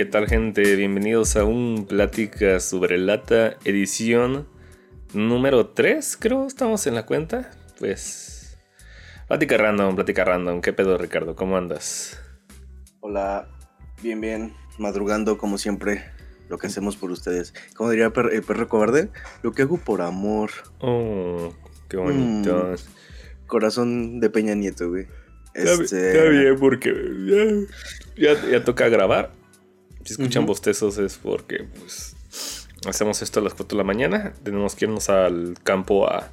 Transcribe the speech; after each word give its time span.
¿Qué 0.00 0.06
tal 0.06 0.28
gente? 0.28 0.76
Bienvenidos 0.76 1.36
a 1.36 1.44
un 1.44 1.84
Plática 1.86 2.58
sobre 2.60 2.96
Lata, 2.96 3.58
edición 3.66 4.48
número 5.12 5.66
3, 5.66 6.16
creo, 6.18 6.46
estamos 6.46 6.86
en 6.86 6.94
la 6.94 7.04
cuenta. 7.04 7.50
Pues... 7.78 8.56
Plática 9.28 9.58
random, 9.58 9.96
plática 9.96 10.24
random. 10.24 10.62
¿Qué 10.62 10.72
pedo 10.72 10.96
Ricardo? 10.96 11.36
¿Cómo 11.36 11.58
andas? 11.58 12.18
Hola, 13.00 13.46
bien, 14.02 14.22
bien, 14.22 14.54
madrugando 14.78 15.36
como 15.36 15.58
siempre, 15.58 16.02
lo 16.48 16.56
que 16.56 16.68
hacemos 16.68 16.96
por 16.96 17.10
ustedes. 17.10 17.52
Como 17.76 17.90
diría 17.90 18.06
el 18.06 18.12
perro, 18.12 18.30
el 18.30 18.42
perro 18.42 18.68
cobarde, 18.68 19.10
lo 19.42 19.52
que 19.52 19.60
hago 19.60 19.76
por 19.76 20.00
amor. 20.00 20.50
Oh, 20.78 21.52
qué 21.90 21.98
bonito. 21.98 22.72
Mm, 22.72 23.46
corazón 23.46 24.18
de 24.20 24.30
Peña 24.30 24.54
Nieto, 24.54 24.88
güey. 24.88 25.08
Está, 25.52 25.72
Este, 25.72 26.12
está 26.12 26.30
bien 26.30 26.56
porque 26.58 26.90
ya, 28.16 28.32
ya, 28.34 28.50
ya 28.50 28.64
toca 28.64 28.88
grabar. 28.88 29.38
Si 30.04 30.12
escuchan 30.14 30.46
bostezos 30.46 30.98
es 30.98 31.16
porque 31.18 31.64
pues 31.78 32.16
hacemos 32.86 33.20
esto 33.22 33.40
a 33.40 33.42
las 33.42 33.54
4 33.54 33.76
de 33.76 33.82
la 33.82 33.84
mañana. 33.86 34.32
Tenemos 34.42 34.74
que 34.74 34.86
irnos 34.86 35.08
al 35.10 35.56
campo 35.62 36.08
a, 36.08 36.30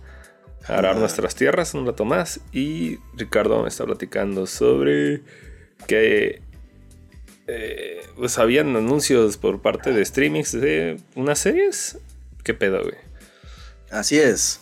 a 0.68 0.74
arar 0.78 0.96
Ah. 0.96 1.00
nuestras 1.00 1.36
tierras 1.36 1.74
un 1.74 1.86
rato 1.86 2.06
más. 2.06 2.40
Y 2.52 2.98
Ricardo 3.16 3.62
me 3.62 3.68
está 3.70 3.86
platicando 3.86 4.48
sobre 4.48 5.22
que 5.88 6.42
eh, 7.48 8.02
pues 8.16 8.38
habían 8.40 8.76
anuncios 8.76 9.38
por 9.38 9.62
parte 9.62 9.92
de 9.94 10.04
streamings 10.04 10.52
de 10.54 11.00
unas 11.16 11.40
series. 11.40 11.98
¿Qué 12.44 12.54
pedo, 12.54 12.82
güey? 12.82 12.96
Así 13.92 14.18
es. 14.18 14.60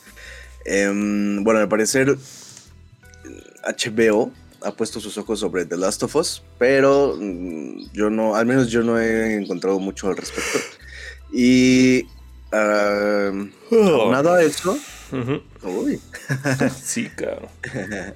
Em, 0.66 1.44
bueno, 1.44 1.60
al 1.60 1.70
parecer 1.70 2.16
HBO 3.64 4.32
ha 4.66 4.72
puesto 4.72 5.00
sus 5.00 5.18
ojos 5.18 5.40
sobre 5.40 5.66
The 5.66 5.78
Last 5.78 6.04
of 6.04 6.16
Us, 6.16 6.42
pero 6.58 7.16
mm, 7.20 7.92
yo 7.94 8.10
no, 8.10 8.36
al 8.36 8.46
menos 8.46 8.70
yo 8.70 8.82
no 8.84 9.00
he 9.00 9.36
encontrado 9.36 9.80
mucho 9.80 10.08
al 10.08 10.18
respecto. 10.18 10.60
Y 11.32 12.04
am, 12.52 13.52
aunado 13.72 14.34
a 14.34 14.42
eso, 14.42 14.78
Ujú. 15.12 15.42
uy, 15.64 16.00
Sí, 16.84 17.10
cabrón. 17.16 17.50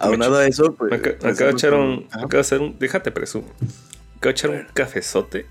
Aunado 0.00 0.36
a 0.38 0.46
eso, 0.46 0.74
pues, 0.74 0.90
Me, 0.90 0.98
pues, 0.98 1.16
acabo 1.24 1.48
de 1.50 1.52
echar 1.52 1.74
un. 1.74 2.06
Ajá. 2.10 2.18
me 2.20 2.24
acabo 2.24 2.28
de 2.30 2.40
hacer 2.40 2.60
un. 2.60 2.78
Déjate 2.78 3.10
presumo. 3.10 3.48
Me 3.60 3.66
acabo 4.16 4.24
de 4.24 4.30
echar 4.30 4.50
un 4.50 4.66
cafezote 4.72 5.46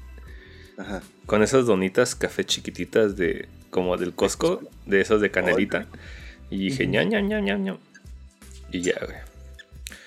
Ajá. 0.77 1.01
con 1.27 1.43
esas 1.43 1.65
donitas 1.65 2.15
café 2.15 2.43
chiquititas 2.45 3.15
de. 3.15 3.47
como 3.69 3.95
del 3.97 4.13
Costco, 4.13 4.61
de 4.87 5.01
esas 5.01 5.21
de 5.21 5.29
canelita. 5.29 5.85
Y 6.49 6.69
dije, 6.69 6.87
ña, 6.87 7.03
ña, 7.03 7.21
ña, 7.21 7.39
ña, 7.41 7.57
ña. 7.57 7.77
Y 8.71 8.81
ya, 8.81 8.95
güey. 9.05 9.17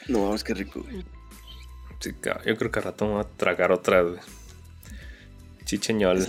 No, 0.09 0.23
vamos, 0.25 0.45
qué 0.45 0.55
rico. 0.55 0.85
Sí, 2.01 2.13
yo 2.47 2.57
creo 2.57 2.71
que 2.71 2.79
al 2.79 2.85
rato 2.85 3.07
me 3.07 3.13
voy 3.13 3.21
a 3.23 3.29
tragar 3.37 3.73
otra, 3.73 4.03
güey. 4.03 4.19
Chicheñol. 5.65 6.19
Es- 6.19 6.29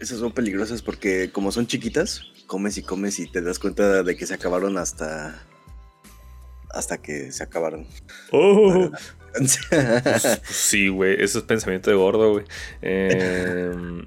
Esas 0.00 0.18
son 0.18 0.32
peligrosas 0.32 0.82
porque 0.82 1.30
como 1.32 1.52
son 1.52 1.66
chiquitas, 1.66 2.22
comes 2.46 2.76
y 2.76 2.82
comes 2.82 3.18
y 3.20 3.28
te 3.28 3.40
das 3.40 3.58
cuenta 3.58 4.02
de 4.02 4.16
que 4.16 4.26
se 4.26 4.34
acabaron 4.34 4.76
hasta 4.76 5.42
hasta 6.70 6.98
que 6.98 7.30
se 7.32 7.42
acabaron. 7.44 7.86
Oh, 8.32 8.90
pues 9.36 9.58
sí, 10.44 10.88
güey. 10.88 11.22
Eso 11.22 11.38
es 11.38 11.44
pensamiento 11.44 11.90
de 11.90 11.96
gordo, 11.96 12.32
güey. 12.32 12.44
Em, 12.80 14.06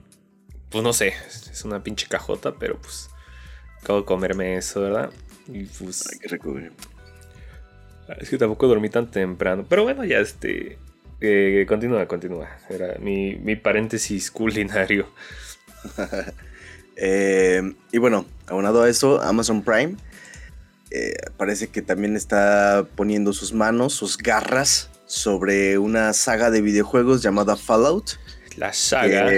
pues 0.69 0.83
no 0.83 0.91
sé. 0.93 1.13
Es 1.51 1.63
una 1.63 1.81
pinche 1.83 2.07
cajota, 2.07 2.53
pero 2.59 2.77
pues. 2.79 3.09
Acabo 3.81 3.99
de 3.99 4.05
comerme 4.05 4.57
eso, 4.57 4.81
¿verdad? 4.81 5.11
Y 5.47 5.63
pues. 5.65 6.07
Ay, 6.11 6.17
qué 6.19 6.27
rico, 6.27 6.51
güey. 6.51 6.69
Es 8.19 8.29
que 8.29 8.37
tampoco 8.37 8.67
dormí 8.67 8.89
tan 8.89 9.09
temprano. 9.09 9.65
Pero 9.67 9.83
bueno, 9.83 10.03
ya 10.03 10.19
este. 10.19 10.77
eh, 11.21 11.65
continúa, 11.67 12.07
continúa. 12.07 12.49
Era 12.69 12.95
mi, 12.99 13.35
mi 13.35 13.55
paréntesis 13.55 14.31
culinario. 14.31 15.07
Eh, 16.97 17.73
y 17.91 17.97
bueno, 17.97 18.25
aunado 18.47 18.81
a 18.81 18.89
eso, 18.89 19.21
Amazon 19.21 19.61
Prime 19.63 19.97
eh, 20.91 21.13
parece 21.35 21.67
que 21.67 21.81
también 21.81 22.15
está 22.15 22.87
poniendo 22.95 23.33
sus 23.33 23.51
manos, 23.51 23.91
sus 23.91 24.17
garras 24.17 24.89
sobre 25.05 25.77
una 25.77 26.13
saga 26.13 26.51
de 26.51 26.61
videojuegos 26.61 27.21
llamada 27.21 27.57
Fallout. 27.57 28.11
La 28.55 28.71
saga. 28.71 29.29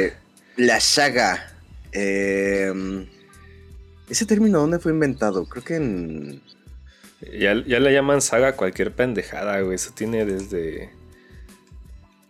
La 0.56 0.80
saga. 0.80 1.52
Ese 1.92 3.08
término, 4.28 4.60
¿dónde 4.60 4.78
fue 4.78 4.92
inventado? 4.92 5.46
Creo 5.46 5.64
que 5.64 5.78
en... 5.78 6.42
Ya, 7.22 7.56
ya 7.66 7.80
le 7.80 7.92
llaman 7.94 8.22
saga 8.22 8.50
a 8.50 8.56
cualquier 8.56 8.92
pendejada, 8.92 9.60
güey. 9.62 9.76
Eso 9.76 9.92
tiene 9.96 10.26
desde. 10.26 10.92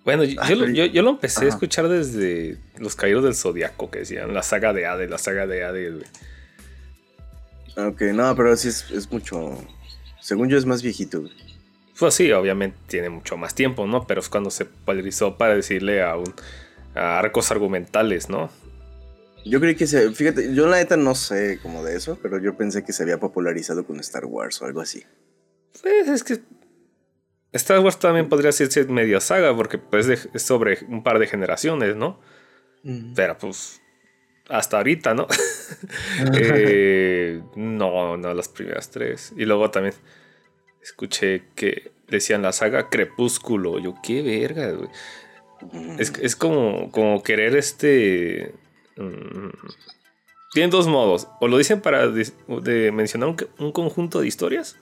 Bueno, 0.05 0.23
yo, 0.23 0.39
Ah, 0.41 0.47
yo 0.49 0.55
lo- 0.55 0.61
pero- 0.65 0.73
yo- 0.73 0.85
yo 0.85 1.01
lo 1.01 1.09
empecé 1.11 1.45
a 1.45 1.49
escuchar 1.49 1.89
desde 1.89 2.57
Los 2.77 2.95
Caídos 2.95 3.23
del 3.25 3.35
Zodiaco, 3.35 3.91
que 3.91 3.99
decían 3.99 4.33
la 4.33 4.43
saga 4.43 4.71
de 4.71 4.85
Hades, 4.85 5.09
la 5.09 5.17
saga 5.17 5.45
de 5.45 5.63
Hades, 5.65 5.93
güey. 5.95 7.87
Ok, 7.89 8.01
no, 8.13 8.33
pero 8.35 8.55
sí 8.55 8.69
es, 8.69 8.89
es 8.91 9.11
mucho... 9.11 9.57
Según 10.21 10.49
yo 10.49 10.57
es 10.57 10.65
más 10.65 10.81
viejito. 10.81 11.21
güey. 11.21 11.33
Pues 11.99 12.13
sí, 12.13 12.31
obviamente 12.31 12.77
tiene 12.87 13.09
mucho 13.09 13.37
más 13.37 13.53
tiempo, 13.55 13.85
¿no? 13.87 14.07
Pero 14.07 14.21
es 14.21 14.29
cuando 14.29 14.49
se 14.51 14.65
popularizó 14.65 15.37
para 15.37 15.55
decirle 15.55 16.01
a 16.03 16.15
un 16.15 16.33
a 16.95 17.19
arcos 17.19 17.51
argumentales, 17.51 18.29
¿no? 18.29 18.49
Yo 19.49 19.59
creí 19.59 19.75
que 19.75 19.87
se... 19.87 20.11
Fíjate, 20.11 20.53
yo 20.53 20.67
la 20.67 20.77
neta 20.77 20.97
no 20.97 21.15
sé 21.15 21.59
como 21.61 21.83
de 21.83 21.95
eso, 21.95 22.17
pero 22.21 22.39
yo 22.39 22.55
pensé 22.57 22.83
que 22.83 22.93
se 22.93 23.03
había 23.03 23.19
popularizado 23.19 23.85
con 23.85 23.99
Star 23.99 24.25
Wars 24.25 24.61
o 24.61 24.65
algo 24.65 24.81
así. 24.81 25.03
Pues 25.81 26.07
es 26.07 26.23
que 26.23 26.39
Star 27.53 27.79
Wars 27.79 27.99
también 27.99 28.29
podría 28.29 28.47
decirse 28.49 28.83
medio 28.85 29.19
saga, 29.21 29.55
porque 29.55 29.77
pues 29.77 30.07
de- 30.07 30.19
es 30.33 30.41
sobre 30.41 30.79
un 30.89 31.03
par 31.03 31.19
de 31.19 31.27
generaciones, 31.27 31.95
¿no? 31.95 32.19
Pero 33.15 33.37
pues 33.37 33.81
hasta 34.49 34.77
ahorita, 34.77 35.13
¿no? 35.13 35.27
Eh, 36.39 37.41
no, 37.55 38.17
no, 38.17 38.33
las 38.33 38.49
primeras 38.49 38.89
tres. 38.89 39.33
Y 39.37 39.45
luego 39.45 39.71
también 39.71 39.93
escuché 40.81 41.43
que 41.55 41.91
decían 42.07 42.41
la 42.41 42.53
saga 42.53 42.89
Crepúsculo. 42.89 43.79
Yo, 43.79 43.95
qué 44.01 44.21
verga, 44.21 44.71
güey. 44.71 44.89
Es, 45.99 46.13
es 46.21 46.35
como, 46.35 46.91
como 46.91 47.23
querer 47.23 47.55
este... 47.55 48.53
mm, 48.97 49.51
tienen 50.53 50.69
dos 50.71 50.87
modos. 50.87 51.27
O 51.39 51.47
lo 51.47 51.57
dicen 51.57 51.81
para 51.81 52.07
de 52.07 52.91
mencionar 52.91 53.29
un, 53.29 53.37
un 53.59 53.71
conjunto 53.71 54.21
de 54.21 54.27
historias, 54.27 54.75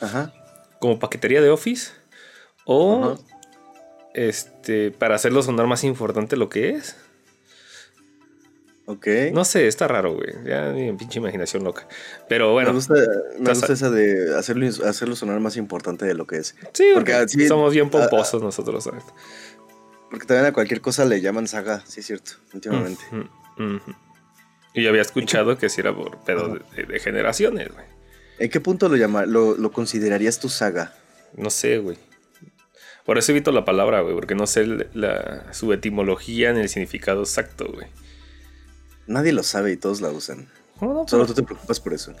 Ajá. 0.00 0.32
como 0.80 0.98
paquetería 0.98 1.40
de 1.40 1.50
Office. 1.50 1.92
O 2.66 3.04
Ajá. 3.14 3.22
este 4.14 4.90
para 4.90 5.14
hacerlo 5.16 5.42
sonar 5.42 5.66
más 5.66 5.84
importante 5.84 6.36
lo 6.36 6.48
que 6.48 6.70
es. 6.70 6.96
Ok. 8.86 9.06
No 9.32 9.46
sé, 9.46 9.66
está 9.66 9.88
raro, 9.88 10.12
güey. 10.14 10.28
Ya 10.44 10.70
mi 10.70 10.92
pinche 10.92 11.18
imaginación 11.18 11.64
loca. 11.64 11.88
Pero 12.28 12.52
bueno, 12.52 12.68
me 12.70 12.74
gusta, 12.76 12.94
me 12.94 13.38
estás- 13.38 13.58
gusta 13.60 13.72
esa 13.72 13.90
de 13.90 14.36
hacerlo, 14.36 14.66
hacerlo 14.86 15.16
sonar 15.16 15.40
más 15.40 15.56
importante 15.56 16.04
de 16.04 16.12
lo 16.14 16.26
que 16.26 16.36
es. 16.36 16.54
sí, 16.74 16.84
porque, 16.92 17.26
somos 17.48 17.72
bien 17.72 17.88
pomposos 17.88 18.42
nosotros, 18.42 18.84
¿sabes? 18.84 19.04
Porque 20.10 20.26
también 20.26 20.46
a 20.46 20.52
cualquier 20.52 20.82
cosa 20.82 21.06
le 21.06 21.20
llaman 21.22 21.48
saga, 21.48 21.82
sí 21.86 22.00
es 22.00 22.06
cierto, 22.06 22.32
últimamente. 22.52 23.02
Y 24.74 24.82
yo 24.82 24.88
había 24.90 25.02
escuchado 25.02 25.56
que 25.58 25.68
si 25.68 25.80
era 25.80 25.94
por 25.94 26.18
pedo 26.24 26.48
de, 26.48 26.60
de- 26.76 26.92
de 26.92 27.00
generaciones, 27.00 27.68
güey. 27.72 27.84
¿En 28.38 28.50
qué 28.50 28.60
punto 28.60 28.88
lo, 28.88 28.96
llama, 28.96 29.26
lo, 29.26 29.56
lo 29.56 29.70
considerarías 29.70 30.40
tu 30.40 30.48
saga? 30.48 30.92
No 31.36 31.50
sé, 31.50 31.78
güey. 31.78 31.96
Por 33.04 33.18
eso 33.18 33.32
evito 33.32 33.52
la 33.52 33.64
palabra, 33.64 34.00
güey, 34.00 34.14
porque 34.14 34.34
no 34.34 34.46
sé 34.46 34.66
la, 34.94 35.52
su 35.52 35.72
etimología 35.72 36.52
ni 36.52 36.60
el 36.60 36.68
significado 36.68 37.20
exacto, 37.22 37.66
güey. 37.72 37.86
Nadie 39.06 39.32
lo 39.32 39.42
sabe 39.42 39.72
y 39.72 39.76
todos 39.76 40.00
la 40.00 40.08
usan. 40.10 40.48
No, 40.80 40.92
no, 40.94 41.06
Solo 41.08 41.26
tú 41.26 41.34
te 41.34 41.42
preocupas 41.42 41.78
por 41.78 41.92
eso. 41.94 42.14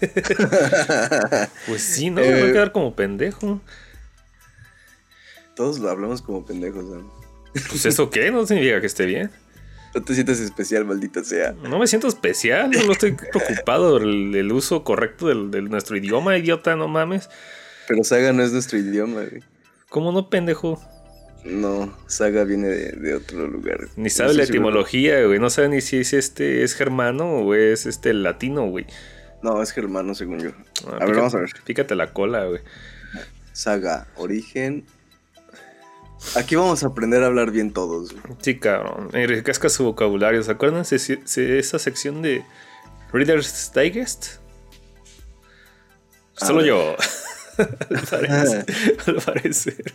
pues 1.66 1.82
sí, 1.82 2.10
no, 2.10 2.20
me 2.20 2.30
voy 2.30 2.40
a 2.40 2.48
Eh, 2.48 2.52
quedar 2.52 2.72
como 2.72 2.94
pendejo. 2.94 3.60
todos 5.54 5.78
lo 5.78 5.88
hablamos 5.90 6.22
como 6.22 6.44
pendejos. 6.44 6.84
¿no? 6.84 7.12
Pues 7.68 7.86
eso 7.86 8.10
qué, 8.10 8.30
no 8.30 8.46
significa 8.46 8.80
que 8.80 8.86
esté 8.86 9.06
bien. 9.06 9.30
No 9.94 10.02
te 10.02 10.14
sientas 10.14 10.38
especial, 10.38 10.84
maldita 10.84 11.24
sea. 11.24 11.52
No 11.52 11.78
me 11.78 11.86
siento 11.86 12.06
especial, 12.06 12.70
no 12.70 12.92
estoy 12.92 13.12
preocupado 13.12 13.98
del, 13.98 14.30
del 14.32 14.52
uso 14.52 14.84
correcto 14.84 15.28
del, 15.28 15.50
de 15.50 15.62
nuestro 15.62 15.96
idioma, 15.96 16.36
idiota, 16.36 16.76
no 16.76 16.86
mames. 16.86 17.28
Pero 17.88 18.04
saga 18.04 18.32
no 18.32 18.42
es 18.42 18.52
nuestro 18.52 18.78
idioma, 18.78 19.24
güey. 19.24 19.42
¿Cómo 19.88 20.12
no, 20.12 20.30
pendejo? 20.30 20.80
No, 21.44 21.96
saga 22.06 22.44
viene 22.44 22.68
de, 22.68 22.92
de 22.92 23.14
otro 23.14 23.48
lugar. 23.48 23.88
Ni 23.96 24.10
sabe 24.10 24.34
la 24.34 24.44
etimología, 24.44 25.24
güey. 25.24 25.38
No 25.38 25.50
sabe 25.50 25.70
ni 25.70 25.80
si 25.80 25.96
es 25.96 26.12
este 26.12 26.62
es 26.62 26.74
germano 26.74 27.38
o 27.38 27.54
es 27.54 27.86
este 27.86 28.12
latino, 28.14 28.66
güey. 28.68 28.86
No, 29.42 29.62
es 29.62 29.72
germano, 29.72 30.14
según 30.14 30.40
yo. 30.40 30.50
Ah, 30.86 30.98
a 31.00 31.06
ver, 31.06 31.16
vamos 31.16 31.34
a 31.34 31.38
ver. 31.38 31.50
Pícate 31.64 31.94
la 31.94 32.12
cola, 32.12 32.44
güey. 32.44 32.60
Saga, 33.52 34.06
origen. 34.16 34.84
Aquí 36.36 36.54
vamos 36.54 36.84
a 36.84 36.88
aprender 36.88 37.22
a 37.22 37.26
hablar 37.26 37.50
bien 37.50 37.72
todos. 37.72 38.12
güey. 38.12 38.36
Sí, 38.40 38.58
cabrón. 38.58 39.08
Enriquezca 39.12 39.68
su 39.68 39.84
vocabulario. 39.84 40.42
¿Se 40.42 40.50
acuerdan 40.52 40.84
de 40.88 41.58
esa 41.58 41.78
sección 41.78 42.22
de 42.22 42.44
Reader's 43.12 43.72
Digest? 43.74 44.36
A 46.40 46.46
Solo 46.46 46.58
ver. 46.58 46.66
yo. 46.66 46.96
al, 47.58 48.06
parecer, 48.08 48.64
al 49.06 49.14
parecer. 49.16 49.94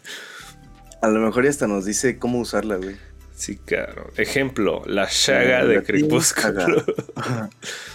A 1.02 1.08
lo 1.08 1.20
mejor 1.20 1.44
ya 1.44 1.50
hasta 1.50 1.68
nos 1.68 1.86
dice 1.86 2.18
cómo 2.18 2.40
usarla, 2.40 2.76
güey. 2.78 2.98
Sí, 3.36 3.58
claro. 3.58 4.12
Ejemplo, 4.16 4.84
la 4.86 5.10
llaga 5.10 5.66
de 5.66 5.84
Crepúsculo. 5.84 6.84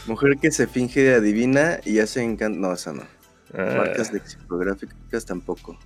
Mujer 0.07 0.37
que 0.41 0.51
se 0.51 0.67
finge 0.67 1.01
de 1.01 1.15
adivina 1.15 1.81
y 1.85 1.99
hace 1.99 2.23
encanto. 2.23 2.59
No, 2.59 2.73
esa 2.73 2.93
no. 2.93 3.05
Ah. 3.55 3.75
Marcas 3.79 4.13
lexicográficas 4.13 5.25
tampoco. 5.25 5.79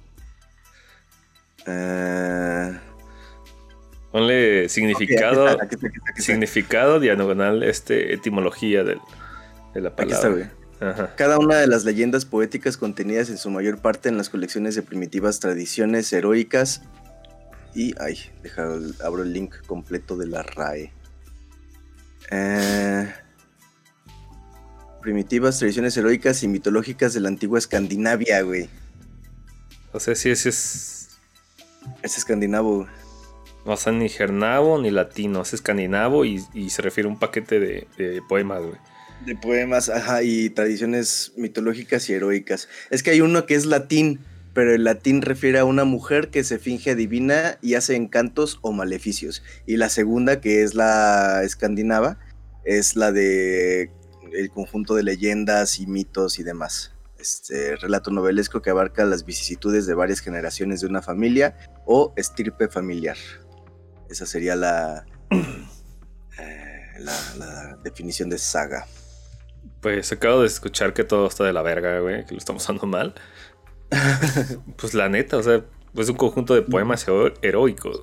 Uh... 1.66 2.76
Ponle 4.12 4.68
significado. 4.68 5.58
significado 6.16 7.00
diagonal, 7.00 7.64
este, 7.64 8.14
etimología 8.14 8.84
de 8.84 9.00
la 9.74 9.96
palabra. 9.96 10.52
Cada 11.16 11.38
una 11.38 11.56
de 11.56 11.66
las 11.66 11.84
leyendas 11.84 12.24
poéticas 12.24 12.76
contenidas 12.76 13.28
en 13.30 13.38
su 13.38 13.50
mayor 13.50 13.80
parte 13.80 14.08
en 14.08 14.16
las 14.16 14.28
colecciones 14.28 14.74
de 14.74 14.82
primitivas 14.82 15.40
tradiciones 15.40 16.12
heroicas. 16.12 16.82
Y. 17.74 17.94
Ay, 17.98 18.18
deja, 18.42 18.68
abro 19.02 19.22
el 19.22 19.32
link 19.32 19.54
completo 19.66 20.16
de 20.16 20.26
la 20.26 20.42
RAE. 20.42 20.92
Eh, 22.30 23.12
primitivas 25.02 25.58
tradiciones 25.58 25.96
heroicas 25.96 26.42
y 26.42 26.48
mitológicas 26.48 27.14
de 27.14 27.20
la 27.20 27.28
antigua 27.28 27.58
Escandinavia, 27.58 28.42
güey. 28.42 28.68
O 29.92 30.00
sea, 30.00 30.14
sí, 30.14 30.30
ese 30.30 30.50
es. 30.50 30.93
Es 32.02 32.18
escandinavo, 32.18 32.86
No 33.64 33.76
sea, 33.76 33.92
ni 33.92 34.08
gernavo 34.08 34.80
ni 34.80 34.90
latino, 34.90 35.42
es 35.42 35.54
escandinavo 35.54 36.24
y, 36.24 36.40
se 36.68 36.82
refiere 36.82 37.08
a 37.08 37.12
un 37.12 37.18
paquete 37.18 37.60
de, 37.60 37.86
de 37.96 38.22
poemas, 38.28 38.62
güey. 38.62 38.76
De 39.26 39.36
poemas, 39.36 39.88
ajá, 39.88 40.22
y 40.22 40.50
tradiciones 40.50 41.32
mitológicas 41.36 42.08
y 42.10 42.14
heroicas. 42.14 42.68
Es 42.90 43.02
que 43.02 43.10
hay 43.10 43.20
uno 43.20 43.46
que 43.46 43.54
es 43.54 43.64
latín, 43.64 44.20
pero 44.52 44.74
el 44.74 44.84
latín 44.84 45.22
refiere 45.22 45.58
a 45.58 45.64
una 45.64 45.84
mujer 45.84 46.28
que 46.30 46.44
se 46.44 46.58
finge 46.58 46.92
adivina 46.92 47.58
y 47.62 47.74
hace 47.74 47.96
encantos 47.96 48.58
o 48.62 48.72
maleficios. 48.72 49.42
Y 49.66 49.76
la 49.76 49.88
segunda, 49.88 50.40
que 50.40 50.62
es 50.62 50.74
la 50.74 51.42
escandinava, 51.42 52.18
es 52.64 52.96
la 52.96 53.12
de 53.12 53.90
el 54.32 54.50
conjunto 54.50 54.94
de 54.94 55.02
leyendas 55.02 55.78
y 55.78 55.86
mitos 55.86 56.38
y 56.38 56.42
demás. 56.42 56.93
Este 57.24 57.76
relato 57.76 58.10
novelesco 58.10 58.60
que 58.60 58.68
abarca 58.68 59.02
las 59.06 59.24
vicisitudes 59.24 59.86
de 59.86 59.94
varias 59.94 60.20
generaciones 60.20 60.82
de 60.82 60.88
una 60.88 61.00
familia 61.00 61.56
o 61.86 62.12
estirpe 62.16 62.68
familiar. 62.68 63.16
Esa 64.10 64.26
sería 64.26 64.54
la, 64.54 65.06
eh, 66.38 66.92
la 66.98 67.78
definición 67.82 68.28
de 68.28 68.36
saga. 68.36 68.86
Pues 69.80 70.12
acabo 70.12 70.42
de 70.42 70.48
escuchar 70.48 70.92
que 70.92 71.02
todo 71.02 71.26
está 71.26 71.44
de 71.44 71.54
la 71.54 71.62
verga, 71.62 71.98
güey, 72.00 72.26
que 72.26 72.32
lo 72.32 72.38
estamos 72.38 72.62
usando 72.62 72.86
mal. 72.86 73.14
pues 74.76 74.92
la 74.92 75.08
neta, 75.08 75.38
o 75.38 75.42
sea, 75.42 75.64
es 75.96 76.08
un 76.10 76.16
conjunto 76.16 76.54
de 76.54 76.60
poemas 76.60 77.06
heroicos. 77.40 78.02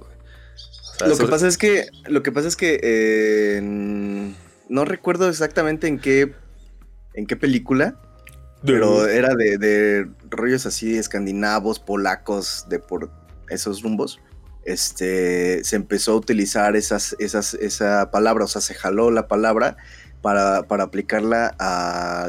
lo 1.05 1.15
que 1.15 1.27
pasa 1.27 1.47
es 1.47 1.59
que, 1.59 1.85
lo 2.05 2.23
que 2.23 2.31
pasa 2.31 2.47
es 2.47 2.55
que 2.55 2.79
eh, 2.81 3.61
no 4.67 4.85
recuerdo 4.85 5.29
exactamente 5.29 5.87
en 5.87 5.99
qué, 5.99 6.33
en 7.13 7.27
qué 7.27 7.35
película, 7.35 8.01
pero 8.63 9.07
era 9.07 9.35
de, 9.35 10.07
rollos 10.29 10.65
así 10.65 10.97
escandinavos, 10.97 11.79
polacos, 11.79 12.65
de 12.69 12.79
por 12.79 13.11
esos 13.49 13.81
rumbos. 13.81 14.19
Este, 14.63 15.63
se 15.63 15.75
empezó 15.75 16.13
a 16.13 16.15
utilizar 16.17 16.75
esas, 16.75 17.15
esas, 17.19 17.55
esa 17.55 18.11
palabra, 18.11 18.45
o 18.45 18.47
sea, 18.47 18.61
se 18.61 18.75
jaló 18.75 19.09
la 19.09 19.27
palabra 19.27 19.77
para, 20.21 20.59
aplicarla 20.83 21.55
a, 21.59 22.27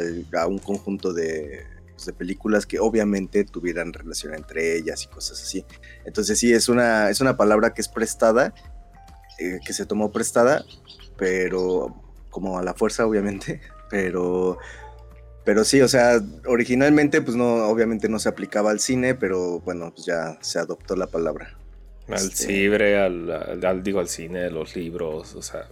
un 0.49 0.59
conjunto 0.59 1.13
de, 1.13 1.67
pues, 1.93 2.07
de, 2.07 2.13
películas 2.13 2.65
que 2.65 2.81
obviamente 2.81 3.45
tuvieran 3.45 3.93
relación 3.93 4.35
entre 4.35 4.77
ellas 4.77 5.05
y 5.05 5.09
cosas 5.09 5.43
así. 5.43 5.65
Entonces 6.05 6.39
sí, 6.39 6.53
es 6.53 6.69
una, 6.69 7.11
es 7.11 7.21
una 7.21 7.37
palabra 7.37 7.75
que 7.75 7.83
es 7.83 7.89
prestada, 7.89 8.55
eh, 9.39 9.61
que 9.65 9.73
se 9.75 9.85
tomó 9.85 10.11
prestada, 10.11 10.65
pero 11.19 11.95
como 12.31 12.59
a 12.59 12.63
la 12.63 12.75
fuerza 12.75 13.07
obviamente, 13.07 13.61
pero... 13.91 14.59
Pero 15.45 15.65
sí, 15.65 15.81
o 15.81 15.89
sea, 15.89 16.21
originalmente 16.47 17.21
pues 17.21 17.37
no, 17.37 17.67
obviamente 17.67 18.09
no 18.09 18.19
se 18.19 18.29
aplicaba 18.29 18.71
al 18.71 18.81
cine, 18.81 19.15
pero 19.15 19.61
bueno, 19.61 19.93
pues 19.95 20.07
ya 20.07 20.39
se 20.41 20.59
adoptó 20.59 20.95
la 20.95 21.09
palabra. 21.09 21.59
Al 22.09 22.15
este 22.15 22.47
cibre, 22.47 22.99
al, 22.99 23.83
digo 23.83 24.01
al 24.01 24.09
cine, 24.09 24.51
los 24.51 24.77
libros, 24.77 25.35
o 25.35 25.43
sea, 25.43 25.69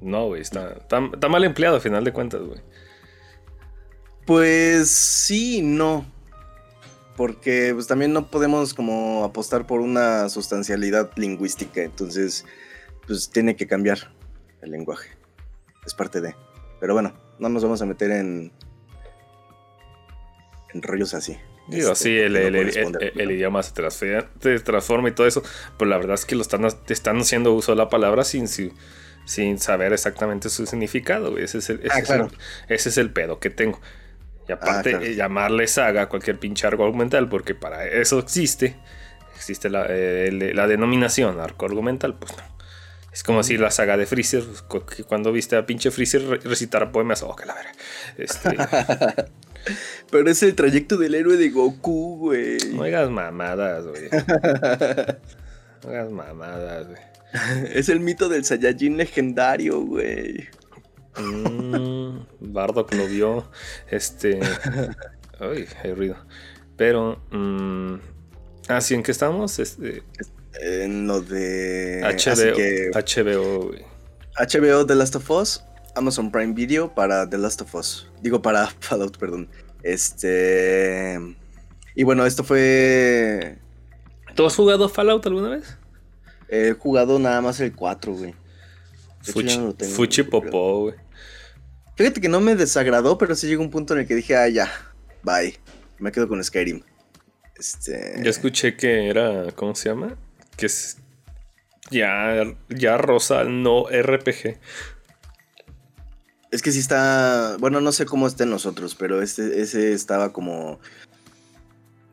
no, 0.00 0.26
güey, 0.26 0.42
está, 0.42 0.72
está, 0.72 1.28
mal 1.28 1.44
empleado 1.44 1.76
a 1.76 1.80
final 1.80 2.04
de 2.04 2.12
cuentas, 2.12 2.40
güey. 2.42 2.60
Pues 4.26 4.90
sí, 4.90 5.62
no. 5.62 6.04
Porque 7.16 7.72
pues 7.74 7.86
también 7.86 8.12
no 8.12 8.30
podemos 8.30 8.74
como 8.74 9.24
apostar 9.24 9.66
por 9.66 9.80
una 9.80 10.28
sustancialidad 10.28 11.10
lingüística. 11.16 11.82
Entonces, 11.82 12.44
pues 13.06 13.30
tiene 13.30 13.54
que 13.54 13.66
cambiar 13.66 14.12
el 14.62 14.70
lenguaje. 14.70 15.10
Es 15.84 15.94
parte 15.94 16.20
de. 16.20 16.34
Pero 16.80 16.94
bueno, 16.94 17.12
no 17.38 17.48
nos 17.48 17.62
vamos 17.62 17.82
a 17.82 17.86
meter 17.86 18.10
en. 18.12 18.52
En 20.74 20.82
rollos 20.82 21.14
así. 21.14 21.38
Digo, 21.68 21.92
este, 21.92 22.04
sí, 22.04 22.18
el, 22.18 23.30
idioma 23.30 23.62
se, 23.62 23.72
transforma 23.72 25.08
y 25.08 25.12
todo 25.12 25.26
eso. 25.26 25.42
Pero 25.78 25.88
la 25.90 25.96
verdad 25.96 26.14
es 26.14 26.24
que 26.24 26.34
lo 26.34 26.42
están, 26.42 26.66
están 26.88 27.18
haciendo 27.18 27.52
uso 27.52 27.72
de 27.72 27.76
la 27.76 27.88
palabra 27.88 28.24
sin, 28.24 28.48
sin 28.48 28.72
sin 29.24 29.58
saber 29.58 29.92
exactamente 29.92 30.48
su 30.48 30.66
significado. 30.66 31.38
Ese 31.38 31.58
es 31.58 31.70
el, 31.70 31.80
ese, 31.84 32.12
ah, 32.12 32.28
es 32.68 32.98
el, 32.98 33.10
pedo 33.10 33.38
que 33.38 33.50
tengo. 33.50 33.80
Y 34.48 34.52
aparte, 34.52 34.94
ah, 34.94 35.00
llamarle 35.00 35.66
saga 35.68 36.02
a 36.02 36.08
cualquier 36.08 36.38
pinche 36.38 36.66
arco 36.66 36.84
argumental, 36.84 37.28
porque 37.28 37.54
para 37.54 37.86
eso 37.86 38.18
existe, 38.18 38.76
existe 39.36 39.70
la, 39.70 39.86
eh, 39.88 40.30
denominación 40.68 41.40
arco 41.40 41.66
argumental, 41.66 42.14
pues 42.14 42.36
no. 42.36 42.52
Es 43.12 43.22
como 43.22 43.42
si 43.42 43.58
la 43.58 43.70
saga 43.70 43.98
de 43.98 44.06
Freezer, 44.06 44.42
cuando 45.06 45.32
viste 45.32 45.56
a 45.56 45.66
pinche 45.66 45.90
Freezer 45.90 46.40
recitar 46.44 46.90
poemas, 46.92 47.22
oh, 47.22 47.36
que 47.36 47.44
la 47.44 47.54
verga. 47.54 47.72
Este, 48.16 48.56
Pero 50.10 50.30
es 50.30 50.42
el 50.42 50.54
trayecto 50.54 50.96
del 50.96 51.14
héroe 51.14 51.36
de 51.36 51.50
Goku, 51.50 52.18
güey. 52.18 52.58
No 52.72 52.84
hagas 52.84 53.10
mamadas, 53.10 53.84
güey. 53.86 54.08
No 55.84 55.90
hagas 55.90 56.12
mamadas, 56.12 56.86
güey. 56.86 57.00
es 57.74 57.88
el 57.88 57.98
mito 57.98 58.28
del 58.28 58.44
Saiyajin 58.44 58.96
legendario, 58.96 59.80
güey. 59.80 60.48
Mm, 61.18 62.20
Bardock 62.40 62.94
lo 62.94 63.06
vio. 63.06 63.50
Este. 63.90 64.38
Ay, 65.40 65.66
hay 65.82 65.94
ruido. 65.94 66.16
Pero. 66.76 67.20
Mm, 67.30 67.96
ah, 68.68 68.80
sí, 68.80 68.94
¿en 68.94 69.02
qué 69.02 69.10
estamos? 69.10 69.58
Este, 69.58 70.02
en 70.60 71.06
lo 71.06 71.20
de. 71.20 72.02
HBO. 72.02 72.92
HBO, 72.94 73.66
güey. 73.68 73.84
HBO 74.38 74.86
The 74.86 74.94
Last 74.94 75.16
of 75.16 75.30
Us. 75.30 75.64
Amazon 75.94 76.30
Prime 76.30 76.54
Video 76.54 76.94
para 76.94 77.28
The 77.28 77.38
Last 77.38 77.60
of 77.62 77.74
Us. 77.74 78.08
Digo, 78.20 78.42
para 78.42 78.66
Fallout, 78.80 79.18
perdón. 79.18 79.48
Este. 79.82 81.18
Y 81.94 82.04
bueno, 82.04 82.24
esto 82.26 82.44
fue. 82.44 83.58
¿Tú 84.34 84.46
has 84.46 84.56
jugado 84.56 84.88
Fallout 84.88 85.26
alguna 85.26 85.50
vez? 85.50 85.76
He 86.48 86.72
jugado 86.72 87.18
nada 87.18 87.40
más 87.40 87.60
el 87.60 87.74
4, 87.74 88.12
güey. 88.12 88.34
Fuchi, 89.22 90.22
popó, 90.22 90.80
güey. 90.82 90.94
Fíjate 91.96 92.20
que 92.20 92.28
no 92.28 92.40
me 92.40 92.56
desagradó, 92.56 93.18
pero 93.18 93.34
sí 93.34 93.46
llegó 93.46 93.62
un 93.62 93.70
punto 93.70 93.94
en 93.94 94.00
el 94.00 94.06
que 94.06 94.14
dije, 94.14 94.36
ah, 94.36 94.48
ya, 94.48 94.70
bye. 95.22 95.58
Me 95.98 96.10
quedo 96.10 96.28
con 96.28 96.42
Skyrim. 96.42 96.82
Este. 97.56 98.20
Yo 98.22 98.30
escuché 98.30 98.76
que 98.76 99.08
era. 99.08 99.52
¿Cómo 99.54 99.74
se 99.74 99.90
llama? 99.90 100.16
Que 100.56 100.66
es. 100.66 100.98
Ya, 101.90 102.44
ya 102.68 102.96
rosa, 102.96 103.44
no 103.44 103.86
RPG. 103.88 104.58
Es 106.52 106.62
que 106.62 106.70
sí 106.70 106.78
está. 106.78 107.56
Bueno, 107.58 107.80
no 107.80 107.90
sé 107.90 108.06
cómo 108.06 108.28
está 108.28 108.44
en 108.44 108.50
nosotros, 108.50 108.94
pero 108.94 109.20
este, 109.22 109.60
ese 109.60 109.92
estaba 109.92 110.32
como. 110.32 110.78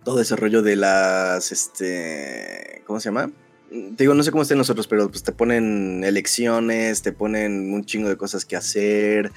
Todo 0.03 0.21
ese 0.21 0.35
rollo 0.35 0.63
de 0.63 0.75
las. 0.75 1.51
Este. 1.51 2.81
¿Cómo 2.87 2.99
se 2.99 3.09
llama? 3.09 3.31
digo, 3.71 4.13
no 4.13 4.23
sé 4.23 4.31
cómo 4.31 4.43
estén 4.43 4.57
nosotros, 4.57 4.87
pero 4.87 5.09
pues 5.09 5.23
te 5.23 5.31
ponen 5.31 6.03
elecciones, 6.03 7.01
te 7.01 7.11
ponen 7.11 7.73
un 7.73 7.85
chingo 7.85 8.09
de 8.09 8.17
cosas 8.17 8.45
que 8.45 8.55
hacer, 8.55 9.31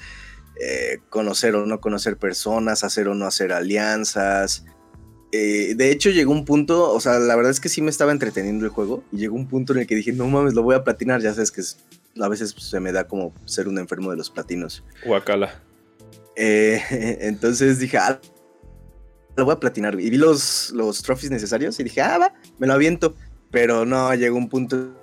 eh, 0.59 0.99
conocer 1.09 1.55
o 1.55 1.65
no 1.65 1.79
conocer 1.79 2.17
personas, 2.17 2.83
hacer 2.83 3.07
o 3.07 3.15
no 3.15 3.25
hacer 3.25 3.53
alianzas. 3.53 4.65
Eh, 5.31 5.73
de 5.75 5.91
hecho, 5.91 6.09
llegó 6.09 6.31
un 6.31 6.45
punto, 6.45 6.91
o 6.91 6.99
sea, 6.99 7.19
la 7.19 7.35
verdad 7.35 7.51
es 7.51 7.59
que 7.59 7.69
sí 7.69 7.81
me 7.81 7.89
estaba 7.89 8.11
entreteniendo 8.11 8.65
el 8.65 8.71
juego, 8.71 9.03
y 9.11 9.17
llegó 9.17 9.35
un 9.35 9.47
punto 9.47 9.73
en 9.73 9.79
el 9.79 9.87
que 9.87 9.95
dije, 9.95 10.13
no 10.13 10.27
mames, 10.27 10.53
lo 10.53 10.63
voy 10.63 10.75
a 10.75 10.83
platinar, 10.83 11.21
ya 11.21 11.33
sabes 11.33 11.51
que 11.51 11.61
a 12.19 12.27
veces 12.27 12.55
se 12.57 12.79
me 12.79 12.91
da 12.91 13.07
como 13.07 13.33
ser 13.45 13.67
un 13.67 13.77
enfermo 13.77 14.11
de 14.11 14.17
los 14.17 14.29
platinos. 14.29 14.83
Guacala. 15.05 15.61
Eh, 16.35 16.81
entonces 17.21 17.79
dije, 17.79 17.97
ah, 17.97 18.19
lo 19.35 19.45
voy 19.45 19.53
a 19.53 19.59
platinar, 19.59 19.99
y 19.99 20.09
vi 20.09 20.17
los, 20.17 20.71
los 20.71 21.01
trophies 21.01 21.31
necesarios 21.31 21.79
y 21.79 21.83
dije, 21.83 22.01
ah, 22.01 22.17
va, 22.17 22.33
me 22.59 22.67
lo 22.67 22.73
aviento. 22.73 23.15
Pero 23.51 23.85
no, 23.85 24.13
llegó 24.15 24.37
un 24.37 24.49
punto 24.49 24.93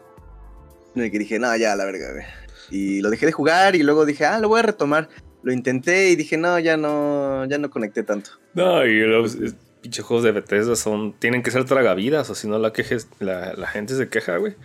en 0.94 1.02
el 1.02 1.10
que 1.10 1.18
dije, 1.18 1.38
no, 1.38 1.56
ya, 1.56 1.76
la 1.76 1.84
verga, 1.84 2.12
güey. 2.12 2.24
Y 2.70 3.00
lo 3.00 3.10
dejé 3.10 3.26
de 3.26 3.32
jugar 3.32 3.76
y 3.76 3.82
luego 3.82 4.06
dije, 4.06 4.24
ah, 4.24 4.38
lo 4.38 4.48
voy 4.48 4.60
a 4.60 4.62
retomar. 4.62 5.08
Lo 5.42 5.52
intenté 5.52 6.10
y 6.10 6.16
dije, 6.16 6.36
no, 6.36 6.58
ya 6.58 6.76
no, 6.76 7.44
ya 7.46 7.58
no 7.58 7.70
conecté 7.70 8.02
tanto. 8.02 8.30
No, 8.54 8.84
y 8.84 9.00
los 9.00 9.38
pinches 9.80 10.04
juegos 10.04 10.24
de 10.24 10.32
Bethesda 10.32 10.76
son, 10.76 11.14
tienen 11.14 11.42
que 11.42 11.50
ser 11.50 11.64
tragavidas, 11.64 12.28
o 12.30 12.34
si 12.34 12.48
no 12.48 12.58
la, 12.58 12.72
quejes, 12.72 13.08
la, 13.18 13.54
la 13.54 13.66
gente 13.66 13.96
se 13.96 14.08
queja, 14.08 14.36
güey. 14.36 14.56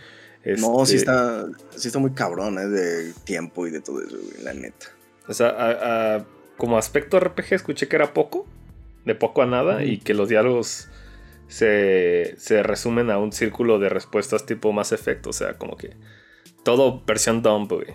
No, 0.58 0.86
sí 0.86 0.96
Este, 0.96 1.10
está, 1.10 1.46
sí 1.76 1.88
está 1.88 1.98
muy 1.98 2.12
cabrón, 2.12 2.58
¿eh? 2.58 2.66
De 2.68 3.12
tiempo 3.24 3.66
y 3.66 3.70
de 3.70 3.80
todo 3.80 4.00
eso, 4.02 4.16
güey, 4.16 4.42
la 4.44 4.54
neta. 4.54 4.86
O 5.26 5.34
sea, 5.34 5.48
a- 5.48 6.16
a- 6.16 6.24
como 6.56 6.78
aspecto 6.78 7.18
RPG 7.18 7.52
escuché 7.54 7.88
que 7.88 7.96
era 7.96 8.14
poco, 8.14 8.46
de 9.04 9.14
poco 9.14 9.42
a 9.42 9.46
nada, 9.46 9.84
y 9.84 9.98
que 9.98 10.14
los 10.14 10.28
diálogos 10.28 10.88
se, 11.48 12.34
se 12.38 12.62
resumen 12.62 13.10
a 13.10 13.18
un 13.18 13.32
círculo 13.32 13.78
de 13.78 13.88
respuestas 13.88 14.46
tipo 14.46 14.72
más 14.72 14.92
efecto, 14.92 15.30
o 15.30 15.32
sea, 15.32 15.54
como 15.54 15.76
que 15.76 15.94
todo 16.64 17.02
versión 17.06 17.42
dump, 17.42 17.72
güey. 17.72 17.94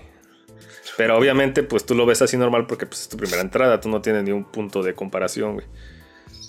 Pero 0.98 1.18
obviamente, 1.18 1.64
pues 1.64 1.86
tú 1.86 1.96
lo 1.96 2.06
ves 2.06 2.22
así 2.22 2.38
normal 2.38 2.68
porque 2.68 2.86
pues, 2.86 3.02
es 3.04 3.10
tu 3.10 3.18
primera 3.18 3.42
entrada, 3.42 3.80
tú 3.80 3.90
no 3.90 4.02
tienes 4.02 4.24
ni 4.24 4.32
un 4.32 4.44
punto 4.46 4.84
de 4.84 4.94
comparación, 4.94 5.54
güey. 5.56 5.66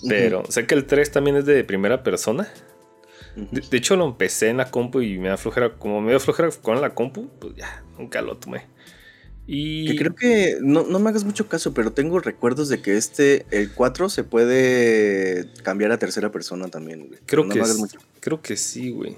Pero 0.07 0.43
sé 0.49 0.67
que 0.67 0.75
el 0.75 0.85
3 0.85 1.11
también 1.11 1.37
es 1.37 1.45
de 1.45 1.63
primera 1.63 2.03
persona. 2.03 2.47
De, 3.35 3.61
de 3.61 3.77
hecho, 3.77 3.95
lo 3.95 4.05
empecé 4.05 4.49
en 4.49 4.57
la 4.57 4.69
compu 4.69 5.01
y 5.01 5.17
me 5.17 5.29
da 5.29 5.37
flojera. 5.37 5.73
Como 5.75 6.01
me 6.01 6.11
da 6.13 6.19
flojera 6.19 6.49
con 6.61 6.79
la 6.81 6.93
compu, 6.93 7.29
pues 7.39 7.55
ya, 7.55 7.83
nunca 7.97 8.21
lo 8.21 8.37
tomé. 8.37 8.67
Y. 9.47 9.87
Que 9.87 9.95
creo 9.97 10.15
que 10.15 10.57
no, 10.61 10.83
no 10.83 10.99
me 10.99 11.09
hagas 11.09 11.23
mucho 11.23 11.47
caso, 11.47 11.73
pero 11.73 11.91
tengo 11.91 12.19
recuerdos 12.19 12.69
de 12.69 12.81
que 12.81 12.95
este, 12.95 13.45
el 13.51 13.71
4, 13.73 14.09
se 14.09 14.23
puede 14.23 15.51
cambiar 15.63 15.91
a 15.91 15.97
tercera 15.99 16.31
persona 16.31 16.67
también, 16.69 17.07
güey. 17.07 17.19
Creo 17.25 17.43
no 17.43 17.53
que, 17.53 17.59
es- 17.59 17.97
creo 18.19 18.41
que 18.41 18.55
sí, 18.55 18.91
güey. 18.91 19.17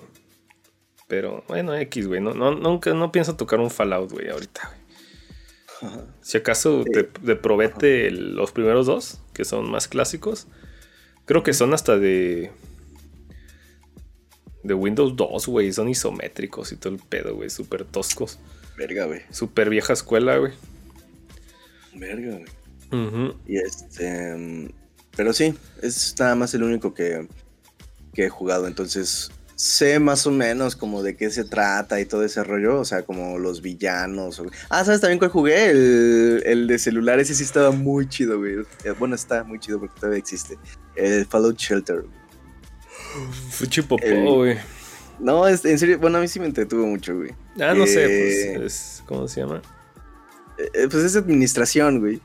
Pero 1.07 1.43
bueno, 1.47 1.75
X, 1.75 2.07
güey. 2.07 2.21
No, 2.21 2.33
no, 2.33 2.55
nunca, 2.55 2.93
no 2.93 3.11
pienso 3.11 3.35
tocar 3.35 3.59
un 3.59 3.69
Fallout, 3.69 4.11
güey, 4.11 4.29
ahorita, 4.29 4.61
güey. 4.67 5.91
Ajá. 5.91 6.05
Si 6.21 6.37
acaso 6.37 6.83
Sí. 6.83 7.33
probete 7.41 8.07
el- 8.07 8.35
los 8.35 8.51
primeros 8.51 8.87
dos, 8.87 9.19
que 9.33 9.45
son 9.45 9.69
más 9.69 9.87
clásicos. 9.87 10.47
Creo 11.25 11.43
que 11.43 11.53
son 11.53 11.73
hasta 11.73 11.97
de. 11.99 12.51
De 14.65 14.73
Windows 14.73 15.15
2, 15.15 15.47
güey. 15.47 15.71
Son 15.71 15.87
isométricos 15.89 16.71
y 16.71 16.75
todo 16.77 16.93
el 16.93 16.99
pedo, 16.99 17.35
güey. 17.35 17.49
Súper 17.49 17.85
toscos. 17.85 18.39
Verga, 18.77 19.05
güey. 19.05 19.21
Súper 19.29 19.69
vieja 19.69 19.93
escuela, 19.93 20.37
güey. 20.37 20.53
Verga, 21.93 22.37
güey. 22.91 23.33
Y 23.47 23.57
este. 23.57 24.73
Pero 25.15 25.33
sí, 25.33 25.53
es 25.81 26.15
nada 26.19 26.35
más 26.35 26.53
el 26.53 26.63
único 26.63 26.93
que, 26.93 27.27
que 28.13 28.25
he 28.25 28.29
jugado. 28.29 28.67
Entonces, 28.67 29.31
sé 29.55 29.99
más 29.99 30.27
o 30.27 30.31
menos 30.31 30.75
como 30.75 31.03
de 31.03 31.15
qué 31.15 31.29
se 31.29 31.45
trata 31.45 31.99
y 32.01 32.05
todo 32.05 32.23
ese 32.25 32.43
rollo. 32.43 32.79
O 32.79 32.85
sea, 32.85 33.03
como 33.03 33.37
los 33.39 33.61
villanos. 33.61 34.39
o- 34.39 34.45
Ah, 34.69 34.83
¿sabes 34.83 34.99
también 35.01 35.19
cuál 35.19 35.31
jugué? 35.31 35.69
El, 35.69 36.43
el 36.45 36.67
de 36.67 36.79
celular. 36.79 37.19
Ese 37.19 37.33
sí 37.33 37.43
estaba 37.43 37.71
muy 37.71 38.07
chido, 38.09 38.37
güey. 38.39 38.55
Eh, 38.83 38.91
Bueno, 38.97 39.15
está 39.15 39.43
muy 39.43 39.59
chido 39.59 39.79
porque 39.79 39.95
todavía 39.99 40.19
existe. 40.19 40.57
El 40.95 41.25
Fallout 41.25 41.57
Shelter. 41.57 42.03
Fuchi 43.51 43.81
popó, 43.81 44.05
güey. 44.35 44.57
No, 45.19 45.47
es- 45.47 45.63
en 45.65 45.79
serio, 45.79 45.97
bueno, 45.99 46.17
a 46.17 46.21
mí 46.21 46.27
sí 46.27 46.39
me 46.39 46.45
entretuvo 46.45 46.85
mucho, 46.85 47.15
güey. 47.15 47.31
Ah, 47.59 47.73
no 47.73 47.85
sé, 47.87 48.05
Eh, 48.05 48.57
pues. 48.57 48.73
Es, 48.73 49.03
¿Cómo 49.05 49.27
se 49.27 49.41
llama? 49.41 49.61
Eh, 50.57 50.87
pues 50.89 51.03
es 51.03 51.15
administración, 51.15 51.99
güey. 51.99 52.21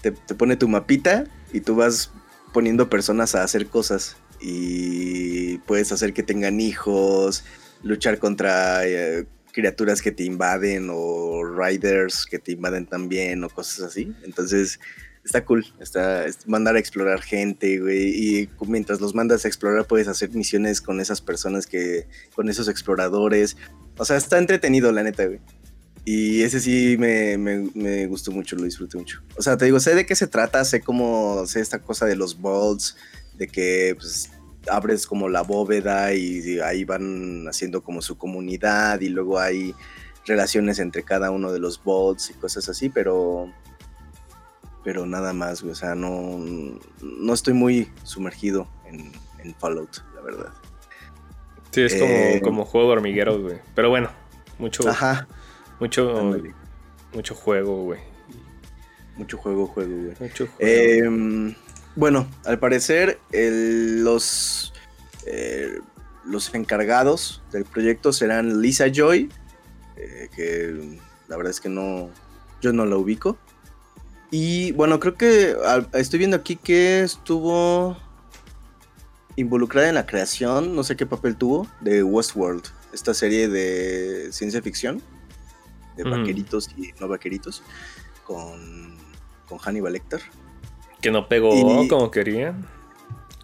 Te, 0.00 0.10
te 0.12 0.34
pone 0.34 0.56
tu 0.56 0.68
mapita 0.68 1.24
y 1.52 1.60
tú 1.60 1.76
vas 1.76 2.10
poniendo 2.52 2.88
personas 2.88 3.34
a 3.34 3.42
hacer 3.42 3.66
cosas. 3.66 4.16
Y 4.40 5.58
puedes 5.58 5.92
hacer 5.92 6.12
que 6.12 6.22
tengan 6.22 6.60
hijos, 6.60 7.44
luchar 7.82 8.18
contra 8.18 8.84
eh, 8.86 9.26
criaturas 9.52 10.02
que 10.02 10.10
te 10.12 10.24
invaden 10.24 10.88
o 10.90 11.44
riders 11.44 12.26
que 12.26 12.38
te 12.38 12.52
invaden 12.52 12.86
también 12.86 13.44
o 13.44 13.48
cosas 13.48 13.80
así. 13.86 14.12
Entonces, 14.24 14.80
está 15.24 15.44
cool. 15.44 15.64
Está, 15.80 16.26
es 16.26 16.46
mandar 16.48 16.76
a 16.76 16.78
explorar 16.78 17.20
gente, 17.22 17.78
güey. 17.78 18.08
Y 18.42 18.48
mientras 18.66 19.00
los 19.00 19.14
mandas 19.14 19.44
a 19.44 19.48
explorar, 19.48 19.86
puedes 19.86 20.08
hacer 20.08 20.30
misiones 20.30 20.80
con 20.80 21.00
esas 21.00 21.20
personas 21.20 21.66
que, 21.66 22.06
con 22.34 22.48
esos 22.48 22.68
exploradores. 22.68 23.56
O 23.98 24.04
sea, 24.04 24.16
está 24.16 24.38
entretenido, 24.38 24.90
la 24.92 25.02
neta, 25.02 25.26
güey. 25.26 25.40
Y 26.04 26.42
ese 26.42 26.58
sí 26.58 26.96
me, 26.98 27.38
me- 27.38 27.70
me 27.74 28.06
gustó 28.06 28.32
mucho, 28.32 28.56
lo 28.56 28.64
disfruté 28.64 28.98
mucho. 28.98 29.22
O 29.36 29.42
sea, 29.42 29.56
te 29.56 29.66
digo, 29.66 29.78
sé 29.78 29.94
de 29.94 30.04
qué 30.06 30.16
se 30.16 30.26
trata, 30.26 30.64
sé 30.64 30.80
cómo, 30.80 31.44
sé 31.46 31.60
esta 31.60 31.80
cosa 31.80 32.06
de 32.06 32.16
los 32.16 32.40
vaults, 32.40 32.96
de 33.38 33.46
que 33.46 33.94
pues, 33.96 34.28
abres 34.66 35.06
como 35.06 35.28
la 35.28 35.42
bóveda 35.42 36.12
y 36.14 36.58
ahí 36.58 36.82
van 36.84 37.46
haciendo 37.48 37.84
como 37.84 38.02
su 38.02 38.18
comunidad 38.18 39.00
y 39.00 39.10
luego 39.10 39.38
hay 39.38 39.74
relaciones 40.26 40.80
entre 40.80 41.04
cada 41.04 41.30
uno 41.30 41.52
de 41.52 41.60
los 41.60 41.82
vaults 41.82 42.30
y 42.30 42.34
cosas 42.34 42.68
así, 42.68 42.88
pero 42.88 43.52
pero 44.84 45.06
nada 45.06 45.32
más, 45.32 45.62
güey. 45.62 45.72
O 45.72 45.76
sea, 45.76 45.94
no, 45.94 46.38
no 47.02 47.34
estoy 47.34 47.54
muy 47.54 47.90
sumergido 48.04 48.68
en, 48.86 49.12
en 49.42 49.54
Fallout, 49.54 49.98
la 50.14 50.20
verdad. 50.22 50.52
Sí, 51.70 51.82
es 51.82 51.94
como, 51.94 52.12
Eh, 52.12 52.40
como 52.42 52.64
juego 52.64 52.88
de 52.88 52.92
hormigueros, 52.94 53.40
güey. 53.40 53.58
Pero 53.74 53.88
bueno, 53.90 54.10
mucho, 54.58 54.88
Ajá, 54.88 55.26
mucho, 55.80 56.36
mucho 57.14 57.34
juego, 57.34 57.84
güey. 57.84 58.00
mucho 59.16 59.36
juego, 59.38 59.66
juego, 59.66 59.90
güey. 59.90 60.14
Mucho 60.20 60.46
juego. 60.46 60.56
Eh, 60.60 61.54
bueno, 61.96 62.26
al 62.44 62.58
parecer 62.58 63.18
el- 63.32 64.02
los, 64.04 64.72
eh, 65.26 65.78
los 66.24 66.54
encargados 66.54 67.42
del 67.52 67.64
proyecto 67.64 68.12
serán 68.12 68.60
Lisa 68.60 68.86
Joy, 68.92 69.30
eh, 69.96 70.28
que 70.34 70.98
la 71.28 71.36
verdad 71.36 71.50
es 71.50 71.60
que 71.60 71.68
no, 71.68 72.10
yo 72.60 72.72
no 72.72 72.84
la 72.86 72.96
ubico. 72.96 73.38
Y 74.32 74.72
bueno, 74.72 74.98
creo 74.98 75.14
que 75.14 75.54
al- 75.64 75.88
estoy 75.92 76.18
viendo 76.18 76.36
aquí 76.38 76.56
que 76.56 77.02
estuvo 77.02 77.96
involucrada 79.36 79.88
en 79.88 79.94
la 79.94 80.06
creación, 80.06 80.74
no 80.74 80.82
sé 80.84 80.96
qué 80.96 81.06
papel 81.06 81.36
tuvo, 81.36 81.66
de 81.80 82.02
Westworld, 82.02 82.64
esta 82.92 83.14
serie 83.14 83.48
de 83.48 84.32
ciencia 84.32 84.60
ficción, 84.62 85.00
de 85.96 86.04
vaqueritos 86.04 86.70
y 86.76 86.92
no 87.00 87.08
vaqueritos, 87.08 87.62
con, 88.24 88.94
con 89.48 89.58
Hannibal 89.58 89.92
Lecter. 89.92 90.20
que 91.00 91.10
no 91.10 91.28
pegó 91.28 91.82
y- 91.82 91.88
como 91.88 92.10
querían. 92.10 92.66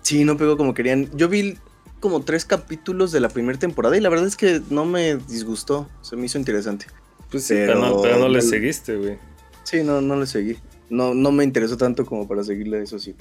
Sí, 0.03 0.25
no 0.25 0.37
pegó 0.39 0.57
como 0.57 0.73
querían. 0.73 1.11
Yo 1.17 1.29
vi 1.29 1.59
como 2.01 2.23
tres 2.23 2.45
capítulos 2.47 3.13
de 3.13 3.21
la 3.21 3.29
primera 3.29 3.59
temporada 3.59 3.95
y 3.97 4.01
la 4.01 4.09
verdad 4.09 4.27
es 4.27 4.37
que 4.37 4.63
no 4.71 4.87
me 4.87 5.17
disgustó. 5.17 5.87
Se 6.01 6.17
me 6.17 6.25
hizo 6.27 6.39
interesante. 6.39 6.87
Pues 7.31 7.45
sí, 7.45 7.53
pero, 7.55 7.75
no, 7.75 7.89
pero- 7.89 8.03
pero 8.03 8.19
no 8.21 8.29
le 8.29 8.41
seguiste, 8.41 8.97
güey. 8.97 9.19
Sí, 9.65 9.83
no, 9.83 10.01
no 10.01 10.17
le 10.17 10.27
seguí. 10.27 10.57
No, 10.91 11.15
no 11.15 11.33
me 11.33 11.45
interesó 11.45 11.77
tanto 11.77 12.05
como 12.07 12.27
para 12.27 12.43
seguirle, 12.45 12.83
eso 12.83 12.99
sí. 12.99 13.15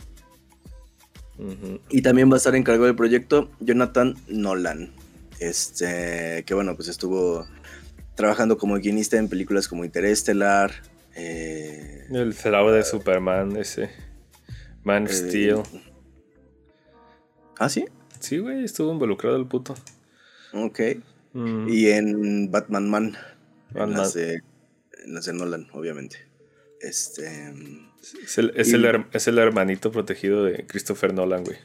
Y 1.89 2.01
también 2.01 2.29
va 2.31 2.35
a 2.35 2.37
estar 2.37 2.55
encargado 2.55 2.85
del 2.85 2.95
proyecto 2.95 3.49
Jonathan 3.59 4.15
Nolan. 4.27 4.91
Este, 5.39 6.43
que 6.45 6.53
bueno, 6.55 6.75
pues 6.75 6.87
estuvo 6.87 7.45
trabajando 8.15 8.57
como 8.57 8.75
guionista 8.75 9.17
en 9.17 9.29
películas 9.29 9.67
como 9.67 9.85
Interestelar. 9.85 10.71
eh, 11.15 12.07
El 12.09 12.33
fraude 12.33 12.77
de 12.77 12.83
Superman, 12.83 13.55
ese. 13.55 13.91
Man 14.83 15.03
of 15.03 15.11
eh, 15.11 15.13
Steel. 15.13 15.57
Ah, 17.59 17.69
sí. 17.69 17.85
Sí, 18.19 18.39
güey, 18.39 18.63
estuvo 18.63 18.91
involucrado 18.91 19.35
el 19.37 19.45
puto. 19.45 19.75
Ok. 20.53 20.79
Mm. 21.33 21.67
Y 21.69 21.87
en 21.87 22.49
Batman 22.51 22.89
Man. 22.89 23.17
En 23.69 23.79
Batman. 23.79 23.97
las, 23.99 24.13
de, 24.15 24.41
en 25.05 25.13
las 25.13 25.25
de 25.25 25.33
Nolan, 25.33 25.67
obviamente. 25.73 26.26
Este. 26.81 27.53
Es 28.23 28.37
el, 28.37 28.53
es, 28.55 28.69
y- 28.69 28.75
el, 28.75 29.05
es 29.11 29.27
el 29.27 29.37
hermanito 29.37 29.91
protegido 29.91 30.43
de 30.43 30.65
Christopher 30.67 31.13
Nolan, 31.13 31.43
güey. 31.43 31.57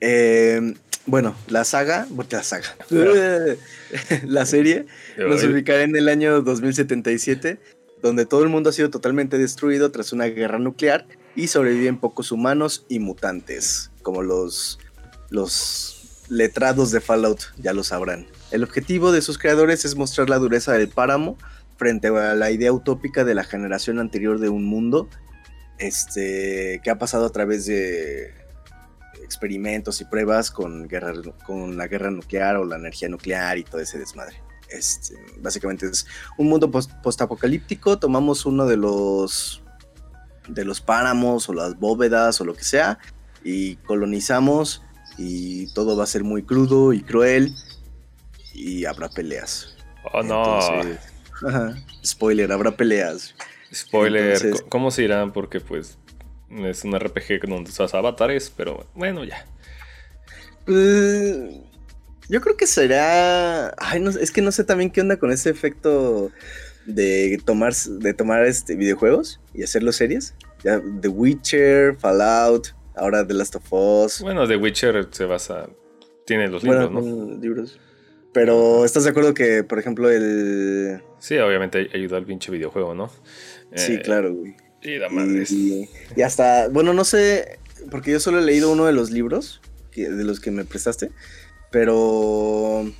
Eh, 0.00 0.74
bueno, 1.06 1.34
la 1.48 1.64
saga, 1.64 2.06
la 2.30 2.42
saga, 2.42 2.76
la 4.26 4.46
serie 4.46 4.86
nos 5.16 5.42
ubicará 5.44 5.82
en 5.82 5.96
el 5.96 6.08
año 6.08 6.42
2077, 6.42 7.58
donde 8.02 8.26
todo 8.26 8.42
el 8.42 8.48
mundo 8.48 8.70
ha 8.70 8.72
sido 8.72 8.90
totalmente 8.90 9.38
destruido 9.38 9.90
tras 9.90 10.12
una 10.12 10.26
guerra 10.26 10.58
nuclear 10.58 11.06
y 11.34 11.48
sobreviven 11.48 11.98
pocos 11.98 12.30
humanos 12.30 12.84
y 12.88 12.98
mutantes, 12.98 13.90
como 14.02 14.22
los, 14.22 14.78
los 15.30 16.24
letrados 16.28 16.90
de 16.90 17.00
Fallout 17.00 17.40
ya 17.58 17.72
lo 17.72 17.84
sabrán. 17.84 18.26
El 18.50 18.62
objetivo 18.62 19.12
de 19.12 19.22
sus 19.22 19.38
creadores 19.38 19.84
es 19.84 19.96
mostrar 19.96 20.28
la 20.30 20.38
dureza 20.38 20.72
del 20.72 20.88
páramo 20.88 21.36
frente 21.82 22.06
a 22.08 22.34
la 22.34 22.52
idea 22.52 22.72
utópica 22.72 23.24
de 23.24 23.34
la 23.34 23.42
generación 23.42 23.98
anterior 23.98 24.38
de 24.38 24.48
un 24.48 24.64
mundo 24.64 25.08
este, 25.78 26.80
que 26.84 26.90
ha 26.90 26.96
pasado 26.96 27.26
a 27.26 27.30
través 27.30 27.66
de 27.66 28.32
experimentos 29.24 30.00
y 30.00 30.04
pruebas 30.04 30.52
con, 30.52 30.86
guerra, 30.86 31.12
con 31.44 31.76
la 31.76 31.88
guerra 31.88 32.12
nuclear 32.12 32.56
o 32.56 32.64
la 32.64 32.76
energía 32.76 33.08
nuclear 33.08 33.58
y 33.58 33.64
todo 33.64 33.80
ese 33.80 33.98
desmadre. 33.98 34.36
Este, 34.70 35.16
básicamente 35.40 35.86
es 35.86 36.06
un 36.38 36.48
mundo 36.48 36.70
post- 36.70 36.92
postapocalíptico. 37.02 37.98
Tomamos 37.98 38.46
uno 38.46 38.64
de 38.66 38.76
los 38.76 39.60
de 40.48 40.64
los 40.64 40.80
páramos 40.80 41.48
o 41.48 41.52
las 41.52 41.78
bóvedas 41.78 42.40
o 42.40 42.44
lo 42.44 42.54
que 42.54 42.64
sea 42.64 42.98
y 43.42 43.76
colonizamos 43.76 44.82
y 45.18 45.72
todo 45.74 45.96
va 45.96 46.04
a 46.04 46.06
ser 46.06 46.22
muy 46.22 46.44
crudo 46.44 46.92
y 46.92 47.02
cruel 47.02 47.52
y 48.54 48.84
habrá 48.84 49.08
peleas. 49.08 49.74
Oh, 50.12 50.22
no. 50.22 50.60
Entonces, 50.60 51.11
ajá, 51.46 51.76
spoiler, 52.04 52.50
habrá 52.52 52.70
peleas. 52.76 53.34
Spoiler. 53.74 54.34
entonces- 54.36 54.64
¿Cómo 54.68 54.90
se 54.90 55.02
irán? 55.02 55.32
Porque, 55.32 55.60
pues, 55.60 55.98
es 56.50 56.84
un 56.84 56.94
RPG 56.98 57.46
donde 57.48 57.70
usas 57.70 57.94
avatares, 57.94 58.52
pero 58.54 58.86
bueno, 58.94 59.24
ya. 59.24 59.46
Pues, 60.64 61.34
Yo 62.28 62.40
creo 62.40 62.56
que 62.56 62.66
será. 62.66 63.74
Ay, 63.78 64.00
no, 64.00 64.10
es 64.10 64.30
que 64.30 64.42
no 64.42 64.52
sé 64.52 64.64
también 64.64 64.90
qué 64.90 65.00
onda 65.00 65.16
con 65.18 65.32
ese 65.32 65.50
efecto 65.50 66.30
de 66.86 67.40
tomar, 67.44 67.74
de 67.74 68.14
tomar 68.14 68.44
este, 68.44 68.74
videojuegos 68.76 69.40
y 69.52 69.62
hacerlos 69.62 69.96
series. 69.96 70.34
Ya, 70.64 70.80
The 71.00 71.08
Witcher, 71.08 71.96
Fallout, 71.96 72.68
ahora 72.94 73.26
The 73.26 73.34
Last 73.34 73.56
of 73.56 73.72
Us. 73.72 74.20
Bueno, 74.20 74.46
The 74.46 74.56
Witcher 74.56 75.08
se 75.10 75.24
basa. 75.24 75.68
Tiene 76.24 76.48
los 76.48 76.62
libros, 76.62 76.90
¿no? 76.92 77.36
libros. 77.40 77.78
Pero 78.32 78.84
¿estás 78.84 79.04
de 79.04 79.10
acuerdo 79.10 79.34
que, 79.34 79.62
por 79.62 79.78
ejemplo, 79.78 80.10
el. 80.10 81.02
Sí, 81.18 81.36
obviamente 81.38 81.90
ayuda 81.92 82.16
al 82.16 82.24
pinche 82.24 82.50
videojuego, 82.50 82.94
¿no? 82.94 83.10
Sí, 83.74 83.94
eh, 83.94 84.02
claro, 84.02 84.34
güey. 84.34 84.56
Y 84.82 84.98
la 84.98 85.08
madre. 85.08 85.44
Y, 85.48 85.88
y, 86.16 86.22
hasta. 86.22 86.68
Bueno, 86.68 86.94
no 86.94 87.04
sé. 87.04 87.58
Porque 87.90 88.12
yo 88.12 88.20
solo 88.20 88.38
he 88.38 88.42
leído 88.42 88.70
uno 88.70 88.86
de 88.86 88.92
los 88.92 89.10
libros 89.10 89.60
de 89.94 90.24
los 90.24 90.40
que 90.40 90.50
me 90.50 90.64
prestaste. 90.64 91.10
Pero. 91.70 92.90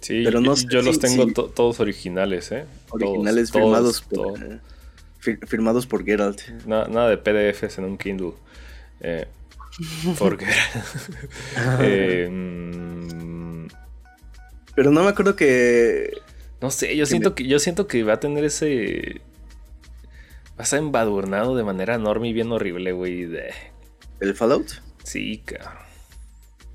Sí, 0.00 0.22
pero 0.24 0.40
no 0.40 0.54
yo 0.56 0.82
los 0.82 0.98
tengo 0.98 1.26
todos 1.32 1.78
originales, 1.78 2.50
¿eh? 2.50 2.64
Originales 2.90 3.52
firmados, 3.52 4.00
por, 4.00 4.42
eh, 4.42 5.38
firmados 5.46 5.86
por 5.86 6.04
Geralt. 6.04 6.40
nada 6.66 7.08
de 7.08 7.18
PDFs 7.18 7.78
en 7.78 7.84
un 7.84 7.98
Kindle. 7.98 8.32
Eh, 9.00 9.26
por 10.18 10.38
eh, 11.80 12.28
mm, 12.28 13.66
pero 14.74 14.90
no 14.90 15.02
me 15.02 15.10
acuerdo 15.10 15.36
que. 15.36 16.18
No 16.60 16.70
sé, 16.70 16.96
yo 16.96 17.06
siento 17.06 17.34
que 17.34 17.46
yo 17.46 17.58
siento 17.58 17.86
que 17.86 18.04
va 18.04 18.14
a 18.14 18.20
tener 18.20 18.44
ese. 18.44 19.20
Vas 20.56 20.72
a 20.72 20.78
embadurnado 20.78 21.56
de 21.56 21.64
manera 21.64 21.94
enorme 21.94 22.28
y 22.28 22.32
bien 22.32 22.52
horrible, 22.52 22.92
güey. 22.92 23.24
De... 23.24 23.50
¿El 24.20 24.34
Fallout? 24.34 24.68
Sí, 25.02 25.42
cabrón. 25.44 25.82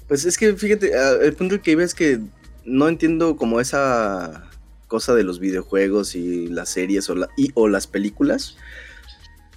Pues 0.08 0.25
es 0.25 0.38
que 0.38 0.54
fíjate, 0.54 0.92
el 1.22 1.34
punto 1.34 1.62
que 1.62 1.72
iba 1.72 1.84
es 1.84 1.94
que 1.94 2.20
no 2.66 2.88
entiendo 2.88 3.36
como 3.38 3.60
esa 3.60 4.50
cosa 4.88 5.13
de 5.16 5.24
los 5.24 5.39
videojuegos 5.39 6.16
y 6.16 6.48
las 6.48 6.70
series 6.70 7.10
o, 7.10 7.16
y, 7.36 7.51
o 7.56 7.68
las 7.68 7.88
películas. 7.88 8.58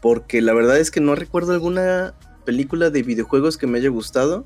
Porque 0.00 0.40
la 0.40 0.54
verdad 0.54 0.78
es 0.78 0.90
que 0.90 1.00
no 1.00 1.14
recuerdo 1.14 1.52
alguna 1.52 2.14
película 2.44 2.90
de 2.90 3.02
videojuegos 3.02 3.58
que 3.58 3.66
me 3.66 3.78
haya 3.78 3.90
gustado. 3.90 4.44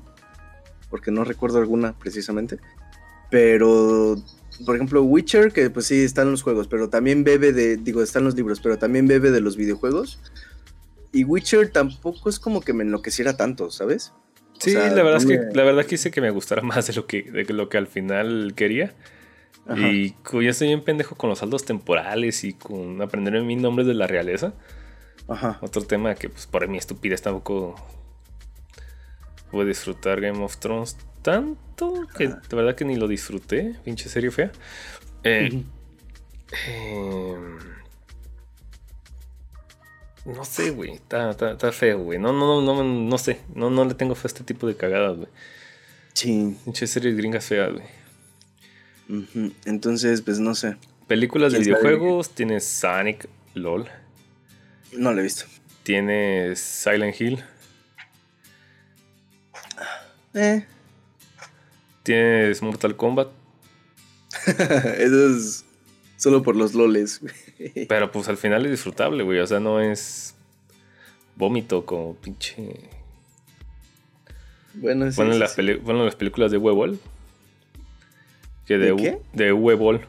Porque 0.89 1.11
no 1.11 1.23
recuerdo 1.23 1.59
alguna 1.59 1.97
precisamente. 1.97 2.59
Pero, 3.35 4.15
por 4.65 4.75
ejemplo, 4.77 5.03
Witcher, 5.03 5.51
que 5.51 5.69
pues 5.69 5.87
sí, 5.87 6.05
están 6.05 6.27
en 6.27 6.31
los 6.31 6.41
juegos, 6.41 6.69
pero 6.69 6.87
también 6.87 7.25
bebe 7.25 7.51
de, 7.51 7.75
digo, 7.75 8.01
están 8.01 8.23
los 8.23 8.33
libros, 8.33 8.61
pero 8.61 8.77
también 8.77 9.09
bebe 9.09 9.29
de 9.29 9.41
los 9.41 9.57
videojuegos. 9.57 10.21
Y 11.11 11.25
Witcher 11.25 11.67
tampoco 11.67 12.29
es 12.29 12.39
como 12.39 12.61
que 12.61 12.71
me 12.71 12.85
enloqueciera 12.85 13.35
tanto, 13.35 13.71
¿sabes? 13.71 14.13
Sí, 14.57 14.71
la 14.71 15.03
verdad 15.03 15.17
es 15.17 15.25
que 15.25 15.37
la 15.53 15.65
verdad 15.65 15.85
quise 15.85 16.11
que 16.11 16.21
me 16.21 16.29
gustara 16.29 16.61
más 16.63 16.87
de 16.87 16.93
lo 16.93 17.07
que, 17.07 17.23
de 17.23 17.43
lo 17.53 17.67
que 17.67 17.77
al 17.77 17.87
final 17.87 18.53
quería. 18.55 18.93
Y 19.75 20.15
yo 20.31 20.49
estoy 20.49 20.69
bien 20.69 20.85
pendejo 20.85 21.17
con 21.17 21.29
los 21.29 21.39
saldos 21.39 21.65
temporales 21.65 22.45
y 22.45 22.53
con 22.53 23.01
aprender 23.01 23.43
mil 23.43 23.61
nombres 23.61 23.85
de 23.85 23.95
la 23.95 24.07
realeza. 24.07 24.53
Ajá. 25.27 25.59
Otro 25.59 25.81
tema 25.81 26.15
que 26.15 26.29
pues 26.29 26.47
por 26.47 26.65
mi 26.69 26.77
estupidez 26.77 27.21
tampoco 27.21 27.75
pude 29.55 29.67
disfrutar 29.67 30.19
Game 30.19 30.43
of 30.43 30.57
Thrones 30.57 30.97
tanto 31.21 32.07
que 32.17 32.27
de 32.27 32.55
verdad 32.55 32.75
que 32.75 32.83
ni 32.83 32.97
lo 32.97 33.07
disfruté, 33.07 33.73
pinche 33.85 34.09
serie 34.09 34.31
fea. 34.31 34.51
Eh, 35.23 35.63
no 40.25 40.43
sé, 40.43 40.71
güey. 40.71 40.91
Está, 40.91 41.31
está, 41.31 41.71
feo, 41.71 41.99
güey. 41.99 42.19
No, 42.19 42.33
no, 42.33 42.61
no, 42.61 42.75
no, 42.75 42.83
no 42.83 43.17
sé. 43.17 43.39
No, 43.55 43.69
no 43.69 43.85
le 43.85 43.93
tengo 43.93 44.13
fe 44.13 44.25
a 44.25 44.27
este 44.27 44.43
tipo 44.43 44.67
de 44.67 44.75
cagadas, 44.75 45.15
güey. 45.15 45.29
Sí. 46.13 46.57
Muchas 46.65 46.89
series 46.89 47.15
gringas 47.15 47.45
feas, 47.45 47.71
güey. 47.71 47.85
Entonces, 49.63 50.21
pues 50.21 50.37
no 50.39 50.53
sé. 50.53 50.75
Películas 51.07 51.53
de 51.53 51.59
videojuegos, 51.59 52.31
tienes 52.31 52.65
Sonic, 52.65 53.29
LOL. 53.53 53.87
No 54.91 55.13
lo 55.13 55.21
he 55.21 55.23
visto. 55.23 55.45
Tienes 55.83 56.59
Silent 56.59 57.19
Hill. 57.19 57.43
Eh. 60.35 60.65
Tienes 62.03 62.61
Mortal 62.61 62.95
Kombat. 62.95 63.29
Eso 64.45 65.29
es 65.29 65.65
solo 66.17 66.43
por 66.43 66.55
los 66.55 66.75
loles. 66.75 67.21
Pero 67.87 68.11
pues 68.11 68.27
al 68.27 68.37
final 68.37 68.65
es 68.65 68.71
disfrutable, 68.71 69.23
güey. 69.23 69.39
O 69.39 69.47
sea, 69.47 69.59
no 69.59 69.79
es 69.79 70.35
vómito 71.35 71.85
como 71.85 72.15
pinche. 72.15 72.55
Bueno, 74.75 75.09
sí, 75.09 75.15
bueno, 75.15 75.31
las, 75.35 75.57
las 75.57 76.15
películas 76.15 76.51
de 76.51 76.57
Huevol. 76.57 76.99
Que 78.65 78.77
de, 78.77 78.91
¿De 78.91 78.95
qué? 78.95 79.19
De 79.33 79.53
Huevol. 79.53 80.01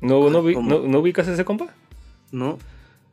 ¿No, 0.00 0.28
no, 0.28 0.42
no, 0.42 0.98
ubicas 0.98 1.28
ese 1.28 1.44
compa? 1.44 1.72
No. 2.30 2.58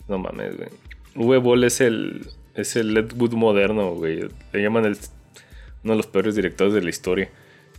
No 0.07 0.17
mames, 0.17 0.57
güey. 0.57 0.69
Huevol 1.15 1.63
es 1.63 1.81
el. 1.81 2.27
Es 2.61 2.75
el 2.75 2.95
Ed 2.95 3.13
Wood 3.17 3.33
moderno, 3.33 3.95
güey. 3.95 4.29
Le 4.53 4.61
llaman 4.61 4.85
el, 4.85 4.95
uno 5.83 5.93
de 5.93 5.97
los 5.97 6.05
peores 6.05 6.35
directores 6.35 6.75
de 6.75 6.81
la 6.83 6.91
historia. 6.91 7.31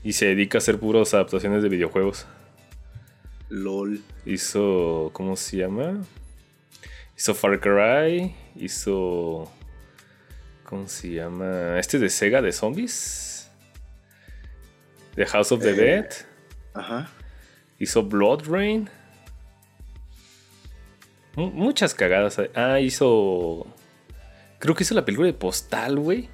Y 0.03 0.15
se 0.15 0.27
dedica 0.27 0.59
a 0.59 0.61
hacer 0.61 0.81
puras 0.81 1.15
adaptaciones 1.15 1.63
de 1.63 1.69
videojuegos. 1.69 2.27
LOL. 3.49 4.01
Hizo. 4.27 5.11
¿Cómo 5.13 5.37
se 5.37 5.59
llama? 5.59 6.05
Hizo 7.17 7.33
Far 7.33 7.61
Cry. 7.61 8.35
Hizo. 8.57 9.49
¿Cómo 10.65 10.89
se 10.89 11.13
llama? 11.13 11.79
Este 11.79 12.01
de 12.01 12.09
Sega 12.09 12.43
de 12.43 12.51
zombies. 12.51 13.49
The 15.15 15.27
House 15.27 15.53
of 15.53 15.63
the 15.63 15.71
eh, 15.71 15.75
Dead. 15.75 16.09
Ajá. 16.75 17.09
Hizo 17.79 18.03
Blood 18.03 18.49
Rain. 18.49 18.91
muchas 21.37 21.95
cagadas. 21.95 22.41
Ah, 22.57 22.81
hizo. 22.81 23.65
Creo 24.63 24.77
que 24.77 24.85
hizo 24.85 24.95
la 24.95 25.05
película 25.05 25.27
de 25.27 25.33
Postal, 25.33 25.99
güey. 25.99 26.29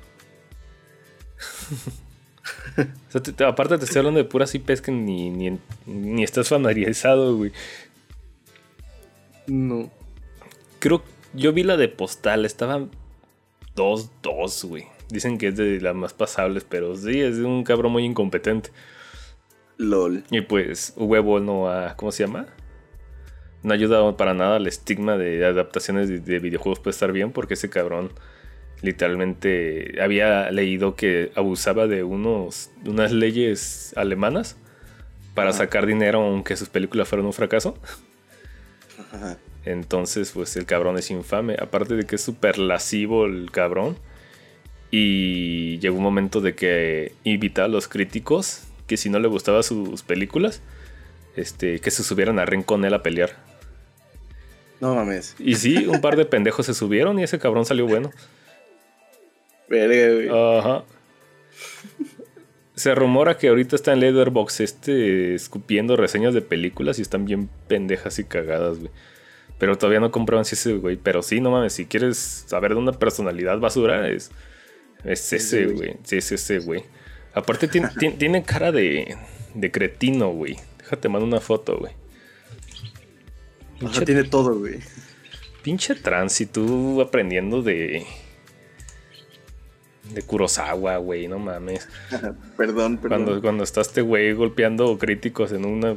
aparte 3.46 3.78
te 3.78 3.86
estoy 3.86 4.00
hablando 4.00 4.18
de 4.18 4.24
puras 4.24 4.54
IPs 4.54 4.82
que 4.82 4.92
ni, 4.92 5.30
ni, 5.86 6.22
estás 6.22 6.50
familiarizado, 6.50 7.38
güey. 7.38 7.52
No. 9.46 9.90
Creo, 10.78 11.02
yo 11.32 11.54
vi 11.54 11.62
la 11.62 11.78
de 11.78 11.88
Postal, 11.88 12.44
estaban 12.44 12.90
2-2, 13.76 14.68
güey. 14.68 14.84
Dicen 15.08 15.38
que 15.38 15.48
es 15.48 15.56
de 15.56 15.80
las 15.80 15.94
más 15.94 16.12
pasables, 16.12 16.66
pero 16.68 16.98
sí, 16.98 17.22
es 17.22 17.38
de 17.38 17.46
un 17.46 17.64
cabrón 17.64 17.92
muy 17.92 18.04
incompetente. 18.04 18.72
LOL. 19.78 20.22
Y 20.30 20.42
pues, 20.42 20.92
huevo 20.98 21.40
no 21.40 21.70
ha. 21.70 21.96
¿Cómo 21.96 22.12
se 22.12 22.26
llama? 22.26 22.46
No 23.62 23.72
ha 23.72 23.74
ayudado 23.74 24.16
para 24.16 24.34
nada 24.34 24.56
al 24.56 24.66
estigma 24.66 25.16
de 25.16 25.44
adaptaciones 25.44 26.08
de, 26.08 26.20
de 26.20 26.38
videojuegos 26.38 26.80
puede 26.80 26.92
estar 26.92 27.12
bien, 27.12 27.32
porque 27.32 27.54
ese 27.54 27.68
cabrón 27.70 28.12
literalmente 28.82 30.00
había 30.00 30.50
leído 30.50 30.94
que 30.94 31.32
abusaba 31.34 31.86
de 31.86 32.04
unos, 32.04 32.70
unas 32.84 33.12
leyes 33.12 33.92
alemanas 33.96 34.56
para 35.34 35.52
sacar 35.52 35.86
dinero 35.86 36.20
aunque 36.20 36.56
sus 36.56 36.68
películas 36.68 37.08
fueran 37.08 37.26
un 37.26 37.32
fracaso. 37.32 37.76
Entonces, 39.64 40.32
pues 40.32 40.56
el 40.56 40.66
cabrón 40.66 40.98
es 40.98 41.10
infame. 41.10 41.56
Aparte 41.60 41.94
de 41.94 42.04
que 42.04 42.16
es 42.16 42.22
súper 42.22 42.58
lascivo 42.58 43.26
el 43.26 43.50
cabrón. 43.50 43.96
Y 44.90 45.78
llegó 45.78 45.98
un 45.98 46.02
momento 46.02 46.40
de 46.40 46.54
que 46.54 47.12
invita 47.22 47.64
a 47.64 47.68
los 47.68 47.88
críticos 47.88 48.64
que 48.86 48.96
si 48.96 49.10
no 49.10 49.18
le 49.18 49.28
gustaban 49.28 49.62
sus 49.62 50.02
películas, 50.02 50.62
este, 51.36 51.78
que 51.78 51.90
se 51.90 52.02
subieran 52.02 52.38
a 52.38 52.46
ren 52.46 52.62
con 52.62 52.86
él 52.86 52.94
a 52.94 53.02
pelear. 53.02 53.47
No 54.80 54.94
mames. 54.94 55.34
Y 55.38 55.56
sí, 55.56 55.86
un 55.86 56.00
par 56.00 56.16
de 56.16 56.24
pendejos 56.24 56.66
se 56.66 56.74
subieron 56.74 57.18
y 57.18 57.24
ese 57.24 57.38
cabrón 57.38 57.64
salió 57.64 57.86
bueno. 57.86 58.10
Ajá. 60.30 60.84
Se 62.74 62.94
rumora 62.94 63.36
que 63.36 63.48
ahorita 63.48 63.74
está 63.74 63.92
en 63.92 64.00
Leatherbox 64.00 64.60
este 64.60 65.34
escupiendo 65.34 65.96
reseñas 65.96 66.32
de 66.32 66.42
películas 66.42 66.98
y 66.98 67.02
están 67.02 67.24
bien 67.24 67.50
pendejas 67.66 68.18
y 68.20 68.24
cagadas, 68.24 68.78
güey. 68.78 68.90
Pero 69.58 69.76
todavía 69.76 69.98
no 69.98 70.12
compraban 70.12 70.44
si 70.44 70.54
ese, 70.54 70.74
güey. 70.74 70.96
Pero 70.96 71.22
sí, 71.22 71.40
no 71.40 71.50
mames, 71.50 71.72
si 71.72 71.86
quieres 71.86 72.44
saber 72.46 72.74
de 72.74 72.76
una 72.76 72.92
personalidad 72.92 73.58
basura, 73.58 74.08
es, 74.08 74.30
es 75.04 75.32
ese, 75.32 75.66
güey. 75.66 75.96
Sí, 76.04 76.18
es 76.18 76.30
ese, 76.30 76.60
güey. 76.60 76.84
Aparte 77.34 77.66
tiene, 77.66 77.88
tiene, 78.16 78.42
cara 78.44 78.70
de, 78.70 79.16
de 79.54 79.70
cretino, 79.72 80.30
güey. 80.30 80.56
Déjate 80.78 81.08
mando 81.08 81.26
una 81.26 81.40
foto, 81.40 81.78
güey. 81.78 81.92
Tiene 84.04 84.24
todo, 84.24 84.58
güey. 84.58 84.80
Pinche 85.62 85.94
tránsito 85.94 87.00
aprendiendo 87.00 87.62
de 87.62 88.06
de 90.12 90.22
Kurosawa, 90.22 90.96
güey, 90.96 91.28
no 91.28 91.38
mames. 91.38 91.88
perdón, 92.56 92.98
perdón. 92.98 93.24
Cuando, 93.24 93.42
cuando 93.42 93.64
está 93.64 93.80
este 93.80 94.00
güey 94.00 94.32
golpeando 94.32 94.96
críticos 94.98 95.52
en 95.52 95.64
una 95.64 95.96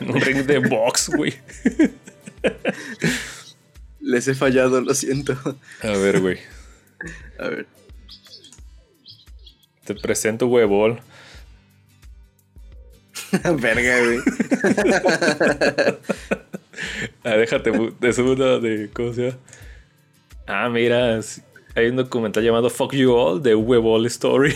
en 0.00 0.10
un 0.10 0.20
ring 0.20 0.44
de 0.44 0.58
box, 0.58 1.10
güey. 1.16 1.34
Les 4.00 4.26
he 4.28 4.34
fallado, 4.34 4.80
lo 4.80 4.94
siento. 4.94 5.36
A 5.82 5.88
ver, 5.88 6.20
güey. 6.20 6.38
A 7.38 7.48
ver. 7.48 7.66
Te 9.84 9.94
presento 9.94 10.46
huevol. 10.46 11.00
Verga, 13.60 13.98
güey. 14.04 14.20
ah, 17.24 17.36
déjate 17.36 17.72
de 18.00 18.12
segunda 18.12 18.58
de. 18.58 18.90
¿Cómo 18.92 19.12
se? 19.12 19.34
Ah, 20.46 20.68
mira. 20.68 21.20
Hay 21.74 21.86
un 21.86 21.96
documental 21.96 22.44
llamado 22.44 22.68
Fuck 22.68 22.94
You 22.94 23.14
All 23.14 23.42
de 23.42 23.54
Huevol 23.54 24.06
Story. 24.06 24.54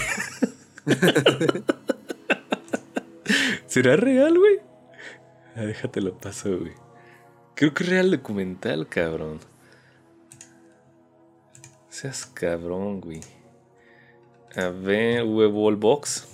¿Será 3.67 3.97
real, 3.97 4.39
güey? 4.39 4.59
Ah, 5.57 5.63
déjate 5.63 6.01
lo 6.01 6.17
paso, 6.19 6.59
güey. 6.59 6.73
Creo 7.55 7.73
que 7.73 7.85
es 7.85 7.91
real 7.91 8.11
documental, 8.11 8.87
cabrón. 8.87 9.41
Seas 11.89 12.27
cabrón, 12.27 13.01
güey. 13.01 13.21
A 14.55 14.69
ver, 14.69 15.25
Huevol 15.25 15.77
Box. 15.77 16.29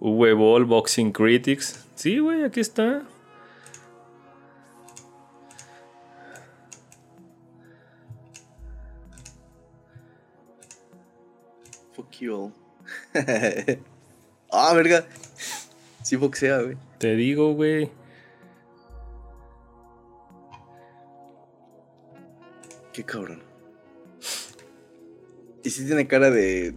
Huevol 0.00 0.64
Boxing 0.64 1.12
Critics. 1.12 1.84
Sí, 1.94 2.18
güey, 2.18 2.42
aquí 2.42 2.60
está. 2.60 3.06
Fuck 11.92 12.10
you 12.20 12.34
all. 12.34 12.52
ah, 14.50 14.72
verga. 14.74 15.06
Sí 16.02 16.16
boxea, 16.16 16.62
güey. 16.62 16.76
Te 16.98 17.14
digo, 17.14 17.52
güey. 17.52 17.90
Qué 22.94 23.04
cabrón. 23.04 23.42
Y 25.62 25.70
sí 25.70 25.84
tiene 25.84 26.06
cara 26.06 26.30
de. 26.30 26.74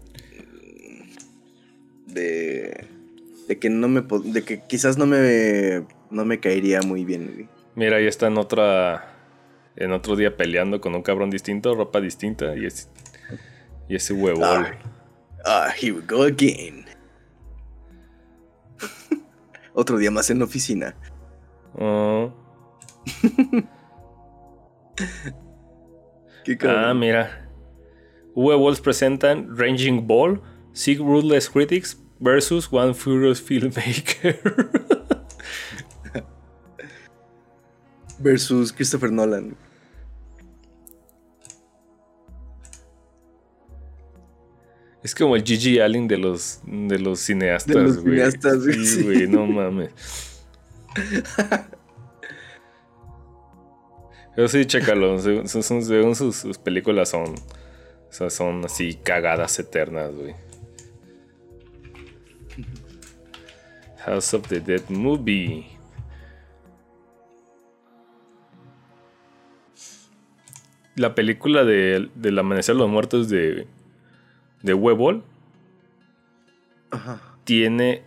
De. 2.08 2.93
De 3.48 3.60
que 3.60 3.70
no 3.70 3.88
me. 3.88 4.04
De 4.26 4.44
que 4.44 4.62
quizás 4.62 4.98
no 4.98 5.06
me. 5.06 5.86
No 6.10 6.26
me 6.26 6.40
caería 6.40 6.82
muy 6.82 7.06
bien, 7.06 7.32
güey. 7.34 7.48
Mira, 7.76 7.98
ahí 7.98 8.08
está 8.08 8.28
en 8.28 8.38
otra. 8.38 9.10
En 9.76 9.92
otro 9.92 10.16
día 10.16 10.38
peleando 10.38 10.80
con 10.80 10.94
un 10.94 11.02
cabrón 11.02 11.32
distinto, 11.32 11.74
ropa 11.74 12.00
distinta 12.00 12.56
y, 12.56 12.66
es, 12.68 12.92
y 13.90 13.96
ese 13.96 14.14
huevo. 14.14 14.46
Ah, 14.46 14.72
ah, 15.46 15.70
here 15.76 15.94
we 15.94 16.02
go 16.06 16.22
again. 16.24 16.86
otro 19.74 19.98
día 19.98 20.12
más 20.12 20.30
en 20.30 20.38
la 20.40 20.46
oficina. 20.46 20.96
Oh. 21.76 22.32
ah, 26.68 26.94
mira. 26.94 27.50
Wolves 28.36 28.80
presentan 28.80 29.58
Ranging 29.58 30.06
Ball, 30.08 30.42
Sig 30.74 31.00
Ruthless 31.00 31.50
Critics 31.50 32.03
versus 32.24 32.72
One 32.72 32.94
Furious 32.94 33.42
Filmmaker. 33.42 34.40
versus 38.20 38.72
Christopher 38.72 39.12
Nolan. 39.12 39.58
Es 45.04 45.14
como 45.14 45.36
el 45.36 45.44
Gigi 45.44 45.80
Allen 45.80 46.08
de 46.08 46.18
los, 46.18 46.62
de 46.66 46.98
los 46.98 47.20
cineastas, 47.20 47.76
de 47.76 47.82
los 47.82 47.98
cineastas, 48.02 48.64
sí, 48.64 49.04
güey, 49.04 49.28
no 49.28 49.46
mames. 49.46 49.92
Pero 54.34 54.48
sí, 54.48 54.66
chécalo. 54.66 55.20
Según, 55.20 56.16
sus, 56.16 56.58
películas 56.58 57.10
son. 57.10 57.36
son 58.10 58.64
así 58.64 58.94
cagadas 58.96 59.60
eternas, 59.60 60.16
güey. 60.16 60.34
House 64.06 64.34
of 64.34 64.48
the 64.48 64.60
Dead 64.60 64.84
Movie. 64.90 65.66
La 70.96 71.16
película 71.16 71.64
de, 71.64 72.10
del 72.16 72.38
Amanecer 72.38 72.76
de 72.76 72.80
los 72.80 72.90
Muertos 72.90 73.30
de, 73.30 73.68
de 74.62 74.74
Huevol 74.74 75.24
tiene, 77.46 78.04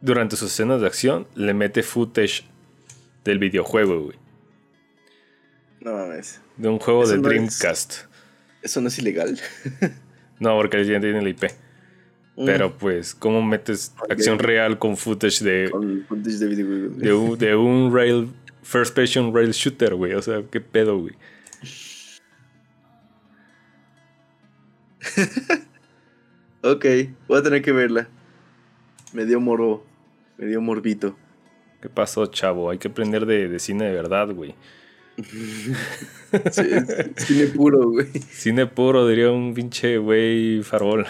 durante 0.00 0.36
sus 0.36 0.52
escenas 0.52 0.80
de 0.80 0.86
acción, 0.86 1.26
le 1.34 1.54
mete 1.54 1.82
footage 1.82 2.44
del 3.24 3.38
videojuego, 3.38 4.04
güey. 4.04 4.18
No 5.80 5.92
mames. 5.92 6.40
De 6.56 6.68
un 6.68 6.78
juego 6.78 7.06
de 7.06 7.18
Dreamcast. 7.18 8.04
¿Eso 8.62 8.80
no 8.80 8.88
es 8.88 8.98
ilegal? 8.98 9.38
no, 10.40 10.56
porque 10.56 10.84
ya 10.84 11.00
tiene 11.00 11.18
el 11.18 11.28
IP. 11.28 11.44
Pero 12.44 12.76
pues, 12.76 13.14
¿cómo 13.14 13.42
metes 13.42 13.94
acción 14.10 14.38
real 14.38 14.78
con 14.78 14.96
footage 14.96 15.42
de. 15.42 15.70
Con 15.70 16.04
footage 16.06 16.38
de 16.38 16.46
videojuego. 16.46 16.94
De, 16.96 17.12
un, 17.12 17.38
de 17.38 17.56
un 17.56 17.94
rail. 17.94 18.30
First 18.62 18.94
person 18.94 19.34
rail 19.34 19.52
shooter, 19.52 19.94
güey. 19.94 20.12
O 20.14 20.22
sea, 20.22 20.42
qué 20.50 20.60
pedo, 20.60 20.98
güey. 20.98 21.14
ok, 26.62 26.84
voy 27.28 27.38
a 27.38 27.42
tener 27.42 27.62
que 27.62 27.72
verla. 27.72 28.08
Me 29.12 29.24
dio 29.24 29.40
moro. 29.40 29.86
Me 30.36 30.46
dio 30.46 30.60
morbito. 30.60 31.16
¿Qué 31.80 31.88
pasó, 31.88 32.26
chavo? 32.26 32.70
Hay 32.70 32.78
que 32.78 32.88
aprender 32.88 33.24
de, 33.24 33.48
de 33.48 33.58
cine 33.58 33.86
de 33.86 33.92
verdad, 33.92 34.28
güey 34.34 34.54
cine 37.16 37.46
puro, 37.54 37.90
güey. 37.90 38.06
Cine 38.30 38.66
puro, 38.66 39.06
diría 39.06 39.30
un 39.30 39.54
pinche 39.54 39.98
güey 39.98 40.62
farol. 40.62 41.06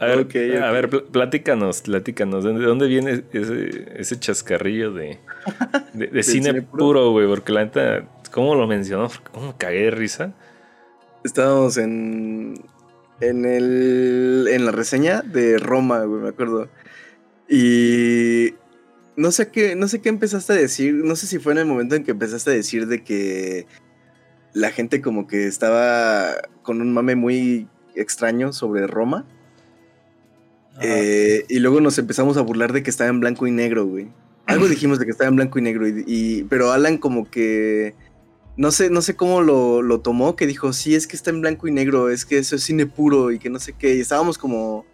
A 0.00 0.06
ver, 0.06 0.62
a 0.62 0.70
ver, 0.72 0.90
platícanos, 0.90 1.82
platícanos. 1.82 2.44
¿De 2.44 2.52
dónde 2.52 2.88
viene 2.88 3.24
ese, 3.32 3.92
ese 3.96 4.18
chascarrillo 4.18 4.92
de, 4.92 5.18
de, 5.92 6.22
cine, 6.24 6.62
puro, 6.62 7.12
güey? 7.12 7.26
Porque 7.26 7.52
la 7.52 7.64
neta, 7.64 8.04
¿cómo 8.30 8.54
lo 8.54 8.66
mencionó? 8.66 9.08
¿Cómo 9.32 9.48
me 9.48 9.56
cagué 9.56 9.84
de 9.84 9.90
risa? 9.90 10.34
Estábamos 11.22 11.76
en. 11.78 12.64
En 13.20 13.44
el. 13.44 14.48
En 14.50 14.66
la 14.66 14.72
reseña 14.72 15.22
de 15.22 15.58
Roma, 15.58 16.02
güey, 16.04 16.22
me 16.22 16.28
acuerdo. 16.30 16.68
Y 17.48 18.54
no 19.16 19.30
sé 19.30 19.48
qué, 19.48 19.76
no 19.76 19.88
sé 19.88 20.00
qué 20.00 20.08
empezaste 20.08 20.52
a 20.52 20.56
decir, 20.56 20.94
no 20.94 21.16
sé 21.16 21.26
si 21.26 21.38
fue 21.38 21.52
en 21.52 21.58
el 21.58 21.66
momento 21.66 21.94
en 21.94 22.04
que 22.04 22.12
empezaste 22.12 22.50
a 22.50 22.54
decir 22.54 22.86
de 22.86 23.02
que 23.02 23.66
la 24.52 24.70
gente 24.70 25.00
como 25.00 25.26
que 25.26 25.46
estaba 25.46 26.34
con 26.62 26.80
un 26.80 26.92
mame 26.92 27.16
muy 27.16 27.68
extraño 27.94 28.52
sobre 28.52 28.86
Roma. 28.86 29.26
Eh, 30.80 31.44
y 31.48 31.60
luego 31.60 31.80
nos 31.80 31.98
empezamos 31.98 32.36
a 32.36 32.40
burlar 32.40 32.72
de 32.72 32.82
que 32.82 32.90
estaba 32.90 33.10
en 33.10 33.20
blanco 33.20 33.46
y 33.46 33.52
negro, 33.52 33.86
güey. 33.86 34.08
Algo 34.46 34.68
dijimos 34.68 34.98
de 34.98 35.04
que 35.04 35.12
estaba 35.12 35.28
en 35.28 35.36
blanco 35.36 35.58
y 35.58 35.62
negro, 35.62 35.86
y, 35.88 36.44
pero 36.44 36.72
Alan 36.72 36.98
como 36.98 37.30
que 37.30 37.94
no 38.56 38.70
sé, 38.70 38.90
no 38.90 39.02
sé 39.02 39.16
cómo 39.16 39.40
lo, 39.40 39.82
lo, 39.82 40.00
tomó, 40.00 40.36
que 40.36 40.46
dijo, 40.46 40.72
sí, 40.72 40.94
es 40.94 41.06
que 41.06 41.16
está 41.16 41.30
en 41.30 41.40
blanco 41.40 41.66
y 41.66 41.72
negro, 41.72 42.10
es 42.10 42.24
que 42.24 42.38
eso 42.38 42.56
es 42.56 42.62
cine 42.62 42.86
puro 42.86 43.32
y 43.32 43.38
que 43.38 43.50
no 43.50 43.58
sé 43.58 43.72
qué. 43.72 43.96
Y 43.96 44.00
estábamos 44.00 44.38
como 44.38 44.84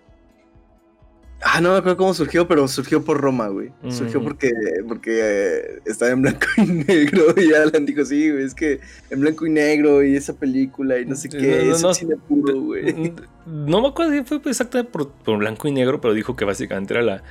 Ah, 1.42 1.60
no 1.60 1.72
me 1.72 1.78
acuerdo 1.78 1.96
cómo 1.96 2.12
surgió, 2.12 2.46
pero 2.46 2.68
surgió 2.68 3.02
por 3.02 3.18
Roma, 3.18 3.48
güey. 3.48 3.70
Surgió 3.88 4.22
porque, 4.22 4.50
porque 4.86 5.20
eh, 5.22 5.80
estaba 5.86 6.10
en 6.10 6.22
blanco 6.22 6.46
y 6.58 6.66
negro. 6.66 7.34
Y 7.36 7.54
Alan 7.54 7.86
dijo, 7.86 8.04
sí, 8.04 8.30
güey, 8.30 8.44
es 8.44 8.54
que 8.54 8.80
en 9.08 9.20
blanco 9.20 9.46
y 9.46 9.50
negro 9.50 10.04
y 10.04 10.16
esa 10.16 10.34
película 10.34 10.98
y 10.98 11.06
no 11.06 11.16
sé 11.16 11.30
qué. 11.30 11.64
No, 11.66 11.78
no, 11.78 11.94
cine 11.94 12.16
puro, 12.16 12.60
güey. 12.60 13.14
No 13.46 13.80
me 13.80 13.88
acuerdo 13.88 14.12
si 14.12 14.22
fue 14.22 14.40
exactamente 14.50 14.90
por, 14.92 15.38
blanco 15.38 15.66
y 15.66 15.72
negro, 15.72 16.00
pero 16.00 16.12
dijo 16.12 16.36
que 16.36 16.44
básicamente 16.44 16.94
era 16.94 17.02
la. 17.02 17.22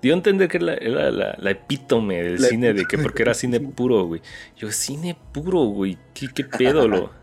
Dio 0.00 0.14
a 0.14 0.16
entender 0.16 0.48
que 0.48 0.56
era 0.56 1.10
la, 1.10 1.50
epítome 1.50 2.22
del 2.22 2.40
cine, 2.40 2.72
de 2.72 2.86
que 2.86 2.98
porque 2.98 3.22
era 3.22 3.34
cine 3.34 3.60
puro, 3.60 4.04
güey. 4.04 4.22
Yo, 4.56 4.72
cine 4.72 5.16
puro, 5.32 5.64
güey. 5.64 5.98
¿Qué, 6.14 6.28
qué 6.34 6.44
pedo 6.44 6.88
lo.? 6.88 7.21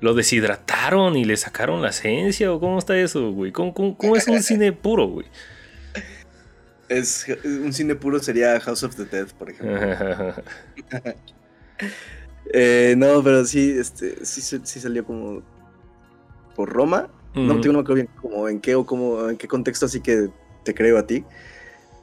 Lo 0.00 0.14
deshidrataron 0.14 1.16
y 1.16 1.24
le 1.24 1.36
sacaron 1.36 1.82
la 1.82 1.90
esencia 1.90 2.52
o 2.52 2.60
cómo 2.60 2.78
está 2.78 2.96
eso, 2.98 3.32
güey? 3.32 3.52
¿Cómo, 3.52 3.96
es 4.16 4.28
un 4.28 4.42
cine 4.42 4.72
puro, 4.72 5.08
güey? 5.08 5.26
Es, 6.88 7.26
un 7.44 7.72
cine 7.72 7.94
puro 7.94 8.18
sería 8.20 8.60
House 8.60 8.82
of 8.82 8.94
the 8.96 9.04
Dead, 9.04 9.28
por 9.38 9.50
ejemplo. 9.50 10.34
Eh, 12.52 12.94
no, 12.96 13.24
pero 13.24 13.44
sí, 13.44 13.74
este, 13.76 14.24
sí, 14.24 14.40
sí 14.40 14.80
salió 14.80 15.04
como 15.04 15.42
por 16.54 16.68
Roma. 16.72 17.08
No 17.34 17.60
tengo 17.60 17.72
no 17.72 17.78
me 17.78 17.80
acuerdo 17.80 17.94
bien 17.94 18.08
como 18.20 18.48
en 18.48 18.60
qué 18.60 18.76
o 18.76 18.86
cómo, 18.86 19.28
en 19.28 19.36
qué 19.36 19.48
contexto, 19.48 19.86
así 19.86 20.00
que 20.00 20.28
te 20.62 20.74
creo 20.74 20.96
a 20.96 21.06
ti. 21.06 21.24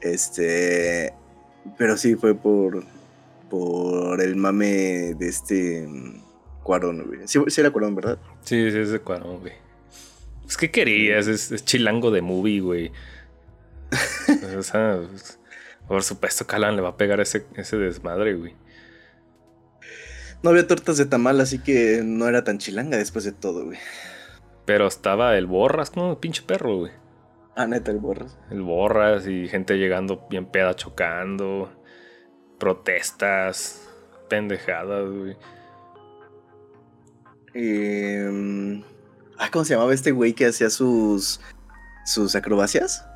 Este, 0.02 1.14
pero 1.78 1.96
sí 1.96 2.14
fue 2.14 2.34
por 2.34 2.84
por 3.48 4.20
el 4.20 4.36
mame 4.36 5.14
de 5.14 5.28
este 5.28 5.88
Cuarón, 6.64 7.04
güey. 7.06 7.20
Sí, 7.28 7.38
era 7.60 7.70
Cuarón, 7.70 7.94
¿verdad? 7.94 8.18
Sí, 8.40 8.70
sí, 8.70 8.78
es 8.78 8.90
de 8.90 8.98
Cuarón, 8.98 9.40
güey. 9.40 9.52
Es 10.48 10.56
que 10.56 10.70
querías, 10.70 11.28
es, 11.28 11.64
chilango 11.64 12.10
de 12.10 12.22
movie, 12.22 12.60
güey. 12.60 12.92
o 14.58 14.62
sea, 14.62 14.98
Por 15.86 16.02
supuesto 16.02 16.46
que 16.46 16.56
Alan 16.56 16.74
le 16.74 16.82
va 16.82 16.88
a 16.90 16.96
pegar 16.96 17.20
ese, 17.20 17.46
ese 17.54 17.76
desmadre, 17.76 18.34
güey. 18.34 18.56
No 20.42 20.50
había 20.50 20.66
tortas 20.66 20.96
de 20.96 21.06
tamal, 21.06 21.40
así 21.40 21.58
que 21.58 22.02
no 22.02 22.28
era 22.28 22.44
tan 22.44 22.58
chilanga 22.58 22.96
después 22.96 23.24
de 23.24 23.32
todo, 23.32 23.66
güey. 23.66 23.78
Pero 24.64 24.86
estaba 24.86 25.36
el 25.36 25.46
Borras, 25.46 25.96
¿no? 25.96 26.18
Pinche 26.18 26.42
perro, 26.42 26.78
güey. 26.78 26.92
Ah, 27.56 27.66
neta, 27.66 27.90
el 27.90 27.98
Borras. 27.98 28.38
El 28.50 28.62
Borras 28.62 29.26
y 29.26 29.48
gente 29.48 29.76
llegando 29.76 30.26
bien 30.30 30.46
peda 30.46 30.74
chocando. 30.74 31.70
Protestas. 32.58 33.86
Pendejadas, 34.28 35.10
güey. 35.10 35.36
Eh, 37.54 38.82
¿cómo 39.50 39.64
se 39.64 39.74
llamaba 39.74 39.94
este 39.94 40.12
güey 40.12 40.32
que 40.32 40.46
hacía 40.46 40.70
sus. 40.70 41.40
sus 42.04 42.34
acrobacias? 42.34 43.06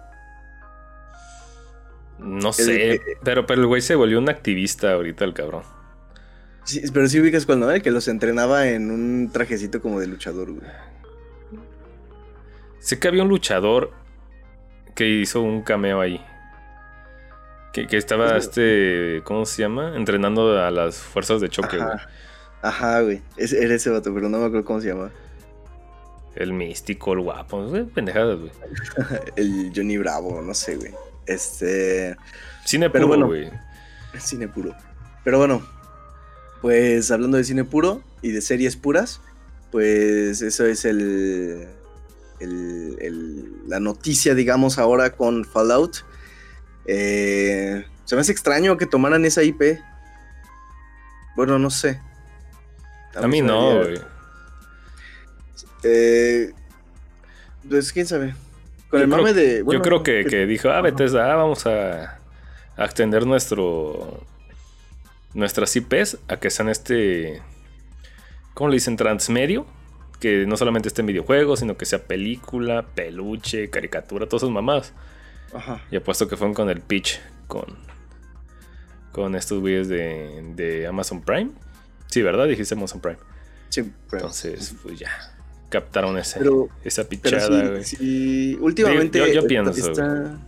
No 2.18 2.52
sé, 2.52 3.00
pero, 3.22 3.46
pero 3.46 3.60
el 3.60 3.66
güey 3.66 3.80
se 3.80 3.94
volvió 3.94 4.18
un 4.18 4.28
activista 4.28 4.92
ahorita, 4.92 5.24
el 5.24 5.34
cabrón. 5.34 5.62
Sí, 6.64 6.82
pero 6.92 7.08
sí 7.08 7.20
ubicas 7.20 7.46
cuando, 7.46 7.70
¿eh? 7.72 7.80
Que 7.80 7.90
los 7.90 8.08
entrenaba 8.08 8.68
en 8.68 8.90
un 8.90 9.30
trajecito 9.32 9.80
como 9.80 10.00
de 10.00 10.06
luchador, 10.06 10.50
güey. 10.50 10.70
Sé 12.80 12.98
que 12.98 13.08
había 13.08 13.22
un 13.22 13.28
luchador 13.28 13.92
que 14.94 15.08
hizo 15.08 15.40
un 15.40 15.62
cameo 15.62 16.00
ahí. 16.00 16.20
Que, 17.72 17.86
que 17.86 17.96
estaba 17.96 18.36
este, 18.36 19.22
¿cómo 19.24 19.46
se 19.46 19.62
llama? 19.62 19.96
Entrenando 19.96 20.60
a 20.60 20.70
las 20.70 20.98
fuerzas 20.98 21.40
de 21.40 21.48
choque, 21.48 21.76
güey. 21.76 21.98
Ajá, 22.62 23.02
güey. 23.02 23.22
era 23.36 23.74
ese 23.74 23.90
vato, 23.90 24.12
pero 24.12 24.28
no 24.28 24.38
me 24.38 24.46
acuerdo 24.46 24.64
cómo 24.64 24.80
se 24.80 24.88
llama. 24.88 25.10
El 26.34 26.52
místico, 26.52 27.12
el 27.12 27.20
guapo, 27.20 27.66
güey, 27.66 27.84
pendejadas, 27.84 28.38
güey. 28.38 28.52
el 29.36 29.72
Johnny 29.74 29.98
Bravo, 29.98 30.40
no 30.42 30.54
sé, 30.54 30.76
güey. 30.76 30.92
Este. 31.26 32.16
Cine 32.64 32.90
puro, 32.90 33.06
bueno, 33.06 33.26
güey. 33.26 33.50
Cine 34.18 34.48
puro. 34.48 34.74
Pero 35.24 35.38
bueno, 35.38 35.62
pues 36.60 37.10
hablando 37.10 37.36
de 37.36 37.44
cine 37.44 37.64
puro 37.64 38.02
y 38.22 38.30
de 38.30 38.40
series 38.40 38.76
puras, 38.76 39.20
pues 39.70 40.42
eso 40.42 40.66
es 40.66 40.84
el, 40.84 41.68
el, 42.40 43.68
la 43.68 43.80
noticia, 43.80 44.34
digamos, 44.34 44.78
ahora 44.78 45.10
con 45.16 45.44
Fallout. 45.44 45.98
Eh, 46.86 47.84
se 48.04 48.14
me 48.14 48.22
hace 48.22 48.32
extraño 48.32 48.76
que 48.76 48.86
tomaran 48.86 49.24
esa 49.24 49.42
IP. 49.42 49.78
Bueno, 51.36 51.58
no 51.58 51.70
sé. 51.70 52.00
A 53.22 53.28
mí 53.28 53.42
no, 53.42 53.76
güey. 53.82 54.00
Eh, 55.82 56.52
pues 57.68 57.92
quién 57.92 58.06
sabe. 58.06 58.34
Con 58.90 59.00
el 59.00 59.08
mame 59.08 59.34
de. 59.34 59.64
yo 59.70 59.82
creo 59.82 60.02
que, 60.02 60.24
que 60.24 60.46
dijo, 60.46 60.70
ah, 60.70 60.80
Bethesda, 60.80 61.32
ah, 61.32 61.36
vamos 61.36 61.66
a, 61.66 62.18
a 62.76 62.84
extender 62.84 63.26
nuestro. 63.26 64.24
Nuestras 65.34 65.76
IPs 65.76 66.18
a 66.28 66.38
que 66.38 66.50
sean 66.50 66.68
este. 66.68 67.42
¿Cómo 68.54 68.70
le 68.70 68.76
dicen? 68.76 68.96
Transmedio. 68.96 69.66
Que 70.20 70.46
no 70.46 70.56
solamente 70.56 70.88
esté 70.88 71.02
en 71.02 71.06
videojuegos, 71.06 71.60
sino 71.60 71.76
que 71.76 71.86
sea 71.86 72.02
película, 72.02 72.86
peluche, 72.94 73.70
caricatura, 73.70 74.26
todas 74.26 74.42
esas 74.42 74.52
mamás. 74.52 74.92
Ajá. 75.54 75.80
Y 75.92 75.96
apuesto 75.96 76.26
que 76.26 76.36
fueron 76.36 76.54
con 76.54 76.70
el 76.70 76.80
pitch 76.80 77.20
con. 77.46 77.66
Con 79.12 79.34
estos 79.34 79.60
güeyes 79.60 79.88
de, 79.88 80.42
de 80.54 80.86
Amazon 80.86 81.20
Prime. 81.22 81.50
Sí, 82.10 82.22
¿verdad? 82.22 82.48
Dijiste 82.48 82.74
Amazon 82.74 83.00
Prime. 83.00 83.18
Sí, 83.68 83.92
Entonces, 84.12 84.74
pues 84.82 84.98
ya. 84.98 85.10
Captaron 85.68 86.16
esa 86.16 87.04
pichada, 87.04 87.68
güey. 87.68 87.84
Sí, 87.84 88.56
últimamente. 88.60 89.34
Yo, 89.34 89.46
pienso. 89.46 89.90
Está, 89.90 90.38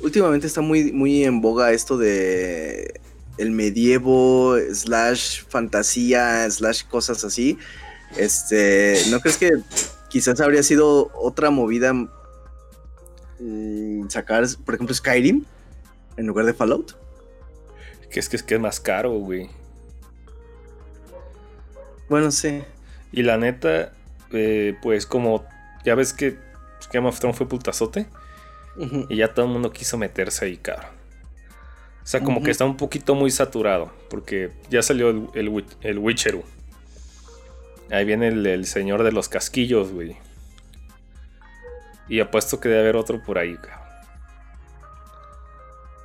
últimamente 0.00 0.48
está 0.48 0.60
muy, 0.60 0.92
muy 0.92 1.24
en 1.24 1.40
boga 1.40 1.72
esto 1.72 1.96
de. 1.96 3.00
El 3.38 3.50
medievo, 3.50 4.56
slash 4.72 5.42
fantasía, 5.48 6.48
slash 6.50 6.84
cosas 6.84 7.24
así. 7.24 7.58
Este. 8.16 9.00
¿No 9.10 9.20
crees 9.20 9.36
que 9.36 9.52
quizás 10.08 10.40
habría 10.40 10.62
sido 10.64 11.10
otra 11.14 11.50
movida 11.50 11.92
mm, 13.38 14.08
sacar, 14.08 14.44
por 14.64 14.74
ejemplo, 14.74 14.94
Skyrim 14.94 15.44
en 16.16 16.26
lugar 16.26 16.46
de 16.46 16.54
Fallout? 16.54 16.96
Que 18.10 18.18
es 18.18 18.28
que 18.28 18.36
es 18.36 18.42
que 18.42 18.54
es 18.54 18.60
más 18.60 18.80
caro, 18.80 19.12
güey. 19.12 19.50
Bueno, 22.08 22.30
sí. 22.30 22.62
Y 23.12 23.22
la 23.22 23.36
neta, 23.36 23.92
eh, 24.32 24.76
pues 24.82 25.06
como 25.06 25.46
ya 25.84 25.94
ves 25.94 26.12
que 26.12 26.36
Game 26.92 27.08
of 27.08 27.18
Thrones 27.18 27.36
fue 27.36 27.48
putazote. 27.48 28.06
Y 29.08 29.16
ya 29.16 29.32
todo 29.32 29.46
el 29.46 29.52
mundo 29.52 29.72
quiso 29.72 29.96
meterse 29.96 30.46
ahí, 30.46 30.56
cabrón. 30.56 30.90
O 32.02 32.06
sea, 32.06 32.22
como 32.22 32.42
que 32.42 32.50
está 32.50 32.64
un 32.64 32.76
poquito 32.76 33.14
muy 33.14 33.30
saturado. 33.30 33.92
Porque 34.10 34.50
ya 34.68 34.82
salió 34.82 35.10
el, 35.10 35.28
el, 35.34 35.64
el 35.82 35.98
Witcheru. 35.98 36.42
Ahí 37.90 38.04
viene 38.04 38.28
el, 38.28 38.66
señor 38.66 39.04
de 39.04 39.12
los 39.12 39.28
casquillos, 39.28 39.92
güey. 39.92 40.16
Y 42.08 42.20
apuesto 42.20 42.60
que 42.60 42.68
debe 42.68 42.80
haber 42.80 42.96
otro 42.96 43.22
por 43.22 43.38
ahí, 43.38 43.54
cabrón. 43.54 43.84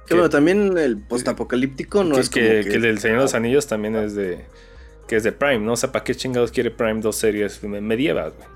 Que, 0.06 0.14
bueno, 0.16 0.30
también 0.30 0.78
el 0.78 0.98
postapocalíptico 0.98 2.04
no 2.04 2.18
es 2.18 2.30
que, 2.30 2.66
que, 2.68 2.76
el 2.76 3.00
Señor 3.00 3.18
de 3.18 3.24
los 3.24 3.36
Anillos 3.36 3.68
también 3.68 3.96
es 3.96 4.16
de 4.16 4.44
que 5.10 5.16
es 5.16 5.24
de 5.24 5.32
Prime, 5.32 5.60
¿no? 5.60 5.74
O 5.74 5.76
sea, 5.76 5.92
¿para 5.92 6.06
qué 6.06 6.14
chingados 6.14 6.52
quiere 6.52 6.70
Prime 6.70 7.02
dos 7.02 7.16
series 7.16 7.62
medievas, 7.64 8.32
güey? 8.36 8.48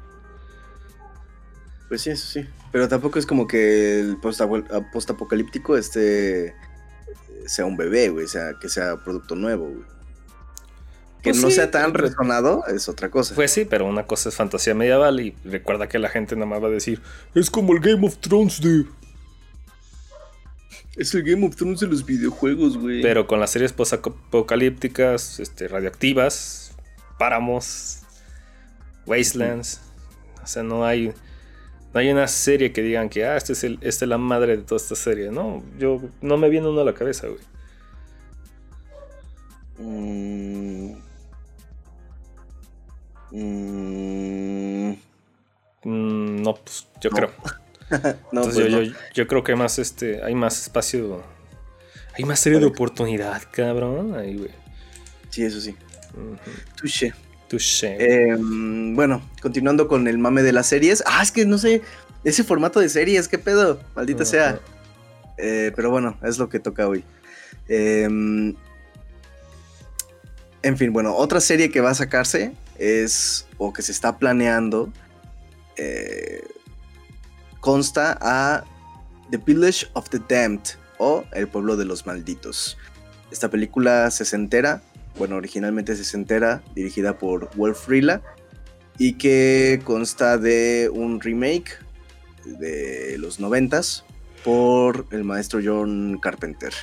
Pues 1.90 2.02
sí, 2.02 2.12
eso 2.12 2.28
sí. 2.28 2.48
Pero 2.72 2.88
tampoco 2.88 3.18
es 3.18 3.26
como 3.26 3.48
que 3.48 4.00
el 4.00 4.18
postapocalíptico 4.94 5.76
este 5.76 6.56
sea 7.48 7.66
un 7.66 7.76
bebé, 7.76 8.10
güey. 8.10 8.26
O 8.26 8.28
sea, 8.28 8.54
que 8.62 8.70
sea 8.70 8.98
producto 8.98 9.36
nuevo, 9.36 9.66
güey. 9.66 9.84
Que 11.24 11.32
pues 11.32 11.42
no 11.42 11.50
sea 11.50 11.72
tan 11.72 11.94
resonado 11.96 12.68
es 12.68 12.88
otra 12.88 13.10
cosa. 13.10 13.34
Pues 13.34 13.50
sí, 13.50 13.66
pero 13.66 13.88
una 13.88 14.06
cosa 14.06 14.30
es 14.30 14.36
fantasía 14.36 14.76
medieval 14.76 15.20
y 15.22 15.36
recuerda 15.44 15.90
que 15.90 15.98
la 15.98 16.10
gente 16.10 16.36
nada 16.36 16.46
más 16.46 16.62
va 16.62 16.68
a 16.68 16.72
decir, 16.72 17.02
es 17.34 17.50
como 17.50 17.74
el 17.74 17.80
Game 17.80 18.06
of 18.06 18.18
Thrones 18.18 18.62
de 18.62 18.86
es 20.96 21.14
el 21.16 21.24
Game 21.24 21.46
of 21.46 21.56
Thrones 21.56 21.80
de 21.80 21.88
los 21.88 22.06
videojuegos, 22.06 22.78
güey. 22.78 23.02
Pero 23.02 23.26
con 23.26 23.40
las 23.40 23.52
series 23.52 23.74
post-apocalípticas, 23.74 25.40
este, 25.40 25.68
radioactivas, 25.68 26.76
páramos, 27.18 28.02
wastelands. 29.06 29.82
O 30.44 30.48
sea, 30.48 30.64
no 30.64 30.86
hay, 30.86 31.14
no 31.94 32.00
hay 32.00 32.12
una 32.12 32.28
serie 32.28 32.72
que 32.72 32.82
digan 32.82 33.10
que, 33.10 33.26
ah, 33.26 33.38
este 33.38 33.54
es, 33.54 33.64
el, 33.64 33.80
esta 33.82 34.06
es 34.06 34.10
la 34.10 34.18
madre 34.18 34.58
de 34.58 34.64
toda 34.64 34.78
esta 34.78 34.96
serie. 34.96 35.32
No, 35.32 35.64
yo 35.80 36.02
no 36.22 36.38
me 36.38 36.50
viene 36.50 36.68
uno 36.68 36.82
a 36.82 36.86
la 36.86 36.94
cabeza, 36.94 37.28
güey. 37.28 37.42
Mm. 39.80 40.94
Mm, 43.32 44.94
no, 46.44 46.56
pues 46.56 46.88
yo 47.02 47.10
creo. 47.10 47.32
Pues 48.32 48.56
yo, 49.14 49.28
creo 49.28 49.44
que 49.44 49.56
más 49.56 49.80
este, 49.80 50.24
hay 50.24 50.36
más 50.36 50.62
espacio. 50.62 51.24
Hay 52.16 52.26
más 52.26 52.40
serie 52.40 52.60
de 52.60 52.66
oportunidad, 52.66 53.42
cabrón. 53.52 54.16
Ahí, 54.16 54.38
güey. 54.38 54.52
Sí, 55.30 55.44
eso 55.44 55.60
sí. 55.60 55.76
Touché. 56.76 57.14
Touché. 57.48 58.30
Em, 58.30 58.96
bueno, 58.96 59.22
continuando 59.42 59.88
con 59.88 60.08
el 60.08 60.18
mame 60.18 60.44
de 60.44 60.52
las 60.52 60.68
series. 60.68 61.04
Ah, 61.08 61.22
es 61.24 61.32
que 61.32 61.46
no 61.46 61.58
sé. 61.58 61.82
Ese 62.24 62.44
formato 62.44 62.80
de 62.80 62.90
series, 62.90 63.28
qué 63.28 63.38
pedo. 63.38 63.80
Maldita 63.96 64.26
sea. 64.26 64.60
Eh, 65.38 65.72
pero 65.76 65.90
bueno, 65.90 66.18
es 66.24 66.38
lo 66.38 66.50
que 66.50 66.60
toca 66.60 66.88
hoy. 66.88 67.04
Em, 67.68 68.56
en 70.62 70.78
fin, 70.78 70.94
bueno, 70.94 71.16
otra 71.16 71.42
serie 71.42 71.70
que 71.72 71.82
va 71.82 71.92
a 71.92 71.96
sacarse 71.96 72.54
es, 72.78 73.48
o 73.58 73.74
que 73.74 73.82
se 73.82 73.92
está 73.92 74.18
planeando, 74.18 74.92
eh, 75.78 76.44
consta 77.64 78.18
a 78.20 78.66
The 79.32 79.38
Village 79.38 79.88
of 79.94 80.10
the 80.10 80.20
Damned 80.28 80.76
o 80.98 81.24
El 81.32 81.48
pueblo 81.48 81.78
de 81.78 81.86
los 81.86 82.06
malditos. 82.06 82.78
Esta 83.32 83.50
película 83.50 84.12
se 84.12 84.36
entera, 84.36 84.82
bueno, 85.18 85.38
originalmente 85.38 85.96
se 85.96 86.18
entera, 86.18 86.62
dirigida 86.76 87.18
por 87.18 87.50
Wolf 87.56 87.88
Rilla 87.88 88.22
y 88.98 89.14
que 89.14 89.82
consta 89.86 90.38
de 90.38 90.92
un 90.94 91.22
remake 91.22 91.78
de 92.44 93.18
los 93.18 93.40
noventas 93.40 94.04
por 94.44 95.06
el 95.12 95.24
maestro 95.24 95.62
John 95.64 96.20
Carpenter. 96.22 96.74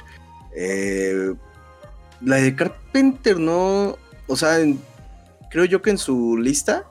Eh, 0.56 1.34
la 2.22 2.36
de 2.36 2.56
Carpenter 2.56 3.38
no, 3.38 3.98
o 4.26 4.36
sea, 4.36 4.56
creo 5.50 5.66
yo 5.66 5.82
que 5.82 5.90
en 5.90 5.98
su 5.98 6.38
lista 6.38 6.86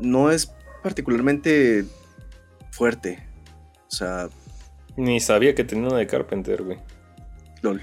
no 0.00 0.30
es 0.30 0.52
particularmente 0.82 1.86
fuerte. 2.80 3.18
O 3.88 3.90
sea. 3.90 4.30
Ni 4.96 5.20
sabía 5.20 5.54
que 5.54 5.64
tenía 5.64 5.88
una 5.88 5.98
de 5.98 6.06
Carpenter, 6.06 6.62
güey. 6.62 6.78
LOL. 7.60 7.82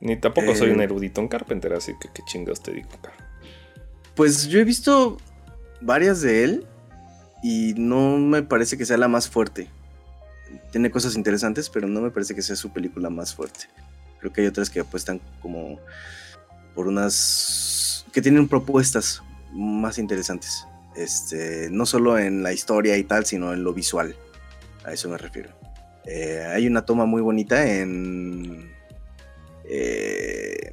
Ni 0.00 0.16
tampoco 0.16 0.54
soy 0.54 0.70
un 0.70 0.80
eh, 0.80 0.84
erudito 0.84 1.20
en 1.20 1.28
Carpenter, 1.28 1.74
así 1.74 1.92
que 2.00 2.08
qué 2.12 2.22
chingados 2.24 2.62
te 2.62 2.72
digo, 2.72 2.88
Pues 4.14 4.48
yo 4.48 4.60
he 4.60 4.64
visto 4.64 5.18
varias 5.82 6.22
de 6.22 6.44
él 6.44 6.66
y 7.42 7.74
no 7.76 8.16
me 8.16 8.42
parece 8.42 8.78
que 8.78 8.86
sea 8.86 8.96
la 8.96 9.08
más 9.08 9.28
fuerte. 9.28 9.68
Tiene 10.72 10.90
cosas 10.90 11.16
interesantes, 11.16 11.68
pero 11.68 11.86
no 11.86 12.00
me 12.00 12.10
parece 12.10 12.34
que 12.34 12.40
sea 12.40 12.56
su 12.56 12.72
película 12.72 13.10
más 13.10 13.34
fuerte. 13.34 13.66
Creo 14.20 14.32
que 14.32 14.40
hay 14.40 14.46
otras 14.46 14.70
que 14.70 14.80
apuestan 14.80 15.20
como 15.42 15.78
por 16.74 16.88
unas 16.88 18.06
que 18.10 18.22
tienen 18.22 18.48
propuestas 18.48 19.22
más 19.52 19.98
interesantes. 19.98 20.66
Este, 20.96 21.68
no 21.70 21.86
solo 21.86 22.18
en 22.18 22.42
la 22.42 22.52
historia 22.52 22.96
y 22.96 23.04
tal, 23.04 23.26
sino 23.26 23.52
en 23.52 23.64
lo 23.64 23.72
visual. 23.72 24.16
A 24.84 24.92
eso 24.92 25.08
me 25.08 25.18
refiero. 25.18 25.50
Eh, 26.06 26.44
hay 26.46 26.66
una 26.66 26.84
toma 26.84 27.06
muy 27.06 27.22
bonita 27.22 27.70
en 27.70 28.70
eh, 29.64 30.72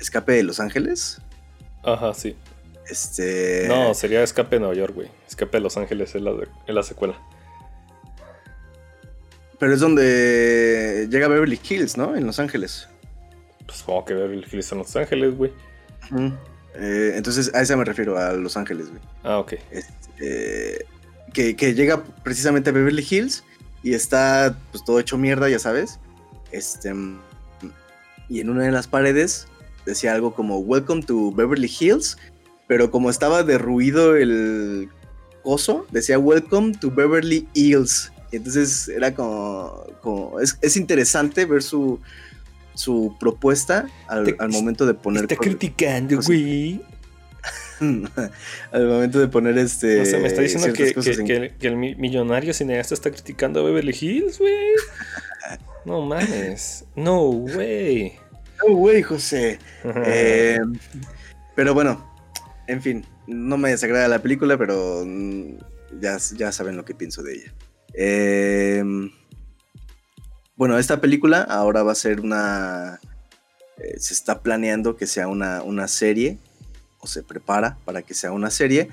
Escape 0.00 0.32
de 0.32 0.42
Los 0.42 0.60
Ángeles. 0.60 1.20
Ajá, 1.82 2.12
sí. 2.14 2.36
Este. 2.88 3.66
No, 3.68 3.94
sería 3.94 4.22
Escape 4.22 4.56
de 4.56 4.60
Nueva 4.60 4.74
York, 4.74 4.94
güey. 4.94 5.08
Escape 5.26 5.56
de 5.56 5.60
Los 5.60 5.76
Ángeles 5.76 6.14
es 6.14 6.22
la, 6.22 6.32
la 6.66 6.82
secuela. 6.82 7.18
Pero 9.58 9.72
es 9.72 9.80
donde 9.80 11.08
llega 11.10 11.28
Beverly 11.28 11.58
Hills, 11.68 11.96
¿no? 11.96 12.16
En 12.16 12.26
Los 12.26 12.38
Ángeles. 12.38 12.88
Pues 13.66 13.82
como 13.82 14.04
que 14.04 14.12
Beverly 14.12 14.44
Hills 14.50 14.72
en 14.72 14.78
Los 14.78 14.94
Ángeles, 14.96 15.36
güey. 15.36 15.52
Eh, 16.74 17.12
entonces 17.16 17.54
a 17.54 17.62
esa 17.62 17.76
me 17.76 17.84
refiero, 17.84 18.18
a 18.18 18.32
Los 18.32 18.56
Ángeles, 18.56 18.90
güey. 18.90 19.00
Ah, 19.22 19.38
ok. 19.38 19.54
Este, 19.70 20.86
que, 21.32 21.56
que, 21.56 21.74
llega 21.74 22.02
precisamente 22.22 22.70
a 22.70 22.72
Beverly 22.72 23.06
Hills 23.08 23.44
y 23.82 23.94
está 23.94 24.56
pues 24.72 24.84
todo 24.84 24.98
hecho 24.98 25.18
mierda, 25.18 25.48
ya 25.48 25.58
sabes. 25.58 26.00
Este, 26.50 26.92
y 28.28 28.40
en 28.40 28.50
una 28.50 28.64
de 28.64 28.72
las 28.72 28.86
paredes 28.86 29.46
decía 29.86 30.14
algo 30.14 30.34
como 30.34 30.58
Welcome 30.58 31.02
to 31.02 31.32
Beverly 31.32 31.70
Hills, 31.78 32.16
pero 32.66 32.90
como 32.90 33.10
estaba 33.10 33.42
derruido 33.42 34.16
el 34.16 34.88
coso, 35.42 35.86
decía 35.90 36.18
Welcome 36.18 36.74
to 36.78 36.90
Beverly 36.90 37.46
Hills. 37.54 38.10
Entonces 38.32 38.88
era 38.88 39.14
como, 39.14 39.86
como 40.00 40.40
es, 40.40 40.58
es 40.60 40.76
interesante 40.76 41.44
ver 41.44 41.62
su, 41.62 42.00
su 42.74 43.16
propuesta 43.18 43.86
al, 44.08 44.36
momento 44.50 44.86
de 44.86 44.94
poner. 44.94 45.22
Está 45.22 45.36
criticando, 45.36 46.20
güey. 46.20 46.82
al 48.72 48.86
momento 48.86 49.18
de 49.20 49.28
poner 49.28 49.56
este. 49.58 50.00
O 50.00 50.04
sea, 50.04 50.18
me 50.18 50.28
está 50.28 50.42
diciendo 50.42 50.72
que, 50.72 51.52
el 51.60 51.76
millonario 51.76 52.52
cineasta 52.52 52.94
está 52.94 53.10
criticando 53.10 53.60
a 53.60 53.64
Beverly 53.64 53.96
Hills, 53.98 54.38
güey. 54.38 54.54
no 55.84 56.02
mames. 56.02 56.84
No, 56.96 57.22
güey. 57.22 58.14
No, 58.64 58.74
güey, 58.74 59.02
José. 59.02 59.58
Eh, 59.84 60.60
pero 61.54 61.74
bueno, 61.74 62.10
en 62.66 62.82
fin, 62.82 63.04
no 63.26 63.56
me 63.56 63.70
desagrada 63.70 64.08
la 64.08 64.20
película, 64.20 64.56
pero 64.56 65.02
mm, 65.04 65.56
ya, 66.00 66.18
ya 66.36 66.52
saben 66.52 66.76
lo 66.76 66.84
que 66.84 66.94
pienso 66.94 67.22
de 67.22 67.34
ella. 67.34 67.54
Eh 67.94 68.82
bueno, 70.56 70.78
esta 70.78 71.00
película 71.00 71.42
ahora 71.42 71.82
va 71.82 71.92
a 71.92 71.96
ser 71.96 72.20
una... 72.20 73.00
Eh, 73.78 73.98
se 73.98 74.14
está 74.14 74.40
planeando 74.40 74.96
que 74.96 75.06
sea 75.06 75.26
una, 75.26 75.62
una, 75.62 75.88
serie, 75.88 76.38
o 77.00 77.08
se 77.08 77.24
prepara 77.24 77.76
para 77.84 78.02
que 78.02 78.14
sea 78.14 78.30
una 78.30 78.50
serie, 78.50 78.88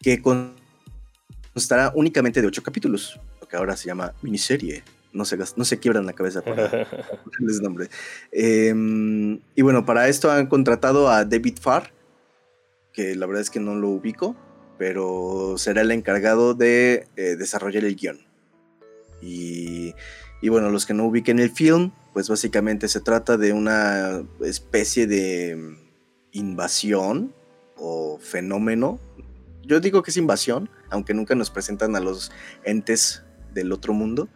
que 0.00 0.20
constará 0.20 1.92
únicamente 1.94 2.40
de 2.40 2.48
ocho 2.48 2.64
capítulos, 2.64 3.20
lo 3.40 3.46
que 3.46 3.56
ahora 3.56 3.76
se 3.76 3.86
llama 3.86 4.12
miniserie. 4.22 4.82
No 5.12 5.24
se, 5.24 5.38
no 5.56 5.64
se 5.64 5.78
quiebran 5.78 6.04
la 6.04 6.12
cabeza 6.12 6.42
por 6.42 6.56
darles 6.56 7.60
nombre. 7.62 7.88
Em, 8.32 9.40
y 9.54 9.62
bueno, 9.62 9.86
para 9.86 10.08
esto 10.08 10.30
han 10.30 10.46
contratado 10.46 11.08
a 11.08 11.24
David 11.24 11.58
Farr, 11.60 11.92
que 12.92 13.14
la 13.14 13.26
verdad 13.26 13.42
es 13.42 13.50
que 13.50 13.60
no 13.60 13.76
lo 13.76 13.90
ubico, 13.90 14.36
pero 14.78 15.54
será 15.58 15.82
el 15.82 15.92
encargado 15.92 16.54
de 16.54 17.06
eh, 17.16 17.36
desarrollar 17.36 17.84
el 17.84 17.96
guion. 17.96 18.18
Y 19.22 19.94
y 20.40 20.48
bueno, 20.48 20.70
los 20.70 20.86
que 20.86 20.94
no 20.94 21.04
ubiquen 21.06 21.38
el 21.38 21.50
film, 21.50 21.92
pues 22.12 22.28
básicamente 22.28 22.88
se 22.88 23.00
trata 23.00 23.36
de 23.36 23.52
una 23.52 24.22
especie 24.40 25.06
de 25.06 25.76
invasión 26.32 27.34
o 27.76 28.18
fenómeno. 28.18 28.98
Yo 29.64 29.80
digo 29.80 30.02
que 30.02 30.10
es 30.10 30.16
invasión, 30.16 30.70
aunque 30.90 31.14
nunca 31.14 31.34
nos 31.34 31.50
presentan 31.50 31.96
a 31.96 32.00
los 32.00 32.32
entes 32.64 33.22
del 33.54 33.72
otro 33.72 33.94
mundo, 33.94 34.28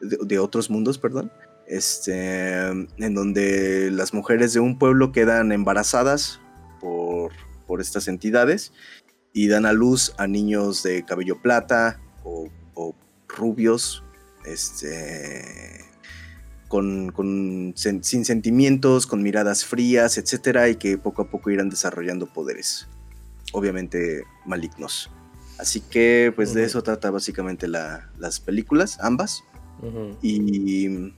de, 0.00 0.38
otros 0.38 0.70
mundos, 0.70 0.98
perdón. 0.98 1.32
Este, 1.66 2.66
en 2.66 3.14
donde 3.14 3.90
las 3.90 4.12
mujeres 4.12 4.52
de 4.52 4.60
un 4.60 4.78
pueblo 4.78 5.12
quedan 5.12 5.52
embarazadas 5.52 6.40
por, 6.80 7.32
por 7.66 7.80
estas 7.80 8.08
entidades 8.08 8.72
y 9.32 9.48
dan 9.48 9.66
a 9.66 9.72
luz 9.72 10.12
a 10.18 10.26
niños 10.26 10.82
de 10.82 11.04
cabello 11.04 11.40
plata 11.40 12.00
o, 12.24 12.48
o 12.74 12.94
rubios 13.28 14.02
este, 14.44 15.84
con, 16.68 17.72
sin 17.76 18.24
sentimientos, 18.24 19.06
con 19.06 19.22
miradas 19.22 19.64
frías, 19.64 20.18
etcétera, 20.18 20.68
y 20.68 20.76
que 20.76 20.98
poco 20.98 21.22
a 21.22 21.30
poco 21.30 21.50
irán 21.50 21.70
desarrollando 21.70 22.26
poderes, 22.26 22.88
obviamente 23.52 24.24
malignos. 24.46 25.10
Así 25.58 25.80
que, 25.80 26.32
pues 26.34 26.54
de 26.54 26.64
eso 26.64 26.82
trata 26.82 27.10
básicamente 27.10 27.68
las 27.68 28.40
películas, 28.40 28.98
ambas. 29.00 29.44
y, 30.22 31.12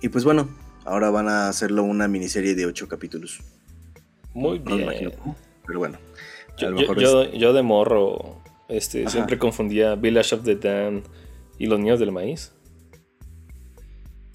y 0.00 0.08
pues 0.08 0.24
bueno, 0.24 0.48
ahora 0.84 1.10
van 1.10 1.28
a 1.28 1.48
hacerlo 1.48 1.82
una 1.82 2.08
miniserie 2.08 2.54
de 2.54 2.66
ocho 2.66 2.88
capítulos. 2.88 3.40
Muy 4.34 4.58
bien. 4.58 5.12
pero 5.66 5.78
bueno. 5.78 5.98
Yo, 6.58 7.52
de 7.52 7.62
morro 7.62 8.40
este, 8.68 9.08
siempre 9.08 9.38
confundía 9.38 9.94
Village 9.94 10.34
of 10.34 10.44
the 10.44 10.56
Damned 10.56 11.04
y 11.58 11.66
los 11.66 11.78
niños 11.78 12.00
del 12.00 12.12
maíz. 12.12 12.52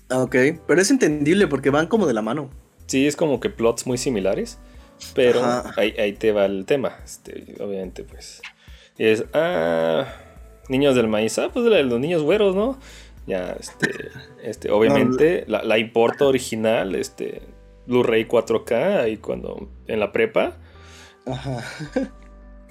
Ah, 0.09 0.23
ok, 0.23 0.35
pero 0.67 0.81
es 0.81 0.91
entendible 0.91 1.47
porque 1.47 1.69
van 1.69 1.87
como 1.87 2.05
de 2.05 2.13
la 2.13 2.21
mano. 2.21 2.49
Sí, 2.87 3.07
es 3.07 3.15
como 3.15 3.39
que 3.39 3.49
plots 3.49 3.87
muy 3.87 3.97
similares, 3.97 4.59
pero 5.15 5.41
ahí, 5.77 6.13
te 6.13 6.31
va 6.31 6.45
el 6.45 6.65
tema. 6.65 6.97
Este, 7.03 7.55
obviamente, 7.59 8.03
pues. 8.03 8.41
Es, 8.97 9.23
ah, 9.33 10.05
niños 10.67 10.95
del 10.95 11.07
maíz, 11.07 11.39
ah, 11.39 11.49
pues 11.53 11.65
de 11.65 11.83
los 11.83 11.99
niños 11.99 12.23
güeros, 12.23 12.55
¿no? 12.55 12.77
Ya, 13.25 13.55
este, 13.57 14.09
este 14.43 14.71
obviamente, 14.71 15.45
la, 15.47 15.63
la 15.63 15.77
importo 15.77 16.27
original, 16.27 16.95
este, 16.95 17.41
Blu-ray 17.87 18.25
4K, 18.25 19.01
ahí 19.01 19.17
cuando, 19.17 19.69
en 19.87 19.99
la 19.99 20.11
prepa. 20.11 20.57
Ajá. 21.25 21.63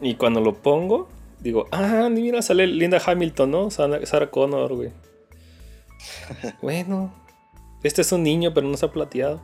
Y 0.02 0.14
cuando 0.14 0.40
lo 0.40 0.54
pongo, 0.54 1.08
digo, 1.40 1.66
ah, 1.72 2.08
mira, 2.10 2.42
sale 2.42 2.66
Linda 2.66 3.00
Hamilton, 3.04 3.50
¿no? 3.50 3.70
Sarah 3.70 4.30
Connor, 4.30 4.74
güey. 4.74 4.90
bueno, 6.62 7.12
este 7.82 8.02
es 8.02 8.12
un 8.12 8.22
niño, 8.22 8.52
pero 8.54 8.68
no 8.68 8.76
se 8.76 8.86
ha 8.86 8.92
plateado. 8.92 9.40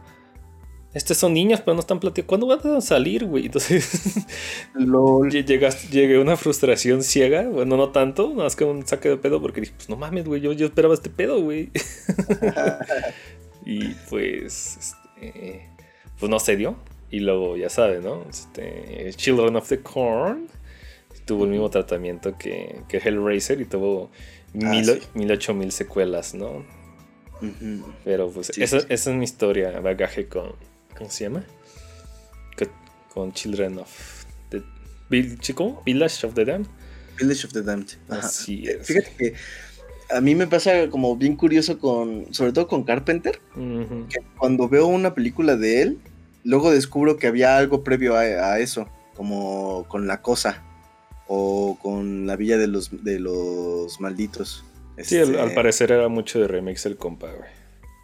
Estos 0.94 1.18
son 1.18 1.34
niños, 1.34 1.60
pero 1.60 1.74
no 1.74 1.80
están 1.80 2.00
plateados. 2.00 2.26
¿Cuándo 2.26 2.46
van 2.46 2.60
a 2.74 2.80
salir, 2.80 3.26
güey? 3.26 3.46
Entonces, 3.46 4.26
llegué 5.90 6.16
a 6.16 6.20
una 6.20 6.38
frustración 6.38 7.02
ciega. 7.02 7.42
Bueno, 7.42 7.76
no 7.76 7.90
tanto, 7.90 8.30
nada 8.30 8.44
más 8.44 8.56
que 8.56 8.64
un 8.64 8.86
saque 8.86 9.10
de 9.10 9.18
pedo, 9.18 9.42
porque 9.42 9.60
dije, 9.60 9.74
pues 9.76 9.90
no 9.90 9.96
mames, 9.96 10.24
güey, 10.24 10.40
yo, 10.40 10.52
yo 10.52 10.64
esperaba 10.64 10.94
este 10.94 11.10
pedo, 11.10 11.42
güey. 11.42 11.70
y 13.66 13.88
pues, 14.08 14.78
este, 14.78 15.68
pues 16.18 16.30
no 16.30 16.38
se 16.40 16.56
dio. 16.56 16.76
Y 17.10 17.20
luego, 17.20 17.58
ya 17.58 17.68
sabes, 17.68 18.02
¿no? 18.02 18.24
Este, 18.30 19.12
Children 19.16 19.56
of 19.56 19.68
the 19.68 19.80
Corn 19.80 20.48
tuvo 21.26 21.44
el 21.44 21.50
mismo 21.50 21.68
tratamiento 21.68 22.38
que, 22.38 22.80
que 22.88 22.98
Hellraiser 22.98 23.60
y 23.60 23.66
tuvo 23.66 24.10
ah, 24.54 24.70
mil, 24.70 25.02
mil 25.12 25.30
ocho 25.30 25.52
mil 25.52 25.72
secuelas, 25.72 26.34
¿no? 26.34 26.64
Pero 28.04 28.30
pues 28.30 28.50
esa, 28.56 28.78
esa, 28.78 29.10
es 29.10 29.16
mi 29.16 29.24
historia, 29.24 29.78
bagaje 29.80 30.26
con, 30.26 30.52
¿cómo 30.96 31.10
se 31.10 31.24
llama? 31.24 31.44
Con, 33.12 33.32
Children 33.32 33.78
of 33.78 34.24
the 34.50 35.36
Chico, 35.38 35.82
Village 35.84 36.26
of 36.26 36.34
the 36.34 36.44
Damned. 36.44 36.68
Village 37.18 37.46
of 37.46 37.52
the 37.52 37.62
Damned. 37.62 37.88
Así 38.08 38.66
es. 38.68 38.86
Fíjate 38.86 39.10
que 39.18 39.34
a 40.10 40.20
mí 40.20 40.34
me 40.34 40.46
pasa 40.46 40.88
como 40.90 41.16
bien 41.16 41.34
curioso 41.34 41.78
con, 41.78 42.32
sobre 42.32 42.52
todo 42.52 42.68
con 42.68 42.84
Carpenter, 42.84 43.40
que 43.54 44.18
cuando 44.38 44.68
veo 44.68 44.86
una 44.86 45.14
película 45.14 45.56
de 45.56 45.82
él, 45.82 45.98
luego 46.44 46.70
descubro 46.70 47.16
que 47.16 47.26
había 47.26 47.56
algo 47.56 47.82
previo 47.82 48.16
a, 48.16 48.20
a 48.20 48.58
eso, 48.60 48.88
como 49.14 49.86
con 49.88 50.06
La 50.06 50.20
Cosa 50.20 50.65
o 51.28 51.78
con 51.80 52.26
La 52.26 52.36
Villa 52.36 52.58
de 52.58 52.66
los, 52.66 53.04
de 53.04 53.18
los 53.18 54.00
Malditos. 54.00 54.64
Sí, 54.98 55.18
al, 55.18 55.34
este, 55.34 55.54
parecer 55.54 55.92
era 55.92 56.08
mucho 56.08 56.40
de 56.40 56.48
remix 56.48 56.86
el 56.86 56.96
compa, 56.96 57.30
güey. 57.30 57.50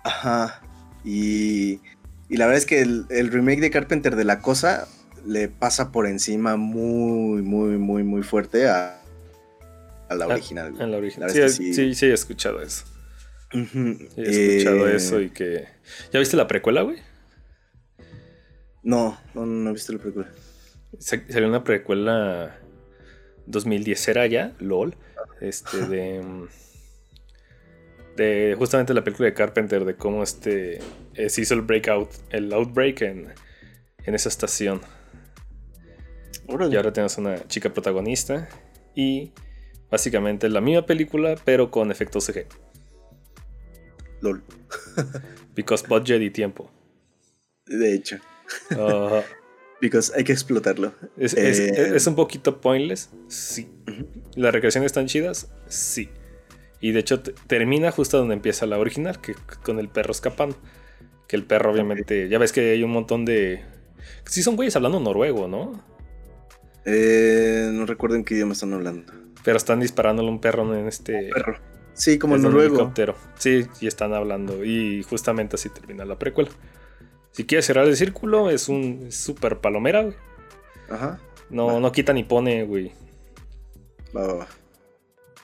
Ajá. 0.04 0.62
Y, 1.04 1.80
y 2.28 2.36
la 2.36 2.46
verdad 2.46 2.58
es 2.58 2.66
que 2.66 2.80
el, 2.80 3.28
remake 3.30 3.60
de 3.60 3.70
Carpenter 3.70 4.16
de 4.16 4.24
La 4.24 4.40
Cosa 4.40 4.88
le 5.24 5.48
pasa 5.48 5.92
por 5.92 6.06
encima 6.06 6.56
muy, 6.56 7.42
muy, 7.42 7.78
muy, 7.78 8.02
muy 8.02 8.22
fuerte 8.22 8.68
a, 8.68 9.00
a 10.08 10.14
la 10.14 10.26
original. 10.26 10.74
A, 10.80 10.86
la 10.86 10.96
original. 10.98 11.30
Sí, 11.30 11.72
sí, 11.72 11.94
sí, 11.94 12.06
he 12.06 12.12
escuchado 12.12 12.60
eso. 12.60 12.84
he 13.52 14.56
escuchado 14.56 14.88
eh, 14.88 14.96
eso 14.96 15.20
y 15.20 15.30
que... 15.30 15.66
¿Ya 16.12 16.18
viste 16.18 16.36
la 16.36 16.46
precuela, 16.46 16.82
güey? 16.82 16.98
No, 18.82 19.18
no, 19.34 19.46
no 19.46 19.70
he 19.70 19.72
visto 19.72 19.92
la 19.92 19.98
precuela. 20.00 20.28
Salió 20.98 21.48
una 21.48 21.64
precuela 21.64 22.58
2010 23.46 24.08
era 24.08 24.26
ya, 24.26 24.52
LOL, 24.58 24.96
este 25.40 25.86
de... 25.86 26.22
de 28.16 28.54
justamente 28.58 28.94
la 28.94 29.04
película 29.04 29.28
de 29.28 29.34
Carpenter, 29.34 29.84
de 29.84 29.96
cómo 29.96 30.22
este 30.22 30.80
eh, 31.14 31.28
se 31.28 31.40
hizo 31.42 31.54
el 31.54 31.62
breakout, 31.62 32.10
el 32.30 32.52
outbreak 32.52 33.02
en, 33.02 33.32
en 34.04 34.14
esa 34.14 34.28
estación. 34.28 34.80
Y 36.48 36.76
ahora 36.76 36.92
tenemos 36.92 37.16
una 37.18 37.46
chica 37.48 37.72
protagonista 37.72 38.48
y 38.94 39.32
básicamente 39.90 40.48
la 40.48 40.60
misma 40.60 40.84
película, 40.84 41.34
pero 41.44 41.70
con 41.70 41.90
efectos 41.90 42.26
CG. 42.26 42.46
LOL. 44.20 44.42
Because 45.54 45.86
budget 45.88 46.20
y 46.20 46.30
tiempo. 46.30 46.70
De 47.66 47.94
hecho. 47.94 48.18
Ajá. 48.70 49.24
Because 49.82 50.12
hay 50.16 50.22
que 50.24 50.32
explotarlo. 50.32 50.94
Es, 51.18 51.34
Eh, 51.34 51.94
es 51.96 52.06
un 52.06 52.14
poquito 52.14 52.60
pointless, 52.60 53.10
sí. 53.28 53.68
¿Las 54.36 54.52
recreaciones 54.54 54.86
están 54.86 55.06
chidas? 55.06 55.50
Sí. 55.66 56.08
Y 56.80 56.92
de 56.92 57.00
hecho 57.00 57.20
te- 57.20 57.34
termina 57.48 57.90
justo 57.90 58.16
donde 58.16 58.34
empieza 58.34 58.64
la 58.66 58.78
original, 58.78 59.20
que 59.20 59.34
con 59.64 59.78
el 59.80 59.88
perro 59.88 60.12
escapando. 60.12 60.56
Que 61.28 61.36
el 61.36 61.44
perro 61.44 61.72
obviamente, 61.72 62.28
ya 62.28 62.38
ves 62.38 62.52
que 62.52 62.70
hay 62.72 62.82
un 62.84 62.92
montón 62.92 63.24
de... 63.24 63.60
Sí 64.26 64.42
son 64.42 64.54
güeyes 64.56 64.76
hablando 64.76 65.00
noruego, 65.00 65.48
¿no? 65.48 65.84
eh, 66.84 67.68
no 67.72 67.86
recuerdo 67.86 68.16
en 68.16 68.24
qué 68.24 68.34
idioma 68.34 68.52
están 68.54 68.72
hablando. 68.72 69.12
Pero 69.44 69.56
están 69.56 69.80
disparándole 69.80 70.28
a 70.28 70.32
un 70.32 70.40
perro 70.40 70.74
en 70.76 70.86
este... 70.86 71.30
Perro. 71.34 71.58
Sí, 71.94 72.18
como 72.18 72.34
el 72.36 72.40
desde 72.40 72.48
un 72.48 72.54
noruego. 72.54 72.76
helicóptero. 72.76 73.14
Sí, 73.38 73.66
y 73.80 73.86
están 73.86 74.14
hablando. 74.14 74.64
Y 74.64 75.02
justamente 75.02 75.56
así 75.56 75.68
termina 75.68 76.04
la 76.04 76.18
precuela. 76.18 76.50
Si 77.32 77.44
quieres 77.44 77.66
cerrar 77.66 77.86
el 77.86 77.96
círculo, 77.96 78.50
es 78.50 78.68
un 78.68 79.06
es 79.08 79.16
súper 79.16 79.58
palomera, 79.58 80.02
güey. 80.02 80.14
Ajá. 80.90 81.18
No, 81.50 81.66
Va. 81.66 81.80
no 81.80 81.92
quita 81.92 82.12
ni 82.12 82.24
pone, 82.24 82.64
güey. 82.64 82.92
Va, 84.16 84.26
va, 84.26 84.34
va. 84.34 84.48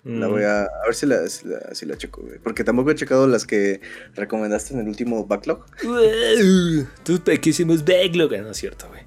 La 0.05 0.29
Mm. 0.29 0.31
voy 0.31 0.43
a, 0.45 0.63
a 0.63 0.85
ver 0.87 0.95
si 0.95 1.07
la, 1.07 1.27
si 1.29 1.47
la, 1.49 1.75
si 1.75 1.85
la 1.85 1.97
checo, 1.99 2.23
güey. 2.23 2.39
Porque 2.39 2.63
tampoco 2.65 2.91
he 2.91 2.95
checado 2.95 3.27
las 3.27 3.45
que 3.47 3.81
recomendaste 4.15 4.73
en 4.75 4.81
el 4.81 4.89
último 4.89 5.27
backlog. 5.27 5.67
Tus 7.05 7.21
pequísimos 7.21 7.85
backlog. 7.85 8.33
No 8.39 8.51
es 8.51 8.57
cierto, 8.57 8.89
güey. 8.89 9.03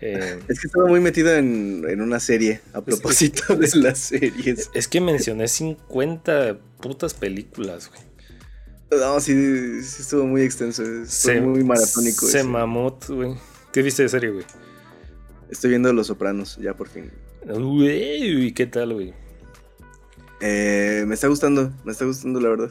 Eh, 0.00 0.38
Es 0.48 0.60
que 0.60 0.66
estaba 0.68 0.86
muy 0.86 1.00
metido 1.00 1.34
en, 1.34 1.84
en 1.88 2.00
una 2.02 2.20
serie 2.20 2.60
a 2.74 2.82
propósito 2.82 3.56
de 3.56 3.68
las 3.76 3.98
series. 3.98 4.70
es 4.74 4.88
que 4.88 5.00
mencioné 5.00 5.48
50 5.48 6.58
putas 6.80 7.14
películas, 7.14 7.88
güey. 7.90 8.00
No, 8.90 9.20
sí, 9.20 9.82
sí 9.82 10.02
estuvo 10.02 10.24
muy 10.26 10.42
extenso. 10.42 10.82
Estuvo 10.82 11.48
muy 11.48 11.64
maratónico. 11.64 12.26
Se 12.26 12.40
ese. 12.40 13.14
güey. 13.14 13.34
¿Qué 13.72 13.82
viste 13.82 14.02
de 14.02 14.08
serie, 14.08 14.30
güey? 14.30 14.44
Estoy 15.50 15.70
viendo 15.70 15.92
Los 15.92 16.06
Sopranos, 16.08 16.56
ya 16.56 16.74
por 16.74 16.88
fin. 16.88 17.10
Uy, 17.48 18.52
¿qué 18.54 18.66
tal, 18.66 18.94
güey? 18.94 19.14
Eh, 20.40 21.04
me 21.06 21.14
está 21.14 21.28
gustando, 21.28 21.72
me 21.84 21.92
está 21.92 22.04
gustando, 22.04 22.40
la 22.40 22.48
verdad. 22.48 22.70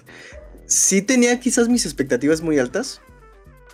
Sí 0.65 1.01
tenía 1.01 1.39
quizás 1.39 1.69
mis 1.69 1.85
expectativas 1.85 2.41
muy 2.41 2.59
altas, 2.59 3.01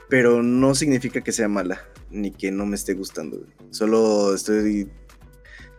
pero 0.10 0.44
no 0.44 0.76
significa 0.76 1.22
que 1.22 1.32
sea 1.32 1.48
mala, 1.48 1.88
ni 2.10 2.32
que 2.32 2.52
no 2.52 2.66
me 2.66 2.76
esté 2.76 2.94
gustando. 2.94 3.38
güey. 3.38 3.50
Solo 3.72 4.34
estoy. 4.34 4.90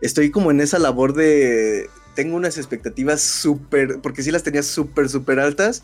Estoy 0.01 0.31
como 0.31 0.51
en 0.51 0.59
esa 0.59 0.79
labor 0.79 1.13
de. 1.13 1.89
Tengo 2.15 2.35
unas 2.35 2.57
expectativas 2.57 3.21
súper. 3.21 3.99
Porque 4.01 4.23
sí 4.23 4.31
las 4.31 4.43
tenía 4.43 4.63
súper, 4.63 5.09
súper 5.09 5.39
altas. 5.39 5.83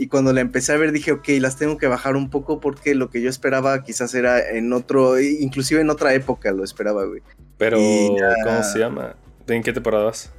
Y 0.00 0.06
cuando 0.06 0.32
la 0.32 0.40
empecé 0.40 0.72
a 0.72 0.76
ver 0.76 0.92
dije, 0.92 1.10
ok, 1.12 1.28
las 1.40 1.56
tengo 1.56 1.76
que 1.76 1.88
bajar 1.88 2.14
un 2.16 2.30
poco 2.30 2.60
porque 2.60 2.94
lo 2.94 3.10
que 3.10 3.20
yo 3.20 3.28
esperaba 3.28 3.82
quizás 3.82 4.14
era 4.14 4.48
en 4.48 4.72
otro, 4.72 5.20
inclusive 5.20 5.80
en 5.80 5.90
otra 5.90 6.14
época 6.14 6.52
lo 6.52 6.62
esperaba, 6.64 7.04
güey. 7.04 7.20
Pero, 7.58 7.78
Y 7.80 8.08
¿cómo 8.44 8.62
se 8.62 8.78
llama? 8.78 9.16
¿En 9.48 9.62
qué 9.62 9.72
temporada 9.72 10.04
vas? 10.04 10.30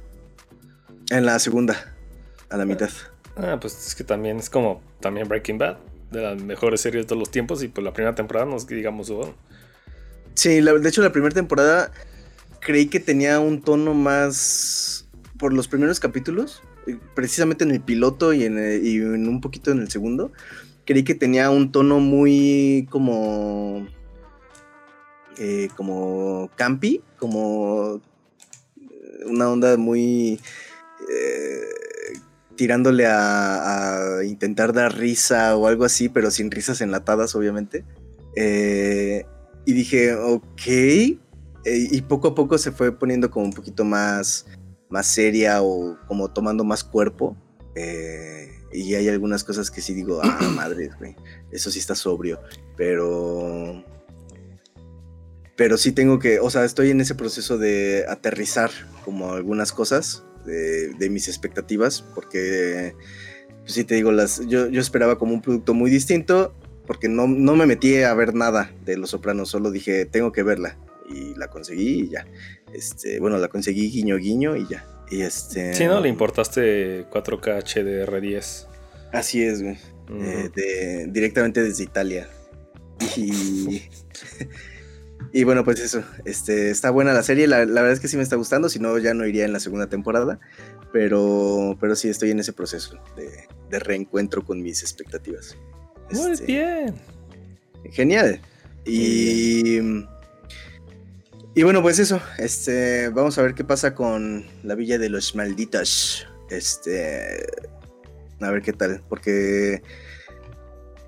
En 1.10 1.26
la 1.26 1.38
segunda, 1.38 1.94
a 2.48 2.56
la 2.56 2.64
mitad. 2.64 2.90
Ah, 3.36 3.58
pues 3.60 3.86
es 3.86 3.94
que 3.94 4.02
también 4.04 4.38
es 4.38 4.48
como 4.48 4.80
también 5.00 5.28
Breaking 5.28 5.58
Bad, 5.58 5.76
de 6.10 6.22
las 6.22 6.42
mejores 6.42 6.80
series 6.80 7.04
de 7.04 7.08
todos 7.08 7.20
los 7.20 7.30
tiempos. 7.30 7.62
Y 7.62 7.68
pues 7.68 7.84
la 7.84 7.92
primera 7.92 8.14
temporada 8.14 8.46
no 8.46 8.56
es 8.56 8.64
que 8.64 8.74
digamos, 8.74 9.10
oh, 9.10 9.34
Sí, 10.34 10.60
la- 10.62 10.72
de 10.72 10.88
hecho 10.88 11.02
la 11.02 11.12
primera 11.12 11.34
temporada 11.34 11.92
creí 12.60 12.86
que 12.86 13.00
tenía 13.00 13.40
un 13.40 13.60
tono 13.62 13.92
más 13.94 15.06
por 15.38 15.52
los 15.52 15.68
primeros 15.68 16.00
capítulos, 16.00 16.62
precisamente 17.14 17.64
en 17.64 17.70
el 17.70 17.80
piloto 17.80 18.32
y 18.32 18.44
en, 18.44 18.58
el- 18.58 18.86
y 18.86 18.96
en 18.96 19.28
un 19.28 19.40
poquito 19.40 19.70
en 19.70 19.80
el 19.80 19.90
segundo, 19.90 20.32
creí 20.84 21.04
que 21.04 21.14
tenía 21.14 21.50
un 21.50 21.70
tono 21.72 22.00
muy 22.00 22.86
como 22.90 23.86
eh, 25.38 25.68
como 25.76 26.50
campi, 26.56 27.02
como 27.18 28.00
eh, 28.76 29.24
una 29.26 29.48
onda 29.50 29.76
muy 29.76 30.40
eh, 31.08 32.14
tirándole 32.56 33.06
a, 33.06 34.18
a 34.18 34.24
intentar 34.24 34.72
dar 34.72 34.96
risa 34.98 35.56
o 35.56 35.66
algo 35.66 35.84
así, 35.84 36.08
pero 36.10 36.30
sin 36.30 36.50
risas 36.50 36.80
enlatadas, 36.82 37.34
obviamente. 37.34 37.84
Eh, 38.36 39.24
y 39.64 39.72
dije, 39.72 40.14
ok. 40.14 40.66
Eh, 40.66 41.18
y 41.90 42.02
poco 42.02 42.28
a 42.28 42.34
poco 42.34 42.58
se 42.58 42.72
fue 42.72 42.92
poniendo 42.92 43.30
como 43.30 43.46
un 43.46 43.52
poquito 43.52 43.84
más, 43.84 44.46
más 44.90 45.06
seria 45.06 45.62
o 45.62 45.98
como 46.06 46.32
tomando 46.32 46.64
más 46.64 46.84
cuerpo. 46.84 47.36
Eh, 47.74 48.50
y 48.72 48.94
hay 48.94 49.08
algunas 49.08 49.44
cosas 49.44 49.70
que 49.70 49.80
sí 49.80 49.94
digo, 49.94 50.20
ah, 50.22 50.52
madre, 50.54 50.90
güey. 50.98 51.16
Eso 51.50 51.70
sí 51.70 51.78
está 51.78 51.94
sobrio. 51.94 52.40
Pero. 52.76 53.84
Pero 55.56 55.76
sí 55.76 55.92
tengo 55.92 56.18
que. 56.18 56.40
O 56.40 56.50
sea, 56.50 56.64
estoy 56.64 56.90
en 56.90 57.00
ese 57.00 57.14
proceso 57.14 57.58
de 57.58 58.04
aterrizar 58.08 58.70
como 59.04 59.32
algunas 59.32 59.72
cosas 59.72 60.24
de, 60.44 60.92
de 60.94 61.10
mis 61.10 61.28
expectativas. 61.28 62.02
Porque. 62.14 62.94
Pues 63.60 63.74
sí 63.74 63.84
te 63.84 63.94
digo, 63.94 64.10
las, 64.10 64.46
yo, 64.46 64.68
yo 64.68 64.80
esperaba 64.80 65.18
como 65.18 65.34
un 65.34 65.42
producto 65.42 65.74
muy 65.74 65.90
distinto 65.90 66.54
porque 66.90 67.08
no, 67.08 67.28
no 67.28 67.54
me 67.54 67.66
metí 67.66 68.02
a 68.02 68.12
ver 68.14 68.34
nada 68.34 68.74
de 68.84 68.96
Los 68.96 69.10
Sopranos, 69.10 69.48
solo 69.48 69.70
dije, 69.70 70.06
tengo 70.06 70.32
que 70.32 70.42
verla. 70.42 70.76
Y 71.08 71.36
la 71.36 71.48
conseguí 71.48 72.00
y 72.00 72.08
ya. 72.08 72.26
Este, 72.72 73.18
bueno, 73.20 73.38
la 73.38 73.48
conseguí 73.48 73.90
guiño 73.90 74.16
guiño 74.16 74.56
y 74.56 74.66
ya. 74.68 74.86
Y 75.10 75.22
este. 75.22 75.74
Sí, 75.74 75.84
¿no? 75.86 76.00
Le 76.00 76.08
importaste 76.08 77.06
4K 77.10 77.62
HDR10. 77.64 78.66
Así 79.12 79.42
es, 79.42 79.62
güey. 79.62 79.76
Eh, 80.12 80.50
de- 80.54 81.06
directamente 81.10 81.62
desde 81.62 81.84
Italia. 81.84 82.28
Y. 83.16 83.82
y 85.32 85.44
bueno, 85.44 85.64
pues 85.64 85.80
eso. 85.80 86.02
Este, 86.24 86.70
está 86.70 86.90
buena 86.90 87.12
la 87.12 87.22
serie. 87.22 87.46
La, 87.46 87.58
la 87.64 87.80
verdad 87.82 87.92
es 87.92 88.00
que 88.00 88.08
sí 88.08 88.16
me 88.16 88.22
está 88.22 88.36
gustando. 88.36 88.68
Si 88.68 88.78
no, 88.78 88.96
ya 88.98 89.14
no 89.14 89.26
iría 89.26 89.44
en 89.44 89.52
la 89.52 89.60
segunda 89.60 89.88
temporada. 89.88 90.38
Pero, 90.92 91.76
pero 91.80 91.94
sí 91.94 92.08
estoy 92.08 92.30
en 92.32 92.40
ese 92.40 92.52
proceso 92.52 92.98
de, 93.16 93.30
de 93.68 93.78
reencuentro 93.78 94.44
con 94.44 94.60
mis 94.62 94.82
expectativas. 94.82 95.56
Muy 96.12 96.32
Este, 96.32 96.46
bien. 96.46 96.94
Genial. 97.92 98.40
Y. 98.84 99.78
Y 101.54 101.62
bueno, 101.64 101.82
pues 101.82 101.98
eso. 101.98 102.20
Este. 102.38 103.08
Vamos 103.08 103.36
a 103.38 103.42
ver 103.42 103.54
qué 103.54 103.64
pasa 103.64 103.94
con 103.94 104.46
la 104.62 104.74
Villa 104.74 104.98
de 104.98 105.08
los 105.08 105.34
Malditos. 105.34 106.26
Este. 106.48 107.46
A 108.40 108.50
ver 108.50 108.62
qué 108.62 108.72
tal. 108.72 109.02
Porque. 109.08 109.82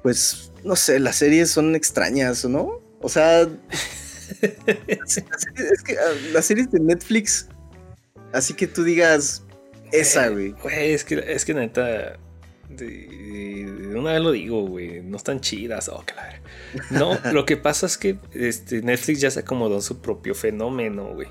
Pues. 0.03 0.53
No 0.65 0.77
sé, 0.77 0.99
las 0.99 1.17
series 1.17 1.51
son 1.51 1.75
extrañas, 1.75 2.45
¿no? 2.45 2.81
O 3.01 3.09
sea. 3.09 3.43
es 4.43 5.83
que 5.85 5.99
ah, 5.99 6.13
las 6.33 6.47
series 6.47 6.71
de 6.71 6.81
Netflix. 6.81 7.49
Así 8.33 8.55
que 8.55 8.67
tú 8.67 8.83
digas. 8.83 9.45
Esa, 9.93 10.29
güey. 10.29 10.53
Güey, 10.53 10.93
es 10.93 11.05
que, 11.05 11.23
es 11.27 11.45
que 11.45 11.55
neta. 11.55 12.19
De, 12.77 13.93
una 13.97 14.13
vez 14.13 14.21
lo 14.21 14.33
digo, 14.33 14.63
güey. 14.67 15.03
No 15.03 15.17
están 15.17 15.41
chidas. 15.41 15.89
Oh, 15.89 16.05
claro. 16.05 16.39
No, 16.91 17.19
lo 17.33 17.45
que 17.45 17.57
pasa 17.57 17.87
es 17.87 17.99
que 17.99 18.17
este, 18.33 18.83
Netflix 18.83 19.21
ya 19.21 19.31
se 19.31 19.41
acomodó 19.41 19.77
en 19.77 19.83
su 19.83 20.01
propio 20.01 20.35
fenómeno, 20.35 21.13
güey. 21.15 21.29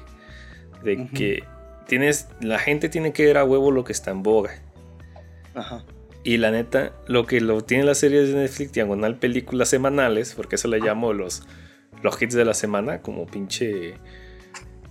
De 0.83 1.07
que 1.13 1.43
tienes. 1.87 2.27
La 2.41 2.59
gente 2.59 2.89
tiene 2.89 3.13
que 3.13 3.25
ver 3.25 3.37
a 3.37 3.43
huevo 3.43 3.71
lo 3.71 3.83
que 3.83 3.93
está 3.93 4.11
en 4.11 4.23
boga. 4.23 4.51
Ajá. 5.53 5.83
Y 6.23 6.37
la 6.37 6.51
neta, 6.51 6.93
lo 7.07 7.25
que 7.25 7.41
lo 7.41 7.63
tiene 7.63 7.83
las 7.83 7.97
series 7.97 8.29
de 8.29 8.35
Netflix, 8.35 8.73
diagonal 8.73 9.17
películas 9.17 9.69
semanales, 9.69 10.33
porque 10.35 10.55
eso 10.55 10.67
le 10.67 10.79
llamo 10.79 11.13
los, 11.13 11.43
los 12.03 12.21
hits 12.21 12.35
de 12.35 12.45
la 12.45 12.53
semana, 12.53 13.01
como 13.01 13.25
pinche. 13.25 13.95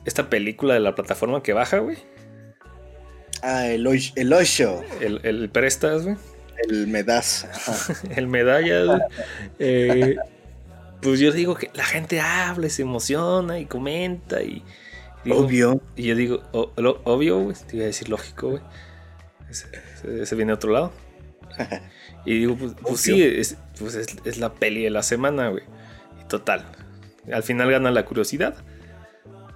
Esta 0.04 0.28
película 0.28 0.74
de 0.74 0.80
la 0.80 0.94
plataforma 0.94 1.42
que 1.42 1.52
baja, 1.52 1.78
güey. 1.78 1.98
Ah, 3.42 3.68
el, 3.68 3.86
el 4.16 4.32
Osho. 4.32 4.82
El, 5.00 5.20
el 5.22 5.48
prestas, 5.50 6.04
güey. 6.04 6.16
El 6.68 6.86
Medas. 6.88 7.46
El 8.16 8.26
medalla. 8.26 9.06
Eh, 9.58 10.16
pues 11.02 11.18
yo 11.20 11.32
digo 11.32 11.54
que 11.54 11.70
la 11.74 11.84
gente 11.84 12.20
habla, 12.20 12.66
y 12.66 12.70
se 12.70 12.82
emociona 12.82 13.58
y 13.58 13.66
comenta 13.66 14.42
y. 14.42 14.62
digo- 15.24 15.38
Obvio. 15.38 15.80
Y 15.96 16.04
yo 16.08 16.14
digo, 16.14 16.42
o- 16.52 16.72
lo- 16.76 17.00
obvio, 17.04 17.38
güey. 17.40 17.56
Te 17.66 17.76
iba 17.76 17.84
a 17.84 17.86
decir 17.86 18.08
lógico, 18.08 18.50
güey. 18.50 18.62
Ese, 19.48 19.66
ese- 19.96 20.22
ese 20.22 20.34
viene 20.36 20.50
de 20.50 20.54
otro 20.54 20.72
lado. 20.72 20.92
Y 22.26 22.38
digo, 22.40 22.54
pues, 22.54 22.72
pues 22.82 23.00
sí, 23.00 23.22
es, 23.22 23.56
pues 23.78 23.94
es, 23.94 24.06
es 24.26 24.36
la 24.36 24.52
peli 24.52 24.84
de 24.84 24.90
la 24.90 25.02
semana, 25.02 25.48
güey. 25.48 25.64
Y 26.22 26.28
total. 26.28 26.66
Al 27.32 27.42
final 27.42 27.70
gana 27.70 27.90
la 27.90 28.04
curiosidad. 28.04 28.56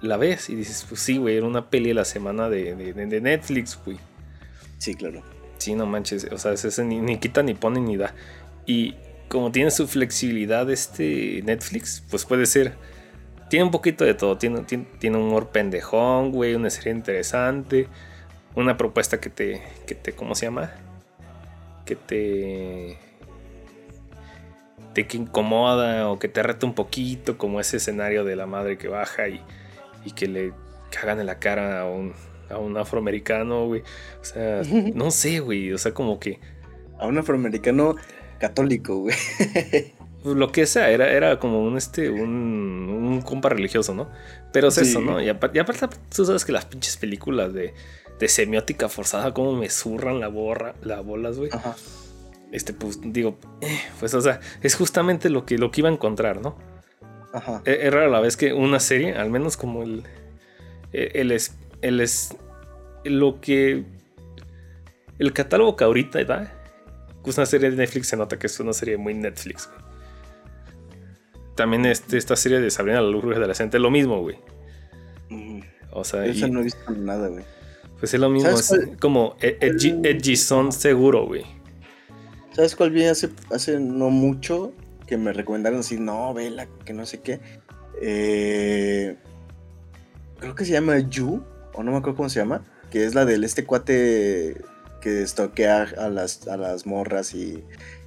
La 0.01 0.17
ves 0.17 0.49
y 0.49 0.55
dices, 0.55 0.83
pues 0.89 0.99
sí, 0.99 1.17
güey, 1.17 1.37
era 1.37 1.45
una 1.45 1.69
peli 1.69 1.89
de 1.89 1.93
la 1.93 2.05
semana 2.05 2.49
de, 2.49 2.73
de- 2.75 2.93
de- 2.93 3.05
de 3.05 3.21
Netflix, 3.21 3.77
güey. 3.85 3.99
Sí, 4.79 4.95
claro. 4.95 5.21
Sí, 5.57 5.75
no 5.75 5.85
manches. 5.85 6.27
O 6.31 6.37
sea, 6.37 6.53
ese 6.53 6.83
ni, 6.83 6.99
ni 6.99 7.17
quita, 7.17 7.43
ni 7.43 7.53
pone, 7.53 7.79
ni 7.79 7.97
da. 7.97 8.13
Y 8.65 8.95
como 9.29 9.51
tiene 9.51 9.71
su 9.71 9.87
flexibilidad 9.87 10.69
este 10.69 11.41
Netflix, 11.43 12.03
pues 12.09 12.25
puede 12.25 12.45
ser. 12.45 12.73
Tiene 13.49 13.65
un 13.65 13.71
poquito 13.71 14.03
de 14.05 14.13
todo. 14.13 14.37
Tiene, 14.37 14.61
tiene, 14.61 14.85
tiene 14.99 15.17
humor 15.17 15.49
pendejón, 15.49 16.31
güey. 16.31 16.55
Una 16.55 16.69
serie 16.69 16.93
interesante. 16.93 17.87
Una 18.55 18.77
propuesta 18.77 19.19
que 19.19 19.29
te. 19.29 19.61
Que 19.87 19.95
te 19.95 20.13
¿Cómo 20.13 20.35
se 20.35 20.47
llama? 20.47 20.71
Que 21.85 21.95
te. 21.95 22.97
Te 24.93 25.07
que 25.07 25.17
incomoda 25.17 26.09
o 26.09 26.19
que 26.19 26.27
te 26.27 26.41
reta 26.43 26.65
un 26.65 26.73
poquito. 26.73 27.37
Como 27.37 27.59
ese 27.59 27.77
escenario 27.77 28.23
de 28.23 28.35
la 28.35 28.45
madre 28.45 28.77
que 28.77 28.87
baja 28.87 29.27
y, 29.27 29.41
y 30.05 30.11
que 30.11 30.27
le 30.27 30.53
cagan 30.89 31.19
en 31.19 31.25
la 31.25 31.39
cara 31.39 31.81
a 31.81 31.85
un, 31.85 32.13
a 32.49 32.57
un 32.57 32.77
afroamericano, 32.77 33.67
güey. 33.67 33.81
O 34.21 34.25
sea, 34.25 34.61
no 34.93 35.11
sé, 35.11 35.39
güey. 35.39 35.73
O 35.73 35.77
sea, 35.77 35.93
como 35.93 36.19
que. 36.19 36.39
A 36.99 37.07
un 37.07 37.17
afroamericano 37.17 37.95
católico, 38.39 38.97
güey. 38.97 39.15
Pues, 40.23 40.35
lo 40.35 40.51
que 40.51 40.65
sea, 40.65 40.89
era, 40.89 41.11
era 41.11 41.39
como 41.39 41.61
un 41.61 41.77
este, 41.77 42.09
un, 42.09 42.89
un 42.89 43.21
compa 43.21 43.49
religioso, 43.49 43.93
¿no? 43.93 44.09
Pero 44.51 44.69
es 44.69 44.77
eso, 44.79 44.99
¿no? 44.99 45.21
Y 45.21 45.29
aparte, 45.29 45.61
tú 46.15 46.25
sabes 46.25 46.45
que 46.45 46.51
las 46.51 46.65
pinches 46.65 46.97
películas 46.97 47.53
de, 47.53 47.75
de 48.19 48.27
semiótica 48.27 48.89
forzada, 48.89 49.35
como 49.35 49.53
me 49.53 49.69
zurran 49.69 50.19
la 50.19 50.27
borra, 50.27 50.73
las 50.81 51.05
bolas, 51.05 51.37
güey. 51.37 51.51
Ajá. 51.53 51.75
Este, 52.51 52.73
pues, 52.73 52.99
digo, 53.03 53.37
eh, 53.61 53.79
pues, 53.99 54.13
o 54.13 54.21
sea, 54.21 54.39
es 54.61 54.75
justamente 54.75 55.29
lo 55.29 55.45
que, 55.45 55.57
lo 55.57 55.71
que 55.71 55.81
iba 55.81 55.89
a 55.89 55.93
encontrar, 55.93 56.41
¿no? 56.41 56.57
Ajá. 57.33 57.61
Es, 57.65 57.79
e, 57.83 57.89
raro 57.91 58.07
a 58.07 58.09
la 58.09 58.19
vez 58.19 58.37
que 58.37 58.53
una 58.53 58.79
serie, 58.79 59.13
al 59.13 59.29
menos 59.29 59.57
como 59.57 59.83
el, 59.83 60.03
e, 60.93 61.11
el, 61.15 61.31
es, 61.31 61.55
el 61.87 62.01
es, 62.01 62.35
lo 63.03 63.39
que, 63.39 63.85
el 65.19 65.33
catálogo 65.33 65.75
que 65.75 65.83
ahorita 65.83 66.23
da, 66.23 66.51
es 67.25 67.37
una 67.37 67.45
serie 67.45 67.69
de 67.69 67.77
Netflix, 67.77 68.07
se 68.07 68.17
nota 68.17 68.37
que 68.37 68.47
es 68.47 68.59
una 68.59 68.73
serie 68.73 68.97
muy 68.97 69.13
Netflix, 69.13 69.67
güey. 69.67 69.85
También 71.55 71.85
este, 71.85 72.17
esta 72.17 72.35
serie 72.35 72.59
de 72.59 72.69
Sabrina 72.69 73.01
la 73.01 73.09
luz 73.09 73.23
de 73.23 73.39
la 73.39 73.51
es 73.53 73.73
lo 73.75 73.89
mismo, 73.89 74.21
güey. 74.21 74.37
O 75.91 76.03
sea, 76.03 76.25
no 76.49 76.59
he 76.59 76.63
visto 76.63 76.91
nada, 76.91 77.29
güey. 77.29 77.45
Pues 77.99 78.13
es 78.13 78.19
lo 78.19 78.29
mismo, 78.29 78.49
es 78.49 78.73
como 78.99 79.37
e-, 79.39 79.57
edgy, 79.61 79.95
edgy 80.03 80.35
son 80.35 80.73
seguro, 80.73 81.25
güey. 81.25 81.45
¿Sabes 82.51 82.75
cuál 82.75 82.91
vi 82.91 83.05
hace, 83.05 83.29
hace 83.51 83.79
no 83.79 84.09
mucho? 84.09 84.73
Que 85.07 85.17
me 85.17 85.31
recomendaron 85.31 85.79
así, 85.79 85.97
no, 85.97 86.33
vela, 86.33 86.67
que 86.83 86.93
no 86.93 87.05
sé 87.05 87.21
qué. 87.21 87.39
Eh, 88.01 89.15
creo 90.39 90.55
que 90.55 90.65
se 90.65 90.73
llama 90.73 90.99
You, 90.99 91.41
o 91.75 91.83
no 91.83 91.91
me 91.91 91.97
acuerdo 91.97 92.17
cómo 92.17 92.29
se 92.29 92.39
llama. 92.39 92.63
Que 92.89 93.05
es 93.05 93.15
la 93.15 93.25
del 93.25 93.43
este 93.43 93.65
cuate 93.65 94.61
que 95.01 95.21
estoquea 95.21 95.87
a 95.97 96.09
las, 96.09 96.47
a 96.47 96.57
las 96.57 96.85
morras 96.85 97.33
y, 97.33 97.63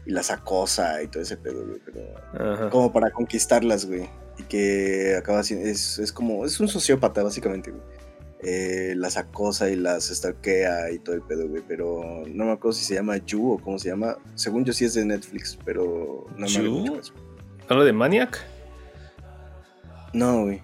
y 0.07 0.11
las 0.11 0.31
acosa 0.31 1.03
y 1.03 1.09
todo 1.09 1.23
ese 1.23 1.37
pedo, 1.37 1.65
güey. 1.65 1.81
Pero 1.85 2.71
como 2.71 2.93
para 2.93 3.11
conquistarlas, 3.11 3.87
güey. 3.87 4.09
Y 4.39 4.43
que 4.45 5.17
acaba 5.19 5.43
siendo, 5.43 5.67
es, 5.67 5.99
es 5.99 6.13
como, 6.13 6.45
es 6.45 6.59
un 6.61 6.69
sociópata, 6.69 7.23
básicamente, 7.23 7.71
güey. 7.71 7.83
Eh, 8.41 8.95
las 8.97 9.17
acosa 9.17 9.69
y 9.69 9.75
las 9.75 10.07
stalkea 10.07 10.93
y 10.93 11.01
todo 11.01 11.17
el 11.17 11.23
pedo, 11.23 11.49
güey. 11.49 11.63
Pero 11.67 12.25
no 12.27 12.47
me 12.47 12.53
acuerdo 12.53 12.73
si 12.73 12.85
se 12.85 12.95
llama 12.95 13.19
Yu 13.19 13.53
o 13.53 13.59
cómo 13.59 13.79
se 13.79 13.89
llama. 13.91 14.19
Según 14.35 14.65
yo 14.65 14.73
sí 14.73 14.85
es 14.85 14.95
de 14.95 15.05
Netflix, 15.05 15.59
pero 15.65 16.27
no 16.37 16.47
me 16.47 16.53
acuerdo. 16.53 17.01
¿Hablo 17.69 17.85
de 17.85 17.93
Maniac? 17.93 18.45
No, 20.13 20.45
güey. 20.45 20.63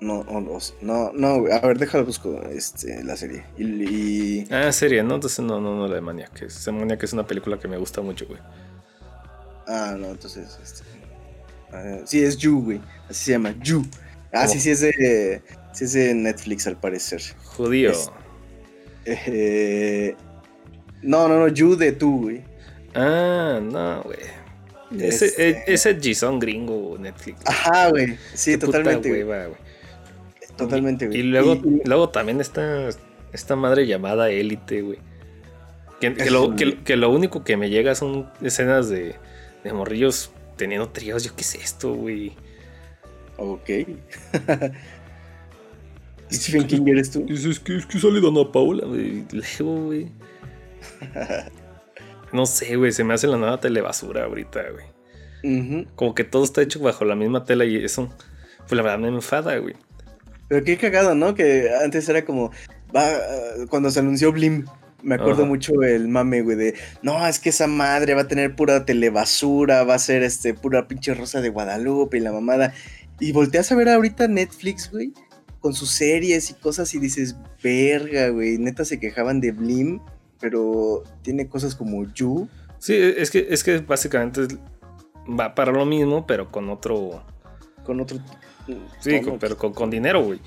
No, 0.00 0.24
no, 0.24 1.12
no, 1.12 1.28
a 1.52 1.60
ver, 1.60 1.78
déjalo 1.78 2.06
busco 2.06 2.40
este, 2.50 3.04
la 3.04 3.16
serie. 3.16 3.44
Y, 3.58 4.50
Ah, 4.50 4.72
serie, 4.72 5.02
no, 5.02 5.16
entonces 5.16 5.44
no, 5.44 5.60
no, 5.60 5.76
no 5.76 5.86
la 5.86 5.96
de 5.96 6.00
Maniac. 6.00 6.40
Esa 6.40 6.72
Maniac 6.72 7.02
es 7.02 7.12
una 7.12 7.26
película 7.26 7.58
que 7.58 7.68
me 7.68 7.76
gusta 7.76 8.00
mucho, 8.00 8.26
güey. 8.26 8.40
Ah, 9.66 9.94
no, 9.98 10.08
entonces, 10.08 10.58
este. 10.62 12.06
sí, 12.06 12.24
es 12.24 12.38
You, 12.38 12.62
güey. 12.62 12.80
Así 13.10 13.26
se 13.26 13.32
llama, 13.32 13.54
You. 13.62 13.84
Ah, 14.32 14.48
sí, 14.48 14.58
sí 14.58 14.70
es 14.70 14.80
de. 14.80 15.42
Sí 15.72 15.84
es 15.84 15.92
de 15.92 16.14
Netflix 16.14 16.66
al 16.66 16.76
parecer. 16.78 17.20
Judío. 17.44 17.92
eh, 19.04 20.16
no, 21.02 21.28
no, 21.28 21.38
no, 21.40 21.48
You 21.48 21.76
de 21.76 21.92
tú, 21.92 22.22
güey. 22.22 22.42
Ah, 22.94 23.60
no, 23.62 24.02
güey. 24.02 24.18
Ese, 24.98 25.26
este... 25.26 25.72
ese 25.72 26.00
Gison 26.00 26.38
gringo 26.38 26.96
Netflix. 26.98 27.40
Ajá, 27.44 27.90
güey. 27.90 28.18
Sí, 28.34 28.56
totalmente. 28.56 29.10
Hueva, 29.10 29.46
güey. 29.46 29.69
Totalmente, 30.60 31.06
güey. 31.06 31.20
Y 31.20 31.22
luego, 31.24 31.60
luego 31.84 32.08
también 32.10 32.40
está 32.40 32.88
esta 33.32 33.56
madre 33.56 33.86
llamada 33.86 34.30
Élite, 34.30 34.82
güey. 34.82 34.98
Que, 36.00 36.14
que, 36.14 36.96
lo, 36.96 37.10
único 37.10 37.44
que 37.44 37.58
me 37.58 37.68
llega 37.68 37.94
son 37.94 38.30
escenas 38.40 38.88
de, 38.88 39.16
de 39.64 39.72
morrillos 39.72 40.30
teniendo 40.56 40.88
tríos. 40.88 41.24
Yo, 41.24 41.36
¿qué 41.36 41.42
es 41.42 41.54
esto, 41.56 41.92
güey? 41.92 42.32
Ok. 43.36 43.68
Stephen 46.32 46.66
King 46.66 46.86
eres 46.86 47.10
tú? 47.10 47.26
Es, 47.28 47.60
que, 47.60 47.76
es 47.76 47.86
que 47.86 47.98
sale 47.98 48.20
Dana 48.20 48.50
Paula, 48.50 48.86
güey. 48.86 49.24
Luego, 49.32 49.84
güey. 49.86 50.08
no 52.32 52.46
sé, 52.46 52.76
güey. 52.76 52.92
Se 52.92 53.04
me 53.04 53.14
hace 53.14 53.26
la 53.26 53.36
nueva 53.36 53.60
telebasura 53.60 54.24
ahorita, 54.24 54.62
güey. 54.70 55.86
Como 55.96 56.14
que 56.14 56.24
todo 56.24 56.44
está 56.44 56.62
hecho 56.62 56.80
bajo 56.80 57.04
la 57.04 57.14
misma 57.14 57.44
tela 57.44 57.64
y 57.64 57.76
eso. 57.76 58.08
Pues 58.58 58.72
la 58.72 58.82
verdad 58.82 58.98
me 58.98 59.08
enfada, 59.08 59.56
güey. 59.58 59.74
Pero 60.50 60.64
qué 60.64 60.76
cagado, 60.76 61.14
¿no? 61.14 61.36
Que 61.36 61.70
antes 61.80 62.08
era 62.08 62.24
como. 62.24 62.50
Va, 62.94 63.06
cuando 63.68 63.88
se 63.88 64.00
anunció 64.00 64.32
Blim, 64.32 64.64
me 65.00 65.14
acuerdo 65.14 65.46
mucho 65.46 65.80
el 65.82 66.08
mame, 66.08 66.42
güey, 66.42 66.56
de. 66.56 66.74
No, 67.02 67.24
es 67.24 67.38
que 67.38 67.50
esa 67.50 67.68
madre 67.68 68.14
va 68.14 68.22
a 68.22 68.28
tener 68.28 68.56
pura 68.56 68.84
telebasura, 68.84 69.84
va 69.84 69.94
a 69.94 69.98
ser 70.00 70.24
este, 70.24 70.52
pura 70.52 70.88
pinche 70.88 71.14
rosa 71.14 71.40
de 71.40 71.50
Guadalupe 71.50 72.16
y 72.16 72.20
la 72.20 72.32
mamada. 72.32 72.74
Y 73.20 73.30
volteas 73.30 73.70
a 73.70 73.76
ver 73.76 73.90
ahorita 73.90 74.26
Netflix, 74.26 74.90
güey, 74.90 75.12
con 75.60 75.72
sus 75.72 75.92
series 75.92 76.50
y 76.50 76.54
cosas 76.54 76.92
y 76.96 76.98
dices, 76.98 77.36
verga, 77.62 78.30
güey. 78.30 78.58
Neta 78.58 78.84
se 78.84 78.98
quejaban 78.98 79.40
de 79.40 79.52
Blim, 79.52 80.00
pero 80.40 81.04
tiene 81.22 81.48
cosas 81.48 81.76
como 81.76 82.12
You. 82.12 82.48
Sí, 82.80 82.96
es 82.96 83.30
que, 83.30 83.46
es 83.50 83.62
que 83.62 83.78
básicamente 83.78 84.48
va 85.28 85.54
para 85.54 85.70
lo 85.70 85.86
mismo, 85.86 86.26
pero 86.26 86.50
con 86.50 86.68
otro. 86.70 87.22
Con 87.84 88.00
otro 88.00 88.18
Sí, 89.00 89.20
pero 89.38 89.56
con, 89.56 89.90
dinero, 89.90 90.22
güey. 90.22 90.40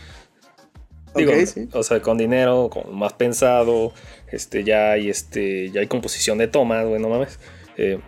Digo, 1.15 1.31
o 1.73 1.83
sea, 1.83 2.01
con 2.01 2.17
dinero, 2.17 2.69
con 2.71 2.95
más 2.95 3.13
pensado, 3.13 3.93
este, 4.31 4.63
ya 4.63 4.91
hay 4.91 5.09
este, 5.09 5.69
ya 5.69 5.81
hay 5.81 5.87
composición 5.87 6.39
de 6.39 6.47
tomas, 6.47 6.85
güey, 6.85 6.99
no 6.99 7.09
mames. 7.09 7.39
Eh, 7.77 7.99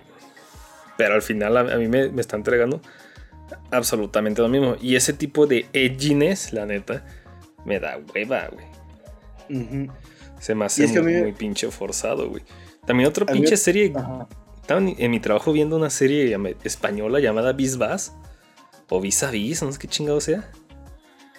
pero 0.97 1.13
al 1.13 1.21
final 1.21 1.57
a, 1.57 1.77
mí 1.77 1.87
me, 1.87 2.09
me, 2.09 2.21
está 2.21 2.35
entregando 2.35 2.81
absolutamente 3.71 4.41
lo 4.41 4.49
mismo. 4.49 4.75
Y 4.81 4.95
ese 4.95 5.13
tipo 5.13 5.45
de 5.47 5.67
edginess, 5.73 6.53
la 6.53 6.65
neta, 6.65 7.05
me 7.65 7.79
da 7.79 7.99
hueva, 8.13 8.49
güey. 8.49 8.65
Se 10.39 10.55
me 10.55 10.65
hace 10.65 10.87
muy, 11.01 11.33
pinche 11.33 11.69
forzado, 11.71 12.29
güey. 12.29 12.43
También 12.85 13.09
otra 13.09 13.25
pinche 13.25 13.57
serie. 13.57 13.93
Estaba 14.61 14.81
en 14.81 15.11
mi 15.11 15.19
trabajo 15.19 15.51
viendo 15.51 15.75
una 15.75 15.89
serie 15.89 16.35
española 16.63 17.19
llamada 17.19 17.53
Bisbas. 17.53 18.15
O 18.89 19.01
vis 19.01 19.23
a 19.23 19.31
vis, 19.31 19.61
no 19.63 19.71
sé 19.71 19.79
qué 19.79 19.87
chingado 19.87 20.21
sea. 20.21 20.49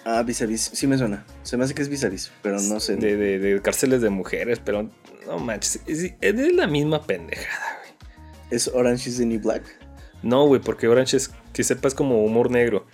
Ah, 0.05 0.23
vis 0.23 0.41
a 0.41 0.45
vis, 0.45 0.69
sí 0.73 0.87
me 0.87 0.97
suena. 0.97 1.25
Se 1.43 1.57
me 1.57 1.63
hace 1.63 1.73
que 1.73 1.81
es 1.81 1.89
vis 1.89 2.03
a 2.03 2.09
vis, 2.09 2.31
pero 2.41 2.59
no 2.61 2.79
sé. 2.79 2.95
De, 2.95 3.15
de, 3.17 3.61
cárceles 3.61 4.01
de 4.01 4.09
mujeres, 4.09 4.59
pero 4.63 4.89
no 5.25 5.39
manches. 5.39 5.81
Es, 5.85 6.13
es 6.21 6.53
la 6.53 6.67
misma 6.67 7.03
pendejada, 7.03 7.77
güey. 7.79 8.11
¿Es 8.51 8.67
Orange 8.69 9.09
is 9.09 9.17
the 9.17 9.25
New 9.25 9.41
Black? 9.41 9.63
No, 10.23 10.45
güey, 10.47 10.61
porque 10.61 10.87
Orange 10.87 11.17
es, 11.17 11.31
que 11.53 11.63
sepas, 11.63 11.93
como 11.93 12.23
humor 12.23 12.51
negro. 12.51 12.85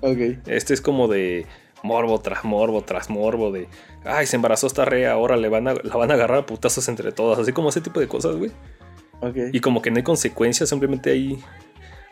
Ok. 0.00 0.18
Este 0.46 0.74
es 0.74 0.80
como 0.80 1.08
de 1.08 1.46
morbo 1.82 2.20
tras 2.20 2.44
morbo 2.44 2.82
tras 2.82 3.10
morbo 3.10 3.52
de 3.52 3.68
ay 4.04 4.26
se 4.26 4.36
embarazó 4.36 4.66
esta 4.66 4.84
rea 4.84 5.12
ahora 5.12 5.36
le 5.36 5.48
van 5.48 5.68
a, 5.68 5.74
la 5.74 5.96
van 5.96 6.10
a 6.10 6.14
agarrar 6.14 6.38
a 6.38 6.46
putazos 6.46 6.88
entre 6.88 7.12
todas 7.12 7.38
así 7.38 7.52
como 7.52 7.68
ese 7.68 7.80
tipo 7.80 8.00
de 8.00 8.08
cosas 8.08 8.36
güey 8.36 8.50
okay. 9.20 9.50
y 9.52 9.60
como 9.60 9.82
que 9.82 9.90
no 9.90 9.98
hay 9.98 10.02
consecuencias 10.02 10.68
simplemente 10.68 11.10
hay 11.10 11.38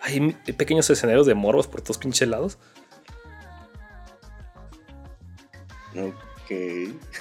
hay 0.06 0.36
pequeños 0.56 0.88
escenarios 0.88 1.26
de 1.26 1.34
morbos 1.34 1.66
por 1.66 1.82
todos 1.82 1.98
pinches 1.98 2.28
lados. 2.28 2.58
Ok. 5.96 6.52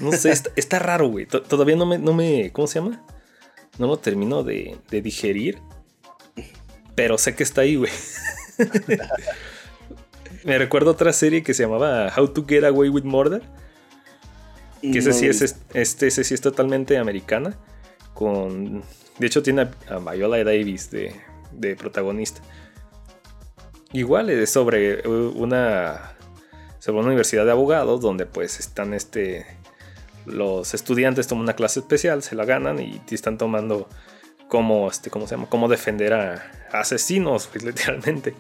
No 0.01 0.11
sé, 0.11 0.31
está, 0.55 0.77
raro, 0.79 1.07
güey. 1.07 1.25
Todavía 1.25 1.75
no 1.75 1.87
me, 1.87 1.97
no 1.97 2.13
me. 2.13 2.51
¿Cómo 2.51 2.67
se 2.67 2.79
llama? 2.79 3.03
No 3.79 3.87
lo 3.87 3.97
termino 3.97 4.43
de, 4.43 4.77
digerir. 4.91 5.59
Pero 6.93 7.17
sé 7.17 7.35
que 7.35 7.43
está 7.43 7.61
ahí, 7.61 7.75
güey. 7.75 7.91
me 10.43 10.57
recuerdo 10.59 10.91
otra 10.91 11.11
serie 11.11 11.43
que 11.43 11.55
se 11.55 11.63
llamaba 11.63 12.13
How 12.15 12.27
to 12.29 12.45
Get 12.47 12.63
Away 12.63 12.89
with 12.89 13.03
Murder. 13.03 13.41
Que 14.81 14.99
ese 14.99 15.13
sí 15.13 15.25
es, 15.25 15.41
este, 15.73 16.07
ese 16.07 16.23
sí 16.23 16.35
es 16.35 16.41
totalmente 16.41 16.99
americana. 16.99 17.57
Con. 18.13 18.83
De 19.17 19.25
hecho, 19.25 19.41
tiene 19.41 19.69
a, 19.89 19.97
Viola 19.97 20.43
Davis 20.43 20.91
de, 20.91 21.15
de 21.51 21.75
protagonista. 21.75 22.41
Igual 23.93 24.29
es 24.29 24.51
sobre 24.51 25.07
una 25.07 26.11
sobre 26.79 26.99
una 26.99 27.07
universidad 27.07 27.45
de 27.45 27.51
abogados 27.51 28.01
donde 28.01 28.25
pues 28.25 28.59
están 28.59 28.93
este 28.93 29.45
los 30.25 30.73
estudiantes 30.73 31.27
toman 31.27 31.43
una 31.43 31.55
clase 31.55 31.79
especial, 31.79 32.23
se 32.23 32.35
la 32.35 32.45
ganan 32.45 32.79
y 32.79 32.99
te 32.99 33.15
están 33.15 33.37
tomando 33.37 33.87
cómo, 34.47 34.89
este, 34.89 35.09
¿cómo 35.09 35.27
se 35.27 35.35
llama? 35.35 35.47
Cómo 35.49 35.67
defender 35.67 36.13
a, 36.13 36.51
asesinos, 36.71 37.47
pues, 37.47 37.63
literalmente. 37.65 38.33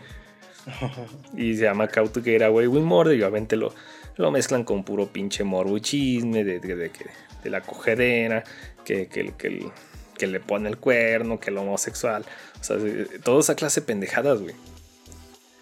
y 1.37 1.55
se 1.55 1.63
llama 1.63 1.87
How 1.95 2.09
to 2.09 2.23
Get 2.23 2.41
Away 2.41 2.67
with 2.67 2.81
Murder 2.81 3.15
y 3.15 3.21
obviamente 3.21 3.55
lo, 3.55 3.73
lo 4.15 4.31
mezclan 4.31 4.63
con 4.63 4.83
puro 4.83 5.07
pinche 5.07 5.43
morbo 5.43 5.77
y 5.77 5.81
chisme 5.81 6.43
de, 6.43 6.59
de, 6.59 7.49
la 7.49 7.61
cogedera, 7.61 8.43
que, 8.83 9.07
que, 9.07 9.33
que, 9.37 9.69
que, 10.17 10.27
le 10.27 10.39
pone 10.39 10.67
el 10.67 10.77
cuerno, 10.77 11.39
que 11.39 11.51
el 11.51 11.57
homosexual. 11.57 12.25
O 12.59 12.63
sea, 12.63 12.77
toda 13.23 13.39
esa 13.39 13.55
clase 13.55 13.81
de 13.81 13.85
pendejadas, 13.85 14.41
güey. 14.41 14.55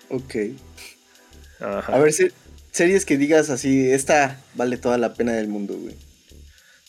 Ok. 0.10 0.36
A 1.60 1.98
ver, 2.00 2.14
series 2.72 3.06
que 3.06 3.18
digas 3.18 3.50
así, 3.50 3.90
esta 3.90 4.40
vale 4.56 4.78
toda 4.78 4.98
la 4.98 5.14
pena 5.14 5.34
del 5.34 5.48
mundo, 5.48 5.78
güey. 5.78 5.96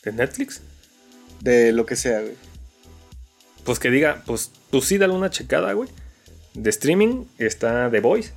¿De 0.02 0.12
Netflix? 0.12 0.60
De 1.40 1.72
lo 1.72 1.86
que 1.86 1.96
sea, 1.96 2.20
güey. 2.20 2.34
Pues 3.64 3.78
que 3.78 3.90
diga, 3.90 4.22
pues 4.26 4.50
tú 4.70 4.82
sí 4.82 4.98
dale 4.98 5.14
una 5.14 5.30
checada, 5.30 5.72
güey. 5.72 5.88
De 6.54 6.70
streaming 6.70 7.24
está 7.38 7.90
The 7.90 8.00
Voice. 8.00 8.32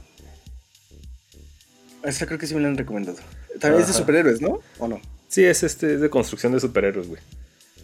Esa 2.04 2.26
creo 2.26 2.40
que 2.40 2.48
sí 2.48 2.56
me 2.56 2.62
la 2.62 2.70
han 2.70 2.78
recomendado. 2.78 3.18
También 3.60 3.82
es 3.82 3.88
de 3.88 3.94
superhéroes, 3.94 4.42
¿no? 4.42 4.62
¿O 4.80 4.88
no? 4.88 5.02
Sí, 5.28 5.44
es 5.44 5.64
este 5.64 5.96
es 5.96 6.02
de 6.02 6.10
construcción 6.10 6.54
de 6.54 6.60
superhéroes, 6.60 7.08
güey. 7.08 7.22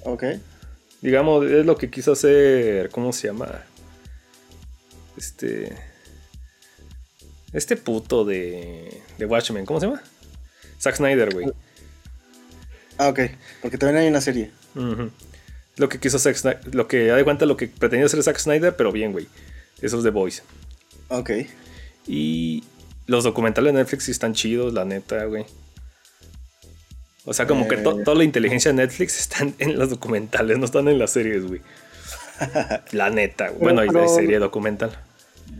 Ok. 0.03 0.23
Digamos, 1.01 1.45
es 1.45 1.65
lo 1.65 1.75
que 1.75 1.89
quiso 1.89 2.13
hacer. 2.13 2.89
¿Cómo 2.89 3.11
se 3.11 3.27
llama? 3.27 3.63
Este. 5.17 5.75
Este 7.53 7.77
puto 7.77 8.25
de. 8.25 9.01
de 9.17 9.25
Watchmen, 9.25 9.65
¿cómo 9.65 9.79
se 9.79 9.85
llama? 9.85 10.01
Zack 10.81 10.95
Snyder, 10.95 11.33
güey. 11.33 11.47
Ah, 12.97 13.09
ok. 13.09 13.19
Porque 13.61 13.77
también 13.77 14.01
hay 14.01 14.07
una 14.07 14.21
serie. 14.21 14.51
Lo 15.77 15.89
que 15.89 15.99
quiso 15.99 16.19
Zack 16.19 16.35
Snyder. 16.35 16.75
Lo 16.75 16.87
que 16.87 17.07
da 17.07 17.15
de 17.15 17.23
cuenta 17.23 17.45
lo 17.45 17.57
que 17.57 17.67
pretendía 17.67 18.05
hacer 18.05 18.21
Zack 18.23 18.39
Snyder, 18.39 18.75
pero 18.75 18.91
bien, 18.91 19.11
güey. 19.11 19.27
Eso 19.81 19.97
es 19.97 20.03
The 20.03 20.09
Voice. 20.09 20.41
Ok. 21.09 21.31
Y 22.07 22.63
los 23.05 23.23
documentales 23.23 23.73
de 23.73 23.79
Netflix 23.79 24.05
sí 24.05 24.11
están 24.11 24.33
chidos, 24.33 24.73
la 24.73 24.85
neta, 24.85 25.25
güey. 25.25 25.45
O 27.25 27.33
sea, 27.33 27.47
como 27.47 27.67
que 27.67 27.75
eh. 27.75 27.83
toda 27.83 28.15
la 28.15 28.23
inteligencia 28.23 28.71
de 28.71 28.77
Netflix 28.77 29.19
está 29.19 29.47
en 29.57 29.77
los 29.77 29.89
documentales, 29.89 30.57
no 30.57 30.65
están 30.65 30.87
en 30.87 30.99
las 30.99 31.11
series, 31.11 31.45
güey. 31.45 31.61
la 32.91 33.09
neta, 33.09 33.49
güey. 33.49 33.73
Bueno, 33.73 33.81
hay 33.81 34.09
serie 34.09 34.39
documental. 34.39 34.97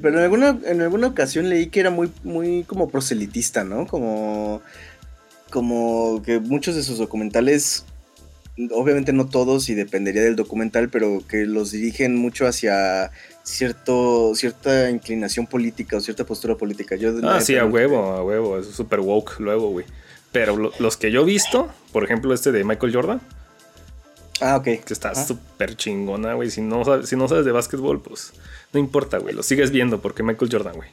Pero 0.01 0.17
en 0.17 0.23
alguna, 0.23 0.59
en 0.65 0.81
alguna 0.81 1.07
ocasión 1.07 1.49
leí 1.49 1.67
que 1.67 1.79
era 1.79 1.89
muy, 1.89 2.11
muy 2.23 2.63
como 2.63 2.89
proselitista, 2.89 3.63
¿no? 3.63 3.87
Como, 3.87 4.61
como 5.49 6.21
que 6.23 6.39
muchos 6.39 6.75
de 6.75 6.83
sus 6.83 6.97
documentales, 6.97 7.85
obviamente 8.71 9.13
no 9.13 9.27
todos 9.27 9.69
y 9.69 9.75
dependería 9.75 10.21
del 10.21 10.35
documental, 10.35 10.89
pero 10.89 11.23
que 11.27 11.45
los 11.45 11.71
dirigen 11.71 12.15
mucho 12.15 12.47
hacia 12.47 13.11
cierto, 13.43 14.33
cierta 14.35 14.89
inclinación 14.89 15.47
política 15.47 15.97
o 15.97 16.01
cierta 16.01 16.25
postura 16.25 16.55
política. 16.55 16.95
Yo, 16.95 17.13
ah, 17.23 17.39
sí, 17.39 17.55
a 17.55 17.65
huevo, 17.65 18.11
a 18.11 18.23
huevo, 18.23 18.59
es 18.59 18.67
súper 18.67 18.99
woke 18.99 19.39
luego, 19.39 19.69
güey. 19.69 19.85
Pero 20.31 20.71
los 20.79 20.97
que 20.97 21.11
yo 21.11 21.21
he 21.21 21.25
visto, 21.25 21.69
por 21.91 22.03
ejemplo 22.03 22.33
este 22.33 22.51
de 22.51 22.63
Michael 22.63 22.93
Jordan, 22.93 23.21
Ah, 24.43 24.57
ok. 24.57 24.63
Que 24.63 24.93
está 24.93 25.15
súper 25.15 25.75
chingona, 25.75 26.33
güey. 26.33 26.49
Si 26.49 26.61
no, 26.61 26.83
sabes, 26.83 27.07
si 27.07 27.15
no 27.15 27.27
sabes 27.27 27.45
de 27.45 27.51
básquetbol, 27.51 28.01
pues 28.01 28.33
no 28.73 28.79
importa, 28.79 29.19
güey. 29.19 29.33
Lo 29.33 29.43
sigues 29.43 29.71
viendo 29.71 30.01
porque 30.01 30.23
Michael 30.23 30.51
Jordan, 30.51 30.75
güey. 30.75 30.89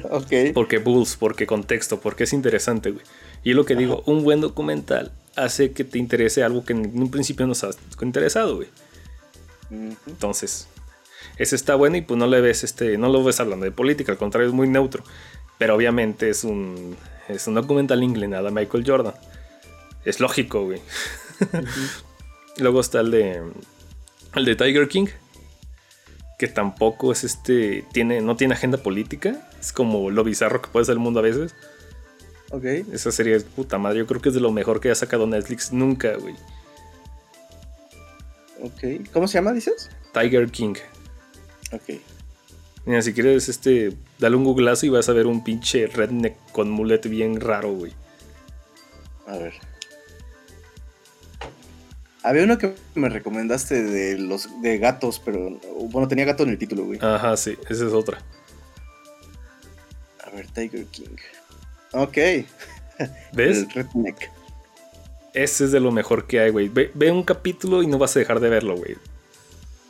ok. 0.10 0.52
Porque 0.54 0.78
Bulls, 0.78 1.16
porque 1.16 1.46
contexto, 1.46 2.00
porque 2.00 2.24
es 2.24 2.32
interesante, 2.32 2.90
güey. 2.90 3.04
Y 3.42 3.54
lo 3.54 3.64
que 3.64 3.74
digo, 3.74 4.02
un 4.06 4.22
buen 4.22 4.40
documental 4.40 5.12
hace 5.36 5.72
que 5.72 5.84
te 5.84 5.98
interese 5.98 6.42
algo 6.42 6.64
que 6.64 6.72
en 6.72 7.00
un 7.00 7.10
principio 7.10 7.46
no 7.46 7.52
has 7.52 7.78
interesado, 8.02 8.56
güey. 8.56 8.68
Entonces, 10.06 10.68
ese 11.38 11.56
está 11.56 11.74
bueno 11.74 11.96
y 11.96 12.02
pues 12.02 12.18
no 12.18 12.26
le 12.26 12.40
ves 12.40 12.64
este, 12.64 12.98
no 12.98 13.08
lo 13.08 13.22
ves 13.24 13.40
hablando 13.40 13.64
de 13.64 13.72
política, 13.72 14.12
al 14.12 14.18
contrario 14.18 14.48
es 14.48 14.54
muy 14.54 14.68
neutro. 14.68 15.02
Pero 15.58 15.74
obviamente 15.74 16.28
es 16.28 16.44
un, 16.44 16.96
es 17.28 17.46
un 17.46 17.54
documental 17.54 18.02
inclinado 18.02 18.48
a 18.48 18.50
Michael 18.50 18.84
Jordan. 18.86 19.14
Es 20.04 20.20
lógico, 20.20 20.64
güey. 20.64 20.80
Luego 22.58 22.80
está 22.80 23.00
el 23.00 23.10
de. 23.10 23.42
El 24.34 24.44
de 24.44 24.54
Tiger 24.54 24.88
King. 24.88 25.06
Que 26.38 26.48
tampoco 26.48 27.12
es 27.12 27.24
este. 27.24 27.84
Tiene, 27.92 28.20
no 28.20 28.36
tiene 28.36 28.54
agenda 28.54 28.78
política. 28.78 29.48
Es 29.58 29.72
como 29.72 30.10
lo 30.10 30.22
bizarro 30.24 30.60
que 30.60 30.68
puede 30.68 30.84
ser 30.84 30.94
el 30.94 30.98
mundo 30.98 31.20
a 31.20 31.22
veces. 31.22 31.54
Ok. 32.50 32.64
Esa 32.92 33.10
serie 33.10 33.36
es 33.36 33.44
puta 33.44 33.78
madre. 33.78 33.98
Yo 33.98 34.06
creo 34.06 34.20
que 34.20 34.28
es 34.28 34.34
de 34.34 34.40
lo 34.40 34.52
mejor 34.52 34.80
que 34.80 34.90
ha 34.90 34.94
sacado 34.94 35.26
Netflix 35.26 35.72
nunca, 35.72 36.16
güey. 36.16 36.34
Ok. 38.62 39.10
¿Cómo 39.12 39.28
se 39.28 39.38
llama, 39.38 39.52
dices? 39.52 39.90
Tiger 40.12 40.50
King. 40.50 40.74
Ok. 41.72 42.00
Mira, 42.84 43.02
si 43.02 43.12
quieres, 43.12 43.48
este. 43.48 43.96
Dale 44.18 44.36
un 44.36 44.44
googleazo 44.44 44.86
y 44.86 44.90
vas 44.90 45.08
a 45.08 45.12
ver 45.12 45.26
un 45.26 45.42
pinche 45.42 45.86
redneck 45.86 46.36
con 46.52 46.70
mulet 46.70 47.08
bien 47.08 47.40
raro, 47.40 47.72
güey. 47.72 47.92
A 49.26 49.36
ver. 49.36 49.54
Había 52.26 52.42
uno 52.42 52.58
que 52.58 52.74
me 52.96 53.08
recomendaste 53.08 53.84
de 53.84 54.18
los 54.18 54.60
de 54.60 54.78
gatos, 54.78 55.22
pero 55.24 55.60
bueno, 55.88 56.08
tenía 56.08 56.24
gato 56.24 56.42
en 56.42 56.48
el 56.48 56.58
título, 56.58 56.84
güey. 56.84 56.98
Ajá, 57.00 57.36
sí, 57.36 57.56
esa 57.70 57.86
es 57.86 57.92
otra. 57.92 58.18
A 60.24 60.30
ver, 60.30 60.48
Tiger 60.48 60.86
King. 60.86 61.14
Ok. 61.92 62.16
¿Ves? 63.32 63.58
El 63.58 63.70
Redneck. 63.70 64.28
Ese 65.34 65.66
es 65.66 65.70
de 65.70 65.78
lo 65.78 65.92
mejor 65.92 66.26
que 66.26 66.40
hay, 66.40 66.50
güey. 66.50 66.68
Ve, 66.68 67.12
un 67.12 67.22
capítulo 67.22 67.84
y 67.84 67.86
no 67.86 67.96
vas 67.96 68.16
a 68.16 68.18
dejar 68.18 68.40
de 68.40 68.48
verlo, 68.48 68.74
güey. 68.76 68.96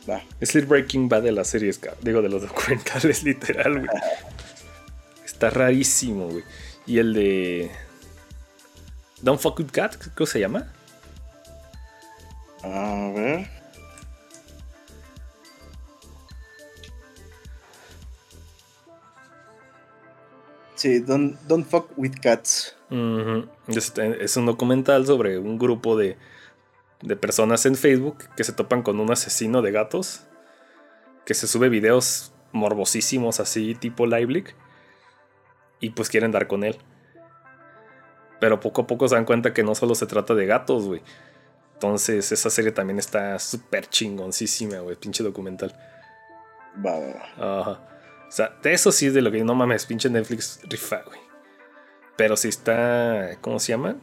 Va. 0.07 0.21
Es 0.39 0.55
el 0.55 0.67
Breaking 0.67 1.09
Bad 1.09 1.23
de 1.23 1.31
las 1.31 1.47
series, 1.47 1.81
digo, 2.03 2.21
de 2.21 2.29
los 2.29 2.41
documentales, 2.47 3.23
literal, 3.23 3.79
güey. 3.79 4.01
Está 5.25 5.49
rarísimo, 5.49 6.29
güey. 6.29 6.43
Y 6.85 6.99
el 6.99 7.15
de. 7.15 7.71
Don't 9.23 9.41
Fuck 9.41 9.57
With 9.57 9.71
Cat, 9.71 9.95
¿cómo 10.15 10.27
se 10.27 10.39
llama? 10.39 10.71
A 12.63 13.11
ver. 13.13 13.57
Sí, 20.75 20.99
don't, 20.99 21.65
Fuck 21.65 21.91
with 21.97 22.13
Cats. 22.21 22.75
es, 23.67 24.37
un 24.37 24.45
documental 24.45 25.07
sobre 25.07 25.39
un 25.39 25.57
grupo 25.57 25.97
de, 25.97 26.17
de, 27.01 27.15
personas 27.15 27.65
en 27.65 27.75
Facebook 27.75 28.25
que 28.35 28.43
se 28.43 28.53
topan 28.53 28.83
con 28.83 28.99
un 28.99 29.11
asesino 29.11 29.63
de 29.63 29.71
gatos. 29.71 30.21
Que 31.25 31.33
se 31.33 31.47
sube 31.47 31.69
videos 31.69 32.31
morbosísimos 32.51 33.39
así, 33.39 33.73
tipo 33.73 34.05
Liveleak. 34.05 34.55
Y 35.79 35.89
pues 35.89 36.09
quieren 36.09 36.31
dar 36.31 36.47
con 36.47 36.63
él. 36.63 36.77
Pero 38.39 38.59
poco 38.59 38.81
a 38.81 38.87
poco 38.87 39.07
se 39.07 39.15
dan 39.15 39.25
cuenta 39.25 39.53
que 39.53 39.63
no 39.63 39.73
solo 39.73 39.95
se 39.95 40.05
trata 40.05 40.35
de 40.35 40.45
gatos, 40.45 40.85
güey. 40.85 41.01
Entonces, 41.77 42.31
esa 42.31 42.49
serie 42.49 42.71
también 42.71 42.97
está 42.97 43.37
súper 43.37 43.87
chingoncísima, 43.87 44.79
güey. 44.79 44.95
Pinche 44.95 45.23
documental. 45.23 45.71
Va, 46.83 46.97
va, 46.97 47.05
va. 47.37 47.59
Ajá. 47.59 47.71
O 48.27 48.31
sea, 48.31 48.57
de 48.63 48.73
eso 48.73 48.91
sí 48.91 49.05
es 49.05 49.13
de 49.13 49.21
lo 49.21 49.31
que 49.31 49.43
no 49.43 49.53
mames, 49.53 49.85
pinche 49.85 50.09
Netflix 50.09 50.59
rifa, 50.63 51.03
güey. 51.05 51.19
Pero 52.15 52.35
si 52.35 52.47
está. 52.47 53.37
¿Cómo 53.41 53.59
se 53.59 53.73
llama? 53.73 53.95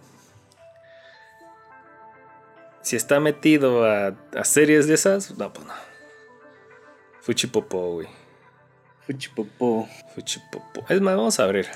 Si 2.80 2.94
está 2.94 3.18
metido 3.18 3.84
a, 3.84 4.14
a 4.36 4.44
series 4.44 4.86
de 4.86 4.94
esas, 4.94 5.36
no, 5.36 5.52
pues 5.52 5.66
no. 5.66 5.74
Fuchipopo, 7.22 7.94
güey. 7.94 8.08
Fuchipopo. 9.04 9.88
Fuchipopo. 10.14 10.84
Es 10.88 11.00
más, 11.00 11.16
vamos 11.16 11.40
a 11.40 11.46
ver. 11.46 11.68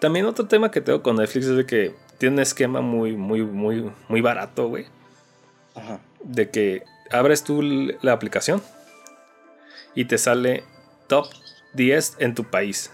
También 0.00 0.26
otro 0.26 0.46
tema 0.46 0.70
que 0.70 0.80
tengo 0.80 1.02
con 1.02 1.16
Netflix 1.16 1.46
es 1.46 1.56
de 1.56 1.66
que 1.66 1.96
tiene 2.18 2.36
un 2.36 2.40
esquema 2.40 2.80
muy, 2.80 3.16
muy, 3.16 3.42
muy, 3.42 3.92
muy 4.08 4.20
barato, 4.20 4.68
güey 4.68 4.86
de 6.22 6.50
que 6.50 6.84
abres 7.10 7.44
tú 7.44 7.62
la 7.62 8.12
aplicación 8.12 8.62
y 9.94 10.04
te 10.04 10.18
sale 10.18 10.64
top 11.06 11.26
10 11.74 12.16
en 12.18 12.34
tu 12.34 12.44
país. 12.44 12.90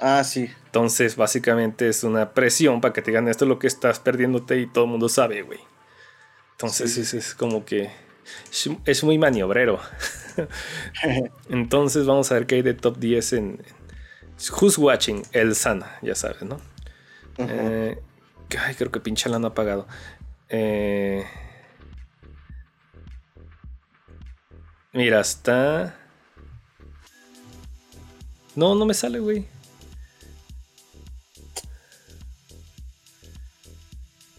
Ah, 0.00 0.24
sí. 0.24 0.50
Entonces, 0.66 1.16
básicamente 1.16 1.88
es 1.88 2.04
una 2.04 2.32
presión 2.32 2.80
para 2.80 2.92
que 2.92 3.02
te 3.02 3.10
digan 3.10 3.28
esto 3.28 3.44
es 3.44 3.48
lo 3.48 3.58
que 3.58 3.66
estás 3.66 3.98
perdiéndote 3.98 4.58
y 4.58 4.66
todo 4.66 4.84
el 4.84 4.90
mundo 4.90 5.08
sabe, 5.08 5.42
güey. 5.42 5.60
Entonces, 6.52 7.14
es, 7.14 7.34
como 7.34 7.64
que 7.64 7.90
es, 8.84 9.04
muy 9.04 9.18
maniobrero. 9.18 9.80
Entonces, 11.48 12.06
vamos 12.06 12.30
a 12.30 12.34
ver 12.34 12.46
qué 12.46 12.56
hay 12.56 12.62
de 12.62 12.74
top 12.74 12.98
10 12.98 13.32
en, 13.32 13.62
Who's 14.60 14.78
Watching, 14.78 15.22
El 15.32 15.54
Sana, 15.54 15.98
ya 16.02 16.14
sabes, 16.14 16.42
¿no? 16.42 16.60
Eh, 17.38 17.98
ay, 18.58 18.74
creo 18.74 18.90
que 18.90 19.00
pinche 19.00 19.28
la 19.28 19.36
han 19.36 19.44
apagado. 19.44 19.86
Eh, 20.48 21.24
Mira, 24.92 25.20
está. 25.20 25.96
No, 28.56 28.74
no 28.74 28.84
me 28.86 28.94
sale, 28.94 29.20
güey. 29.20 29.46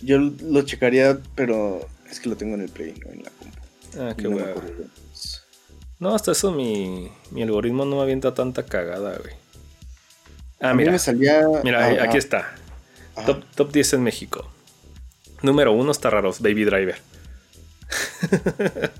yo 0.01 0.17
lo 0.17 0.61
checaría, 0.63 1.19
pero 1.35 1.87
es 2.09 2.19
que 2.19 2.29
lo 2.29 2.35
tengo 2.35 2.55
en 2.55 2.61
el 2.61 2.69
Play, 2.69 2.95
no 3.05 3.11
en 3.11 3.23
la 3.23 3.31
compu. 3.31 3.57
Ah, 3.99 4.13
qué 4.17 4.23
No 4.23 4.31
bueno. 4.31 4.61
No, 5.99 6.15
hasta 6.15 6.31
eso 6.31 6.51
mi, 6.51 7.11
mi 7.29 7.43
algoritmo 7.43 7.85
no 7.85 7.97
me 7.97 8.01
avienta 8.01 8.33
tanta 8.33 8.65
cagada, 8.65 9.17
güey. 9.19 9.33
Ah, 10.59 10.71
A 10.71 10.73
mí 10.73 10.79
mira. 10.79 10.91
me 10.93 10.99
salía. 10.99 11.43
Mira, 11.63 11.85
ah, 11.85 12.03
aquí 12.03 12.15
ah, 12.15 12.19
está. 12.19 12.55
Top, 13.25 13.43
top 13.55 13.71
10 13.71 13.93
en 13.93 14.03
México. 14.03 14.51
Número 15.43 15.73
1 15.73 15.91
está 15.91 16.09
raro, 16.09 16.33
Baby 16.39 16.65
Driver. 16.65 16.99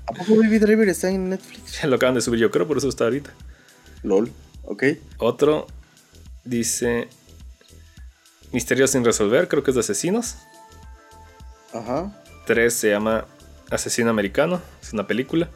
¿A 0.06 0.12
poco 0.12 0.36
Baby 0.36 0.58
Driver 0.58 0.88
está 0.88 1.10
en 1.10 1.30
Netflix? 1.30 1.84
Lo 1.84 1.96
acaban 1.96 2.14
de 2.14 2.20
subir 2.20 2.40
yo 2.40 2.50
creo, 2.50 2.66
por 2.66 2.78
eso 2.78 2.88
está 2.88 3.04
ahorita. 3.04 3.30
LOL, 4.02 4.30
ok. 4.64 4.84
Otro 5.18 5.66
dice 6.44 7.08
Misterios 8.52 8.90
sin 8.90 9.04
resolver, 9.04 9.48
creo 9.48 9.62
que 9.62 9.70
es 9.70 9.74
de 9.74 9.80
asesinos. 9.80 10.36
Ajá. 11.72 12.22
3 12.46 12.72
se 12.72 12.90
llama 12.90 13.26
Asesino 13.70 14.10
Americano, 14.10 14.60
es 14.82 14.92
una 14.92 15.06
película. 15.06 15.48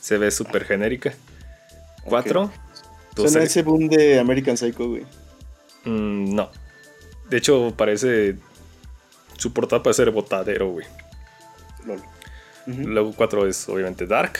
Se 0.00 0.18
ve 0.18 0.30
súper 0.30 0.64
genérica. 0.64 1.14
4. 2.04 2.50
Suena 3.16 3.42
ese 3.42 3.62
boom 3.62 3.88
de 3.88 4.18
American 4.18 4.56
Psycho, 4.56 4.88
güey. 4.88 5.02
Mm, 5.84 6.34
no. 6.34 6.50
De 7.28 7.36
hecho, 7.38 7.74
parece. 7.76 8.36
Su 9.36 9.52
portada 9.52 9.82
parece 9.82 10.04
ser 10.04 10.10
botadero, 10.12 10.70
güey. 10.70 10.86
LOL. 11.86 12.00
Ujú, 12.66 12.88
Luego 12.88 13.12
4 13.16 13.46
es 13.46 13.68
obviamente 13.68 14.06
Dark. 14.06 14.38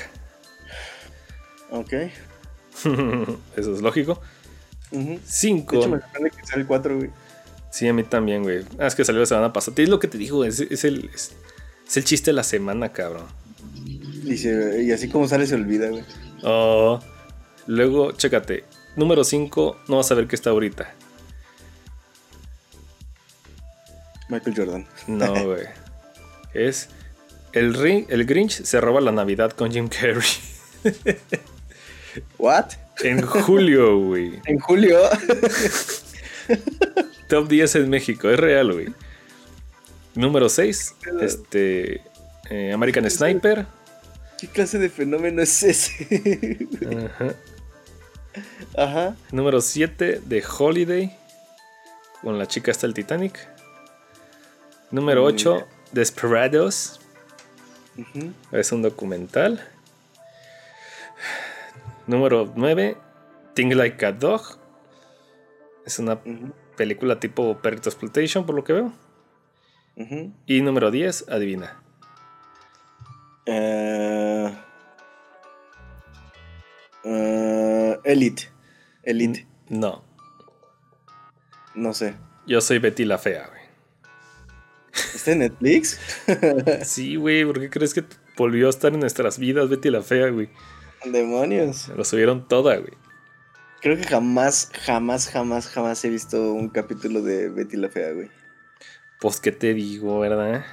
Ok. 1.71 1.93
Eso 3.57 3.75
es 3.75 3.81
lógico. 3.83 4.21
Ujú. 4.91 5.11
De 5.15 5.21
5. 5.25 5.77
hecho, 5.77 5.89
me 5.89 6.01
sorprende 6.01 6.31
que 6.31 6.47
sea 6.47 6.57
el 6.59 6.67
4, 6.67 6.97
güey. 6.97 7.11
Sí, 7.71 7.87
a 7.87 7.93
mí 7.93 8.03
también, 8.03 8.43
güey. 8.43 8.65
Ah, 8.79 8.87
es 8.89 8.95
que 8.95 9.05
salió 9.05 9.21
la 9.21 9.27
semana 9.27 9.53
pasada. 9.53 9.81
Es 9.83 9.89
lo 9.89 10.01
que 10.01 10.09
te 10.09 10.19
digo, 10.19 10.45
es, 10.45 10.59
es 10.61 10.85
el, 10.85 11.09
es, 11.15 11.33
es 11.87 11.97
el 11.97 12.05
chiste 12.05 12.31
de 12.31 12.35
la 12.35 12.43
semana, 12.43 12.93
cabrón. 12.93 13.27
Y, 14.25 14.37
se- 14.37 14.83
y 14.83 14.91
así 14.93 15.09
como 15.09 15.29
sale, 15.29 15.47
se 15.47 15.55
olvida, 15.55 15.89
güey. 15.89 16.03
Oh, 16.43 17.01
luego, 17.67 18.13
chécate. 18.13 18.65
Número 18.97 19.23
5, 19.23 19.77
no 19.89 19.97
vas 19.99 20.11
a 20.11 20.15
ver 20.15 20.27
qué 20.27 20.35
está 20.35 20.51
ahorita. 20.51 20.93
Michael 24.29 24.57
Jordan. 24.57 24.87
No, 25.07 25.33
güey. 25.47 25.67
Es. 26.55 26.89
El, 27.53 27.75
Ri- 27.75 28.07
el 28.09 28.25
Grinch 28.27 28.63
se 28.63 28.81
roba 28.81 29.01
la 29.01 29.13
Navidad 29.13 29.53
con 29.53 29.71
Jim 29.73 29.89
Carrey. 29.89 30.23
¿What? 32.39 32.73
En 33.03 33.23
julio, 33.23 33.99
güey. 33.99 34.41
En 34.47 34.59
julio. 34.59 34.99
Top 37.29 37.49
10 37.49 37.77
en 37.77 37.91
México, 37.91 38.29
es 38.29 38.39
real, 38.39 38.73
güey. 38.73 38.89
Número 40.15 40.49
6, 40.49 40.95
este. 41.23 42.03
eh, 42.51 42.73
American 42.73 43.09
Sniper. 43.09 43.67
¿Qué 44.39 44.49
clase 44.49 44.79
de 44.79 44.91
fenómeno 44.91 45.43
es 45.43 45.63
ese? 45.63 46.59
Ajá. 47.15 47.35
Ajá. 48.77 49.17
Número 49.31 49.61
7, 49.61 50.21
The 50.29 50.43
Holiday. 50.59 51.17
Con 52.23 52.39
la 52.39 52.47
chica 52.47 52.71
hasta 52.73 52.87
el 52.87 52.95
Titanic. 52.95 53.39
Número 54.91 55.23
Mm. 55.23 55.27
8, 55.27 55.67
Desperados. 55.93 57.00
Es 58.53 58.73
un 58.73 58.83
documental. 58.83 59.61
Número 62.07 62.53
9, 62.57 62.97
Think 63.55 63.75
Like 63.75 64.05
a 64.07 64.13
Dog. 64.13 64.43
Es 65.85 65.99
una 65.99 66.19
película 66.77 67.21
tipo 67.21 67.59
Perrito 67.59 67.89
Exploitation, 67.89 68.47
por 68.47 68.55
lo 68.55 68.65
que 68.65 68.73
veo. 68.73 68.93
Y 70.47 70.63
número 70.63 70.91
10, 70.91 71.29
adivina. 71.29 71.83
Eh, 73.47 74.51
eh, 77.05 77.99
Elite. 78.05 78.49
Elite. 79.03 79.47
No, 79.69 80.03
No 81.75 81.93
sé. 81.95 82.15
yo 82.47 82.61
soy 82.61 82.79
Betty 82.79 83.05
la 83.05 83.19
Fea, 83.19 83.47
güey. 83.49 83.60
¿Está 85.15 85.33
en 85.33 85.41
Netflix? 85.41 85.99
Sí, 86.85 87.17
güey, 87.17 87.45
¿por 87.45 87.61
qué 87.61 87.71
crees 87.71 87.95
que 87.95 88.05
volvió 88.37 88.67
a 88.67 88.71
estar 88.71 88.93
en 88.93 89.01
nuestras 89.01 89.39
vidas 89.39 89.69
Betty 89.69 89.91
la 89.91 90.03
Fea, 90.03 90.29
güey? 90.31 90.49
Demonios. 91.05 91.89
Lo 91.89 92.05
subieron 92.05 92.47
toda, 92.47 92.77
güey. 92.77 92.93
Creo 93.81 93.97
que 93.97 94.05
jamás, 94.05 94.71
jamás, 94.85 95.29
jamás, 95.29 95.69
jamás 95.69 96.05
he 96.05 96.11
visto 96.11 96.53
un 96.53 96.69
capítulo 96.69 97.23
de 97.23 97.49
Betty 97.49 97.77
la 97.77 97.89
Fea, 97.89 98.13
güey. 98.13 98.31
Pues 99.21 99.41
qué 99.41 99.53
te 99.53 99.75
digo, 99.75 100.21
¿verdad? 100.21 100.65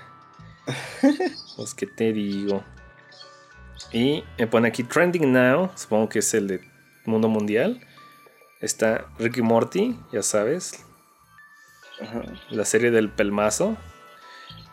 pues 1.56 1.74
qué 1.74 1.86
te 1.88 2.12
digo. 2.14 2.64
Y 3.92 4.24
me 4.38 4.48
pone 4.48 4.68
aquí 4.68 4.84
Trending 4.84 5.32
Now, 5.32 5.72
supongo 5.76 6.10
que 6.10 6.20
es 6.20 6.34
el 6.34 6.48
de 6.48 6.62
Mundo 7.06 7.30
Mundial. 7.30 7.82
Está 8.60 9.08
Ricky 9.20 9.42
Morty, 9.42 9.98
ya 10.12 10.24
sabes, 10.24 10.84
Ajá. 12.02 12.24
la 12.50 12.66
serie 12.66 12.92
del 12.92 13.10
pelmazo. 13.10 13.78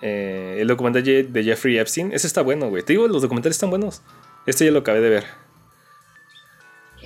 Eh, 0.03 0.59
el 0.61 0.69
documental 0.69 1.03
de 1.03 1.45
Jeffrey 1.45 1.79
Epstein. 1.79 2.13
Ese 2.13 2.27
está 2.27 2.43
bueno, 2.43 2.69
güey. 2.69 2.83
Te 2.83 2.93
digo, 2.93 3.09
los 3.09 3.23
documentales 3.23 3.57
están 3.57 3.71
buenos. 3.71 4.03
Este 4.47 4.65
ya 4.65 4.71
lo 4.71 4.81
acabé 4.81 5.01
de 5.01 5.09
ver. 5.11 5.25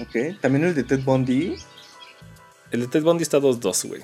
Ok. 0.00 0.40
También 0.40 0.64
el 0.64 0.74
de 0.74 0.84
Ted 0.84 1.00
Bundy. 1.04 1.56
El 2.70 2.80
de 2.80 2.86
Ted 2.88 3.02
Bundy 3.02 3.22
está 3.22 3.38
2-2, 3.38 3.88
güey. 3.88 4.02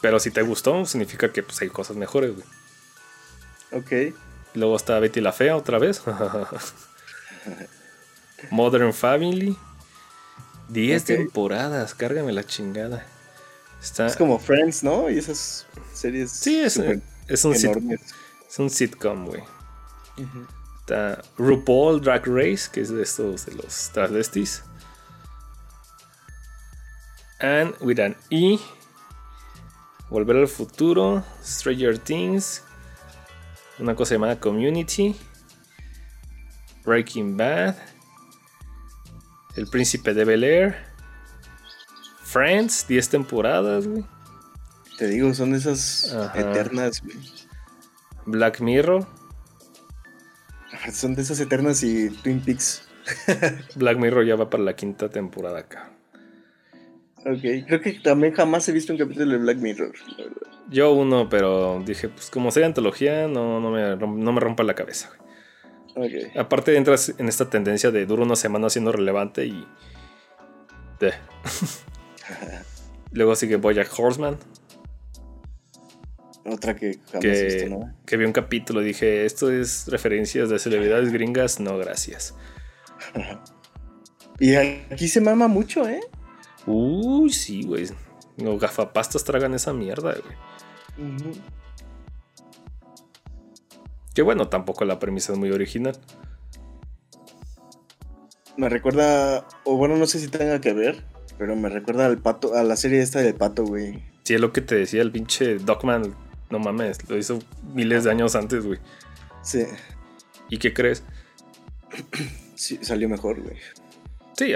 Pero 0.00 0.18
si 0.18 0.30
te 0.30 0.42
gustó, 0.42 0.84
significa 0.86 1.32
que 1.32 1.42
pues, 1.42 1.60
hay 1.60 1.68
cosas 1.68 1.96
mejores, 1.96 2.32
güey. 2.34 2.46
Ok. 3.72 4.14
Luego 4.54 4.76
está 4.76 4.98
Betty 4.98 5.20
la 5.20 5.32
Fea 5.32 5.56
otra 5.56 5.78
vez. 5.78 6.02
Modern 8.50 8.92
Family. 8.92 9.56
10 10.68 11.02
Ok. 11.02 11.06
temporadas, 11.06 11.94
cárgame 11.94 12.32
la 12.32 12.44
chingada. 12.44 13.04
Está, 13.80 14.06
Es 14.06 14.16
como 14.16 14.38
Friends, 14.38 14.82
¿no? 14.82 15.08
Y 15.08 15.18
esas 15.18 15.66
series. 15.94 16.30
sí, 16.30 16.60
es, 16.60 16.76
un, 16.76 17.02
enormes. 17.54 18.00
es 18.48 18.58
un 18.58 18.68
sitcom, 18.68 19.26
güey. 19.26 19.42
Está 20.80 21.22
RuPaul 21.38 22.00
Drag 22.00 22.26
Race, 22.26 22.68
que 22.70 22.80
es 22.80 22.90
de 22.90 23.02
estos 23.02 23.46
de 23.46 23.54
los 23.54 23.90
travestis. 23.92 24.62
And 27.40 27.74
with 27.80 27.98
an 28.00 28.16
E. 28.30 28.58
Volver 30.10 30.36
al 30.36 30.48
futuro. 30.48 31.24
Stranger 31.42 31.98
Things. 31.98 32.62
Una 33.78 33.94
cosa 33.94 34.14
llamada 34.14 34.38
Community. 34.38 35.16
Breaking 36.84 37.36
Bad. 37.36 37.76
El 39.56 39.68
Príncipe 39.68 40.12
de 40.12 40.24
Bel 40.24 40.44
Air. 40.44 40.89
Friends, 42.30 42.86
10 42.86 43.08
temporadas, 43.08 43.86
güey. 43.88 44.04
Te 44.98 45.08
digo, 45.08 45.32
son 45.34 45.54
esas 45.54 46.12
Ajá. 46.14 46.38
eternas, 46.38 47.02
güey. 47.02 47.16
Black 48.26 48.60
Mirror. 48.60 49.06
Son 50.92 51.14
de 51.14 51.22
esas 51.22 51.40
eternas 51.40 51.82
y 51.82 52.10
Twin 52.10 52.40
Peaks. 52.40 52.88
Black 53.76 53.98
Mirror 53.98 54.24
ya 54.24 54.36
va 54.36 54.48
para 54.48 54.62
la 54.62 54.76
quinta 54.76 55.08
temporada 55.08 55.60
acá. 55.60 55.90
Ok. 57.18 57.66
Creo 57.66 57.80
que 57.80 57.92
también 58.02 58.32
jamás 58.32 58.68
he 58.68 58.72
visto 58.72 58.92
un 58.92 58.98
capítulo 58.98 59.32
de 59.32 59.38
Black 59.38 59.58
Mirror. 59.58 59.92
la 60.16 60.24
verdad. 60.24 60.36
Yo 60.70 60.92
uno, 60.92 61.28
pero 61.28 61.82
dije, 61.84 62.08
pues 62.08 62.30
como 62.30 62.52
sea 62.52 62.66
antología, 62.66 63.26
no, 63.26 63.58
no, 63.60 63.70
me, 63.72 63.96
no 63.96 64.32
me 64.32 64.40
rompa 64.40 64.62
la 64.62 64.74
cabeza. 64.74 65.10
güey. 65.96 66.26
Ok. 66.26 66.36
Aparte 66.36 66.76
entras 66.76 67.12
en 67.18 67.28
esta 67.28 67.50
tendencia 67.50 67.90
de 67.90 68.06
duro 68.06 68.22
una 68.22 68.36
semana 68.36 68.70
siendo 68.70 68.92
relevante 68.92 69.46
y... 69.46 69.66
Luego 73.12 73.34
sigue 73.34 73.56
Bojack 73.56 73.90
Horseman, 73.98 74.38
Otra 76.44 76.74
que 76.74 76.98
jamás 77.10 77.22
visto, 77.22 77.64
que, 77.64 77.68
¿no? 77.68 77.94
que 78.06 78.16
vi 78.16 78.24
un 78.24 78.32
capítulo 78.32 78.82
y 78.82 78.86
dije, 78.86 79.24
esto 79.24 79.50
es 79.50 79.86
referencias 79.88 80.48
de 80.48 80.58
celebridades 80.58 81.12
gringas, 81.12 81.60
no 81.60 81.76
gracias. 81.78 82.34
Y 84.40 84.54
aquí 84.54 85.06
se 85.06 85.20
mama 85.20 85.48
mucho, 85.48 85.86
¿eh? 85.86 86.00
Uy, 86.64 87.30
sí, 87.30 87.62
güey. 87.62 87.86
Los 88.38 88.58
gafapastas 88.58 89.22
tragan 89.22 89.52
esa 89.52 89.74
mierda, 89.74 90.14
güey. 90.14 91.12
Que 94.14 94.22
bueno, 94.22 94.48
tampoco 94.48 94.86
la 94.86 94.98
premisa 94.98 95.34
es 95.34 95.38
muy 95.38 95.50
original. 95.50 95.98
Me 98.56 98.70
recuerda, 98.70 99.46
o 99.64 99.76
bueno, 99.76 99.96
no 99.96 100.06
sé 100.06 100.18
si 100.18 100.28
tenga 100.28 100.58
que 100.58 100.72
ver, 100.72 101.04
pero 101.40 101.56
me 101.56 101.70
recuerda 101.70 102.04
al 102.04 102.18
pato, 102.18 102.54
a 102.54 102.62
la 102.62 102.76
serie 102.76 103.00
esta 103.00 103.20
del 103.20 103.34
pato, 103.34 103.64
güey. 103.64 104.02
Sí, 104.24 104.34
es 104.34 104.40
lo 104.42 104.52
que 104.52 104.60
te 104.60 104.74
decía 104.74 105.00
el 105.00 105.10
pinche 105.10 105.54
Dogman. 105.54 106.14
No 106.50 106.58
mames, 106.58 106.98
lo 107.08 107.16
hizo 107.16 107.38
miles 107.72 108.04
de 108.04 108.10
años 108.10 108.34
antes, 108.36 108.66
güey. 108.66 108.78
Sí, 109.42 109.64
¿Y 110.50 110.58
qué 110.58 110.74
crees? 110.74 111.02
sí, 112.56 112.78
salió 112.82 113.08
mejor, 113.08 113.40
güey. 113.40 113.56
Sí, 114.36 114.52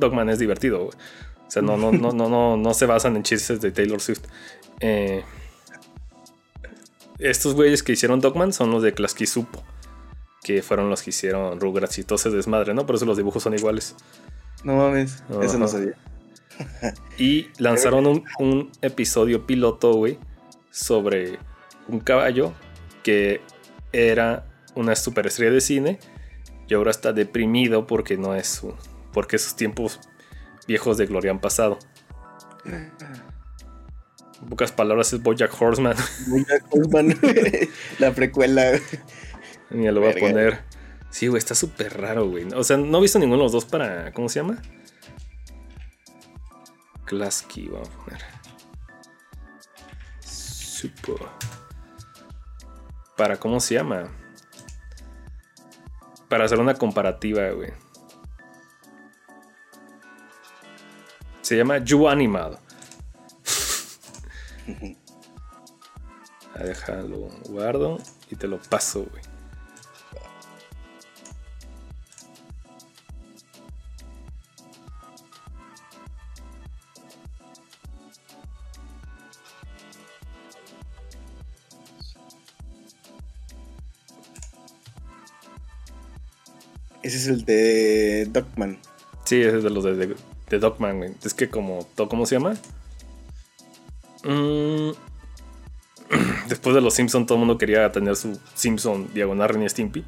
Dogman 0.00 0.28
es 0.28 0.40
divertido, 0.40 0.86
güey. 0.86 0.98
O 1.46 1.50
sea, 1.52 1.62
no, 1.62 1.76
no, 1.76 1.92
no, 1.92 2.10
no, 2.10 2.28
no, 2.28 2.56
no 2.56 2.74
se 2.74 2.86
basan 2.86 3.14
en 3.14 3.22
chistes 3.22 3.60
de 3.60 3.70
Taylor 3.70 4.00
Swift. 4.00 4.24
Eh, 4.80 5.22
estos 7.20 7.54
güeyes 7.54 7.84
que 7.84 7.92
hicieron 7.92 8.18
Dogman 8.20 8.52
son 8.52 8.72
los 8.72 8.82
de 8.82 8.92
Supo 9.24 9.62
que 10.42 10.62
fueron 10.62 10.90
los 10.90 11.02
que 11.02 11.10
hicieron 11.10 11.60
Rugrats 11.60 11.98
y 11.98 12.02
todo 12.02 12.16
ese 12.16 12.30
desmadre, 12.30 12.74
¿no? 12.74 12.86
Por 12.86 12.96
eso 12.96 13.04
los 13.04 13.16
dibujos 13.18 13.44
son 13.44 13.54
iguales. 13.54 13.94
No 14.64 14.76
mames, 14.76 15.22
eso 15.42 15.58
no 15.58 15.68
sabía. 15.68 15.94
y 17.18 17.48
lanzaron 17.58 18.06
un, 18.06 18.24
un 18.38 18.70
episodio 18.82 19.46
piloto, 19.46 19.94
güey, 19.94 20.18
sobre 20.70 21.38
un 21.88 22.00
caballo 22.00 22.52
que 23.02 23.40
era 23.92 24.44
una 24.74 24.94
superestrella 24.94 25.52
de 25.52 25.60
cine 25.60 25.98
y 26.68 26.74
ahora 26.74 26.90
está 26.90 27.12
deprimido 27.12 27.86
porque 27.86 28.16
no 28.16 28.34
es 28.34 28.46
su, 28.46 28.74
porque 29.12 29.38
sus 29.38 29.56
tiempos 29.56 30.00
viejos 30.66 30.98
de 30.98 31.06
gloria 31.06 31.30
han 31.30 31.40
pasado. 31.40 31.78
En 32.64 32.92
pocas 34.48 34.70
palabras 34.70 35.12
es 35.12 35.22
Bojack 35.22 35.50
Horseman. 35.60 35.96
Bojack 36.28 36.64
Horseman, 36.70 37.18
la 37.98 38.12
precuela. 38.12 38.72
Ni 39.70 39.90
lo 39.90 40.00
voy 40.00 40.10
a 40.10 40.14
poner. 40.14 40.60
Sí, 41.10 41.26
güey, 41.26 41.38
está 41.38 41.54
súper 41.54 42.00
raro, 42.00 42.28
güey. 42.28 42.44
O 42.54 42.62
sea, 42.62 42.76
no 42.76 42.98
he 42.98 43.02
visto 43.02 43.18
ninguno 43.18 43.38
de 43.38 43.44
los 43.44 43.52
dos 43.52 43.64
para. 43.64 44.12
¿Cómo 44.12 44.28
se 44.28 44.40
llama? 44.40 44.60
Klasky, 47.04 47.68
vamos 47.68 47.88
a 47.88 48.04
poner. 48.04 48.20
Super. 50.20 51.16
Para, 53.16 53.38
¿cómo 53.38 53.58
se 53.58 53.74
llama? 53.74 54.08
Para 56.28 56.44
hacer 56.44 56.60
una 56.60 56.74
comparativa, 56.74 57.50
güey. 57.50 57.72
Se 61.40 61.56
llama 61.56 61.78
You 61.78 62.08
Animal. 62.08 62.58
Déjalo, 66.54 67.28
guardo 67.48 67.98
y 68.30 68.36
te 68.36 68.46
lo 68.46 68.60
paso, 68.60 69.06
güey. 69.10 69.27
Ese 87.08 87.16
es 87.16 87.26
el 87.28 87.46
de 87.46 88.26
Dogman. 88.26 88.78
Sí, 89.24 89.40
ese 89.40 89.56
es 89.56 89.64
de 89.64 89.70
los 89.70 89.82
de, 89.82 90.14
de, 90.50 90.58
Dogman, 90.58 90.98
güey. 90.98 91.14
Es 91.24 91.32
que 91.32 91.48
como, 91.48 91.88
¿cómo 91.96 92.26
se 92.26 92.34
llama? 92.34 92.52
Mm, 94.24 94.90
después 96.50 96.74
de 96.74 96.82
los 96.82 96.92
Simpsons 96.92 97.26
todo 97.26 97.36
el 97.36 97.46
mundo 97.46 97.56
quería 97.56 97.90
tener 97.92 98.14
su 98.14 98.38
Simpson 98.54 99.08
diagonal 99.14 99.48
Ren 99.48 99.62
y 99.62 99.70
Stimpy. 99.70 100.04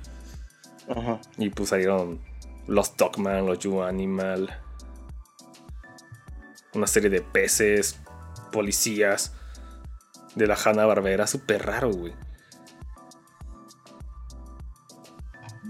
Ajá. 0.95 1.19
Y 1.39 1.49
pues 1.49 1.71
salieron 1.71 2.21
los 2.67 2.95
Dogman, 2.99 3.47
los 3.47 3.61
You 3.61 3.81
Animal. 3.81 4.55
Una 6.75 6.87
serie 6.87 7.09
de 7.09 7.23
peces, 7.23 7.99
policías. 8.53 9.33
De 10.35 10.47
la 10.47 10.59
Hanna 10.63 10.85
Barbera, 10.85 11.27
súper 11.27 11.65
raro, 11.65 11.93
güey. 11.93 12.13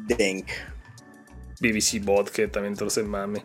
Denk. 0.08 0.48
BBC 1.60 2.02
Bot, 2.02 2.30
que 2.30 2.48
también 2.48 2.74
todo 2.74 2.90
se 2.90 3.02
mame. 3.02 3.44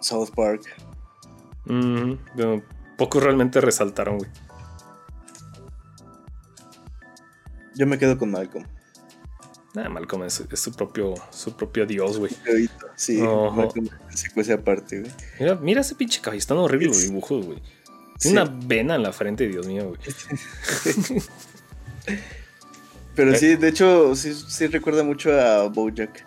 South 0.00 0.30
Park. 0.34 0.62
pocos 2.96 3.22
realmente 3.22 3.60
resaltaron, 3.60 4.18
güey. 4.18 4.30
Yo 7.74 7.86
me 7.86 7.98
quedo 7.98 8.18
con 8.18 8.30
Malcolm. 8.30 8.66
Nah, 9.74 9.88
Malcolm 9.88 10.24
es, 10.24 10.44
su 10.52 10.72
propio 10.72 11.14
su 11.30 11.56
propio 11.56 11.86
dios, 11.86 12.18
güey. 12.18 12.32
Sí, 12.96 13.22
Malcolm 13.22 13.88
se 14.42 14.52
aparte, 14.52 15.00
güey. 15.00 15.12
Mira, 15.40 15.54
mira 15.54 15.80
ese 15.80 15.94
pinche 15.94 16.20
caballo, 16.20 16.38
están 16.38 16.58
horribles 16.58 16.88
los 16.88 17.02
dibujos, 17.02 17.46
güey. 17.46 17.62
Tiene 18.18 18.42
una 18.42 18.52
vena 18.66 18.96
en 18.96 19.02
la 19.02 19.12
frente, 19.12 19.48
Dios 19.48 19.66
mío, 19.66 19.88
güey. 19.88 20.00
Pero 23.14 23.34
sí, 23.34 23.56
de 23.56 23.68
hecho, 23.68 24.14
sí, 24.14 24.66
recuerda 24.68 25.02
mucho 25.02 25.32
a 25.32 25.68
Bojack. 25.68 26.26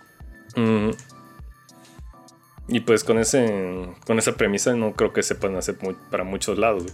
Y 2.68 2.80
pues 2.80 3.04
con 3.04 3.20
ese 3.20 3.88
con 4.06 4.18
esa 4.18 4.36
premisa 4.36 4.74
no 4.74 4.94
creo 4.94 5.14
que 5.14 5.22
se 5.22 5.36
puedan 5.36 5.58
hacer 5.58 5.78
para 6.10 6.24
muchos 6.24 6.58
lados. 6.58 6.86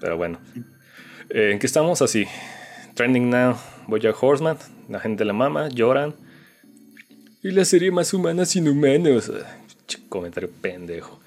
Pero 0.00 0.16
bueno. 0.16 0.38
Eh, 1.28 1.50
¿En 1.52 1.58
qué 1.58 1.66
estamos? 1.66 2.02
Así. 2.02 2.26
Trending 2.94 3.30
now. 3.30 3.56
Bojack 3.86 4.22
Horseman. 4.22 4.56
La 4.88 5.00
gente 5.00 5.24
la 5.24 5.32
mama. 5.32 5.68
Lloran. 5.68 6.14
Y 7.42 7.50
la 7.52 7.64
serie 7.64 7.90
más 7.90 8.12
humana 8.14 8.44
sin 8.44 8.68
humanos. 8.68 9.30
Comentario 10.08 10.50
pendejo. 10.60 11.20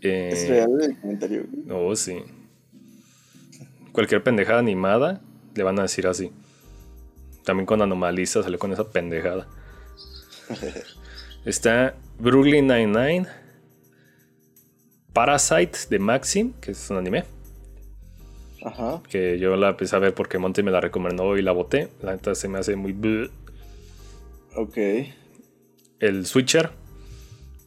Eh, 0.00 0.30
es 0.32 0.48
real 0.48 0.70
el 0.80 0.98
comentario. 0.98 1.46
Oh, 1.70 1.94
sí. 1.94 2.22
Cualquier 3.92 4.22
pendejada 4.22 4.58
animada 4.58 5.20
le 5.54 5.62
van 5.62 5.78
a 5.78 5.82
decir 5.82 6.06
así. 6.06 6.32
También 7.50 7.66
con 7.66 7.82
Anomalisa 7.82 8.44
salió 8.44 8.60
con 8.60 8.72
esa 8.72 8.92
pendejada. 8.92 9.48
Está 11.44 11.96
Brooklyn 12.20 12.68
Nine-Nine. 12.68 13.26
Parasite 15.12 15.76
de 15.90 15.98
Maxim, 15.98 16.52
que 16.60 16.70
es 16.70 16.90
un 16.90 16.98
anime. 16.98 17.24
Ajá. 18.64 19.02
Que 19.08 19.40
yo 19.40 19.56
la 19.56 19.70
empecé 19.70 19.96
a 19.96 19.98
ver 19.98 20.14
porque 20.14 20.38
Monty 20.38 20.62
me 20.62 20.70
la 20.70 20.80
recomendó 20.80 21.36
y 21.36 21.42
la 21.42 21.50
boté. 21.50 21.88
La 22.02 22.12
neta 22.12 22.36
se 22.36 22.46
me 22.46 22.60
hace 22.60 22.76
muy. 22.76 23.28
Ok. 24.54 24.78
El 25.98 26.26
Switcher, 26.26 26.70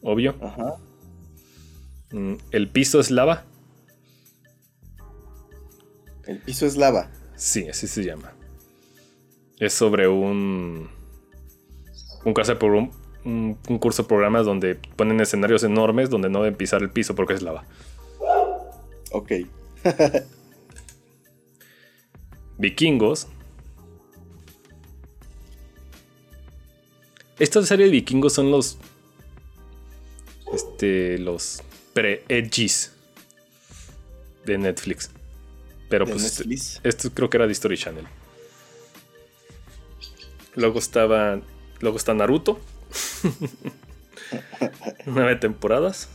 obvio. 0.00 0.34
Ajá. 0.40 0.76
Mm, 2.10 2.36
el 2.52 2.68
piso 2.70 3.00
es 3.00 3.10
lava. 3.10 3.44
El 6.26 6.38
piso 6.38 6.64
es 6.64 6.78
lava. 6.78 7.10
Sí, 7.36 7.68
así 7.68 7.86
se 7.86 8.02
llama 8.02 8.32
es 9.58 9.72
sobre 9.72 10.08
un, 10.08 10.88
un, 12.24 12.34
un, 12.34 12.90
un, 13.24 13.58
un 13.68 13.78
curso 13.78 14.02
de 14.02 14.08
programas 14.08 14.46
donde 14.46 14.74
ponen 14.96 15.20
escenarios 15.20 15.62
enormes 15.64 16.10
donde 16.10 16.28
no 16.28 16.42
deben 16.42 16.56
pisar 16.56 16.82
el 16.82 16.90
piso 16.90 17.14
porque 17.14 17.34
es 17.34 17.42
lava. 17.42 17.64
Ok. 19.12 19.32
vikingos. 22.58 23.28
Esta 27.38 27.62
serie 27.64 27.86
de 27.86 27.92
vikingos 27.92 28.32
son 28.32 28.50
los. 28.50 28.78
Este. 30.52 31.18
Los 31.18 31.62
pre-edgys 31.92 32.92
de 34.44 34.58
Netflix. 34.58 35.10
Pero 35.88 36.06
pues. 36.06 36.24
Este, 36.24 36.88
esto 36.88 37.10
creo 37.12 37.30
que 37.30 37.36
era 37.36 37.46
de 37.46 37.52
Story 37.52 37.76
Channel. 37.76 38.06
Luego 40.56 40.78
estaba. 40.78 41.40
Luego 41.80 41.96
está 41.96 42.14
Naruto. 42.14 42.60
Nueve 45.06 45.36
temporadas. 45.36 46.08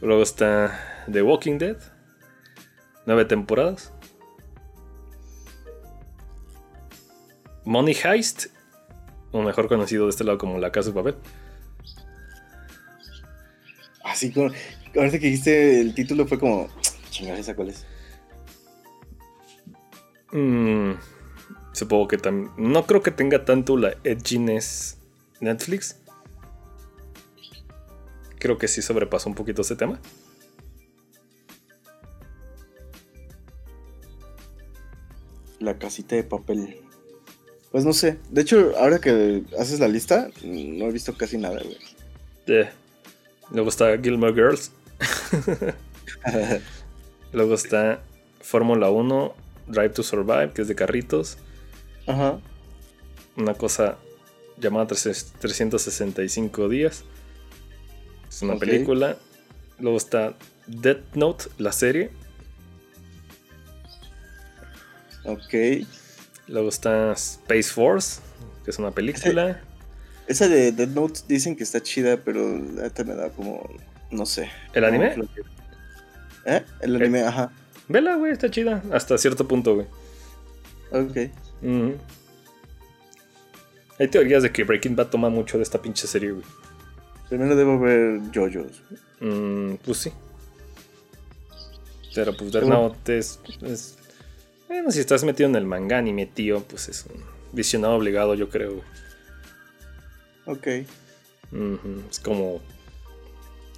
Luego 0.00 0.22
está 0.22 1.04
The 1.10 1.22
Walking 1.22 1.58
Dead. 1.58 1.76
Nueve 3.06 3.24
temporadas. 3.24 3.92
Money 7.64 7.96
Heist. 8.04 8.46
O 9.32 9.42
mejor 9.42 9.68
conocido 9.68 10.04
de 10.04 10.10
este 10.10 10.24
lado 10.24 10.38
como 10.38 10.58
La 10.58 10.72
Casa 10.72 10.90
de 10.90 10.94
Papel. 10.94 11.16
Así 14.04 14.32
como. 14.32 14.50
Ahorita 14.96 15.18
que 15.18 15.26
dijiste 15.26 15.80
el 15.80 15.94
título 15.94 16.26
fue 16.26 16.38
como. 16.38 16.68
Chingar, 17.10 17.38
¿esa 17.38 17.54
cuál 17.54 17.68
es? 17.68 17.86
Mmm. 20.32 20.92
Supongo 21.80 22.08
que 22.08 22.18
también. 22.18 22.50
No 22.58 22.84
creo 22.84 23.02
que 23.02 23.10
tenga 23.10 23.46
tanto 23.46 23.78
la 23.78 23.96
edginess 24.04 24.98
Netflix. 25.40 25.96
Creo 28.38 28.58
que 28.58 28.68
sí 28.68 28.82
sobrepasó 28.82 29.30
un 29.30 29.34
poquito 29.34 29.62
ese 29.62 29.76
tema. 29.76 29.98
La 35.58 35.78
casita 35.78 36.16
de 36.16 36.22
papel. 36.22 36.76
Pues 37.72 37.86
no 37.86 37.94
sé. 37.94 38.18
De 38.28 38.42
hecho, 38.42 38.74
ahora 38.76 38.98
que 38.98 39.42
haces 39.58 39.80
la 39.80 39.88
lista, 39.88 40.28
no 40.44 40.84
he 40.84 40.92
visto 40.92 41.16
casi 41.16 41.38
nada, 41.38 41.62
güey. 41.62 42.68
Luego 43.52 43.70
está 43.70 43.96
Gilmore 43.96 44.34
Girls. 44.34 44.70
Luego 47.32 47.54
está 47.54 48.02
Fórmula 48.42 48.90
1, 48.90 49.34
Drive 49.68 49.94
to 49.94 50.02
Survive, 50.02 50.52
que 50.52 50.60
es 50.60 50.68
de 50.68 50.74
carritos. 50.74 51.38
Ajá. 52.06 52.38
Una 53.36 53.54
cosa 53.54 53.96
llamada 54.58 54.86
365 54.86 56.68
días. 56.68 57.04
Es 58.28 58.42
una 58.42 58.56
película. 58.56 59.16
Luego 59.78 59.96
está 59.96 60.34
Death 60.66 61.14
Note, 61.14 61.44
la 61.58 61.72
serie. 61.72 62.10
Ok. 65.24 65.54
Luego 66.46 66.68
está 66.68 67.12
Space 67.12 67.70
Force, 67.72 68.20
que 68.64 68.70
es 68.70 68.78
una 68.78 68.90
película. 68.90 69.60
Esa 70.26 70.48
de 70.48 70.72
Dead 70.72 70.88
Note 70.88 71.20
dicen 71.28 71.56
que 71.56 71.64
está 71.64 71.82
chida, 71.82 72.16
pero 72.18 72.40
neta 72.58 73.04
me 73.04 73.14
da 73.14 73.30
como. 73.30 73.68
No 74.10 74.26
sé. 74.26 74.50
¿El 74.72 74.84
anime? 74.84 75.14
¿Eh? 76.44 76.64
El 76.80 76.96
anime, 76.96 77.22
ajá. 77.22 77.52
Vela, 77.88 78.16
güey, 78.16 78.32
está 78.32 78.50
chida. 78.50 78.82
Hasta 78.92 79.18
cierto 79.18 79.48
punto, 79.48 79.74
güey. 79.74 79.86
Ok. 80.92 81.16
Hay 83.98 84.08
teorías 84.08 84.42
de 84.42 84.50
que 84.50 84.64
Breaking 84.64 84.96
Bad 84.96 85.08
toma 85.08 85.28
mucho 85.28 85.56
de 85.58 85.62
esta 85.62 85.80
pinche 85.80 86.06
serie, 86.06 86.32
güey. 86.32 86.44
Primero 87.28 87.54
debo 87.54 87.78
ver 87.78 88.20
JoJo's. 88.34 88.82
Mm, 89.20 89.74
pues 89.84 89.98
sí. 89.98 90.12
Pero 92.14 92.36
pues 92.36 92.50
Death. 92.50 92.64
Note 92.64 93.18
es, 93.18 93.38
es- 93.62 93.96
Bueno, 94.68 94.90
si 94.90 95.00
estás 95.00 95.22
metido 95.22 95.48
en 95.48 95.56
el 95.56 95.66
manga 95.66 95.98
anime, 95.98 96.26
tío, 96.26 96.62
pues 96.64 96.88
es 96.88 97.06
un 97.06 97.22
visionado 97.52 97.94
obligado, 97.94 98.34
yo 98.34 98.48
creo. 98.48 98.80
Ok. 100.46 100.66
Es 102.10 102.18
como 102.22 102.60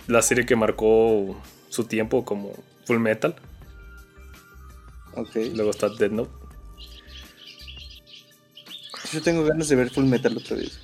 la 0.07 0.23
serie 0.23 0.47
que 0.47 0.55
marcó 0.57 1.37
su 1.69 1.85
tiempo 1.85 2.25
como 2.25 2.53
Full 2.87 2.99
Metal. 2.99 3.35
Ok. 5.15 5.37
Luego 5.55 5.71
está 5.71 5.89
Dead 5.89 6.11
Note. 6.11 6.31
Yo 9.13 9.21
tengo 9.21 9.45
ganas 9.45 9.69
de 9.69 9.77
ver 9.77 9.91
Full 9.91 10.05
Metal 10.05 10.37
otra 10.37 10.57
vez. 10.57 10.81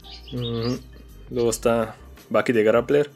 Luego 1.30 1.50
está 1.50 1.96
Bucky 2.28 2.52
the 2.52 2.62
Grappler. 2.62 3.10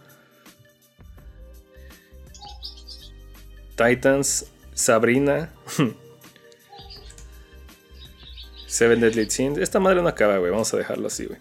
Titans, 3.77 4.47
Sabrina. 4.75 5.53
Seven 8.67 9.01
Deadly 9.01 9.31
Sins. 9.31 9.59
Esta 9.59 9.81
madre 9.81 10.01
no 10.01 10.09
acaba, 10.09 10.39
güey. 10.39 10.51
Vamos 10.51 10.73
a 10.73 10.79
dejarlo 10.79 11.09
así, 11.09 11.27
güey. 11.27 11.39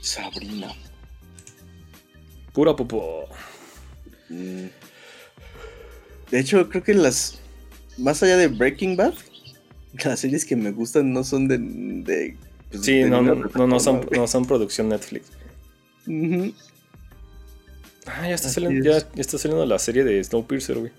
Sabrina. 0.00 0.72
Pura 2.52 2.76
popó. 2.76 3.28
Mm. 4.28 4.66
De 6.30 6.38
hecho, 6.38 6.68
creo 6.68 6.84
que 6.84 6.94
las. 6.94 7.40
Más 7.98 8.22
allá 8.22 8.36
de 8.36 8.48
Breaking 8.48 8.96
Bad, 8.96 9.14
las 10.04 10.20
series 10.20 10.44
que 10.44 10.56
me 10.56 10.70
gustan 10.70 11.12
no 11.12 11.24
son 11.24 11.48
de. 11.48 11.58
de 11.58 12.36
pues, 12.70 12.84
Sí, 12.84 13.00
de 13.00 13.10
no, 13.10 13.22
no, 13.22 13.34
no, 13.34 13.66
no 13.66 13.80
son, 13.80 14.06
no 14.10 14.26
son 14.26 14.44
producción 14.46 14.88
Netflix. 14.88 15.30
Ujú. 16.06 16.52
Ah, 18.06 18.28
ya 18.28 18.34
está, 18.34 18.48
saliendo, 18.50 18.84
ya, 18.84 18.98
es. 18.98 19.06
ya 19.14 19.20
está 19.20 19.38
saliendo 19.38 19.64
la 19.64 19.78
serie 19.78 20.04
de 20.04 20.22
Snowpiercer, 20.22 20.78
güey. 20.78 20.92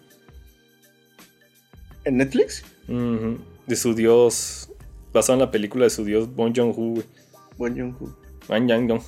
¿En 2.04 2.18
Netflix? 2.18 2.64
De 2.88 3.76
su 3.76 3.94
dios. 3.94 4.70
Basado 5.14 5.34
en 5.34 5.40
la 5.40 5.52
película 5.52 5.86
de 5.86 5.90
su 5.90 6.04
dios 6.04 6.34
Bon 6.36 6.54
Joon-ho, 6.54 6.74
güey. 6.74 7.06
Bong 7.58 7.78
Joon-ho. 7.78 8.18
Ban 8.48 8.68
Yang-dong. 8.68 9.02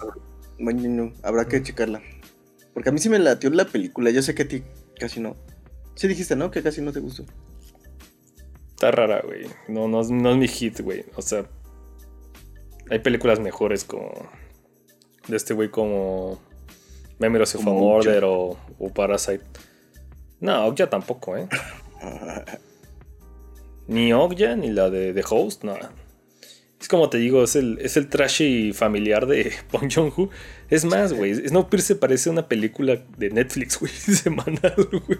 Bong 0.59 0.81
Joon-ho. 0.81 1.13
Habrá 1.21 1.47
que 1.47 1.61
checarla. 1.61 2.01
Porque 2.73 2.89
a 2.89 2.91
mí 2.91 2.99
sí 2.99 3.09
me 3.09 3.19
latió 3.19 3.49
la 3.49 3.65
película. 3.65 4.09
Yo 4.09 4.21
sé 4.21 4.33
que 4.33 4.43
a 4.43 4.47
ti 4.47 4.63
casi 4.99 5.19
no. 5.19 5.35
Sí 5.95 6.07
dijiste, 6.07 6.35
¿no? 6.35 6.51
Que 6.51 6.63
casi 6.63 6.81
no 6.81 6.91
te 6.91 6.99
gustó. 6.99 7.25
Está 8.77 8.91
rara, 8.91 9.21
güey. 9.25 9.47
No, 9.67 9.87
no, 9.87 10.01
es- 10.01 10.11
no 10.11 10.29
es 10.31 10.37
mi 10.37 10.47
hit, 10.47 10.81
güey. 10.81 11.03
O 11.15 11.21
sea, 11.23 11.49
hay 12.91 12.99
películas 12.99 13.39
mejores 13.39 13.83
como. 13.83 14.11
De 15.27 15.35
este 15.35 15.55
güey 15.55 15.71
como. 15.71 16.39
Memories 17.17 17.55
of 17.55 17.65
a 17.65 17.69
Murder 17.71 18.23
o, 18.25 18.55
o 18.77 18.93
Parasite. 18.93 19.43
No, 20.39 20.67
Okja 20.67 20.87
tampoco, 20.91 21.35
¿eh? 21.35 21.47
Ni 23.87 24.13
Okja 24.13 24.55
ni 24.55 24.69
la 24.71 24.89
de 24.91 25.13
The 25.13 25.23
Host, 25.27 25.63
nada. 25.63 25.91
Es 26.79 26.87
como 26.87 27.09
te 27.09 27.17
digo, 27.17 27.43
es 27.43 27.55
el, 27.55 27.79
es 27.81 27.97
el 27.97 28.07
trashy 28.09 28.71
familiar 28.73 29.25
de 29.25 29.51
Bong 29.71 29.89
Joon-ho. 29.91 30.29
Es 30.69 30.85
más, 30.85 31.13
güey, 31.13 31.33
Snowpiercer 31.33 31.97
parece 31.97 32.29
una 32.29 32.47
película 32.47 33.03
de 33.17 33.29
Netflix, 33.31 33.79
güey, 33.79 33.91
semanal, 33.95 34.75
güey. 34.91 35.17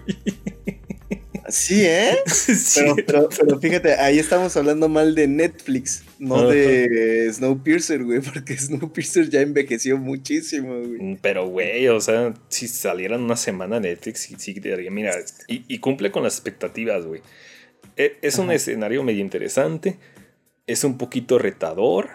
Sí, 1.48 1.82
¿eh? 1.84 2.16
Sí. 2.26 2.80
Pero, 2.84 2.96
pero, 3.06 3.28
pero 3.28 3.58
fíjate, 3.60 3.94
ahí 3.94 4.18
estamos 4.18 4.56
hablando 4.56 4.88
mal 4.88 5.14
de 5.14 5.26
Netflix, 5.26 6.04
no 6.18 6.48
de 6.48 7.30
Snowpiercer, 7.32 8.04
güey, 8.04 8.20
porque 8.20 8.56
Snowpiercer 8.58 9.30
ya 9.30 9.40
envejeció 9.40 9.96
muchísimo, 9.98 10.78
güey. 10.78 11.00
Mm, 11.00 11.16
Pero, 11.22 11.46
güey, 11.48 11.88
o 11.88 12.00
sea, 12.00 12.34
si 12.48 12.68
salieran 12.68 13.22
una 13.22 13.36
semana 13.36 13.80
Netflix, 13.80 14.20
sí, 14.20 14.34
sí 14.38 14.52
diría, 14.54 14.90
mira, 14.90 15.14
y, 15.46 15.64
y 15.68 15.78
cumple 15.78 16.10
con 16.10 16.22
las 16.22 16.34
expectativas, 16.34 17.04
güey. 17.04 17.22
E- 17.96 18.16
Es 18.22 18.38
un 18.38 18.46
Ajá. 18.46 18.54
escenario 18.54 19.02
medio 19.02 19.20
interesante, 19.20 19.96
es 20.66 20.84
un 20.84 20.98
poquito 20.98 21.38
retador, 21.38 22.10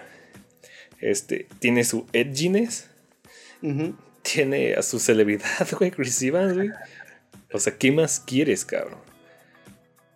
este, 1.02 1.48
tiene 1.60 1.84
su 1.84 2.06
edginess, 2.14 2.90
tiene 4.22 4.74
a 4.76 4.82
su 4.84 5.00
celebridad, 5.00 5.68
güey, 5.80 5.92
Chris 5.92 6.22
Evans, 6.22 6.54
güey. 6.54 6.70
O 7.52 7.60
sea, 7.60 7.78
¿qué 7.78 7.92
más 7.92 8.20
quieres, 8.20 8.66
cabrón? 8.66 9.00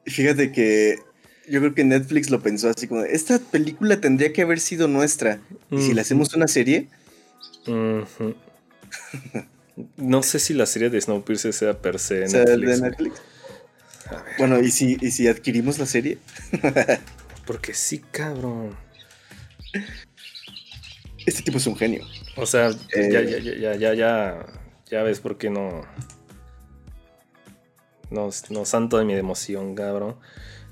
Fíjate 0.08 0.52
que 0.52 0.98
yo 1.48 1.60
creo 1.60 1.74
que 1.74 1.84
Netflix 1.84 2.30
lo 2.30 2.42
pensó 2.42 2.70
así 2.70 2.88
como, 2.88 3.04
esta 3.04 3.40
película 3.40 4.00
tendría 4.02 4.34
que 4.34 4.42
haber 4.42 4.60
sido 4.60 4.88
nuestra. 4.88 5.40
Y 5.72 5.82
si 5.82 5.94
le 5.94 6.02
hacemos 6.02 6.34
una 6.34 6.48
serie. 6.48 6.88
No 9.98 10.24
sé 10.24 10.40
si 10.40 10.54
la 10.54 10.66
serie 10.66 10.90
de 10.90 11.00
Snowpiercer 11.00 11.54
sea 11.54 11.80
per 11.80 12.00
se 12.00 12.22
Netflix. 12.28 12.82
de. 12.82 12.82
Netflix. 12.90 13.22
Bueno, 14.38 14.60
¿y 14.62 14.72
si, 14.72 14.98
y 15.02 15.12
si 15.12 15.28
adquirimos 15.28 15.78
la 15.80 15.86
serie? 15.86 16.18
porque 17.46 17.74
sí, 17.74 18.00
cabrón. 18.12 18.76
Este 21.26 21.44
tipo 21.44 21.58
es 21.58 21.68
un 21.68 21.76
genio. 21.76 22.06
O 22.38 22.46
sea, 22.46 22.70
Eh. 22.96 23.10
ya, 23.12 23.22
ya, 23.22 23.38
ya, 23.40 23.54
ya, 23.54 23.76
ya, 23.76 23.94
ya, 23.94 24.46
ya 24.90 25.04
ves 25.04 25.20
por 25.20 25.38
qué 25.38 25.50
no. 25.50 25.86
No, 28.10 28.30
no 28.50 28.66
santo 28.66 28.98
de 28.98 29.06
mi 29.06 29.14
emoción, 29.14 29.76
cabrón. 29.76 30.16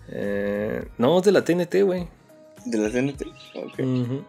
Eh, 0.10 0.86
no, 0.98 1.20
es 1.20 1.26
de 1.26 1.32
la 1.32 1.44
TNT, 1.44 1.84
güey. 1.84 2.08
De 2.66 2.78
la 2.78 2.90
TNT. 2.90 3.24
Ok. 3.56 4.24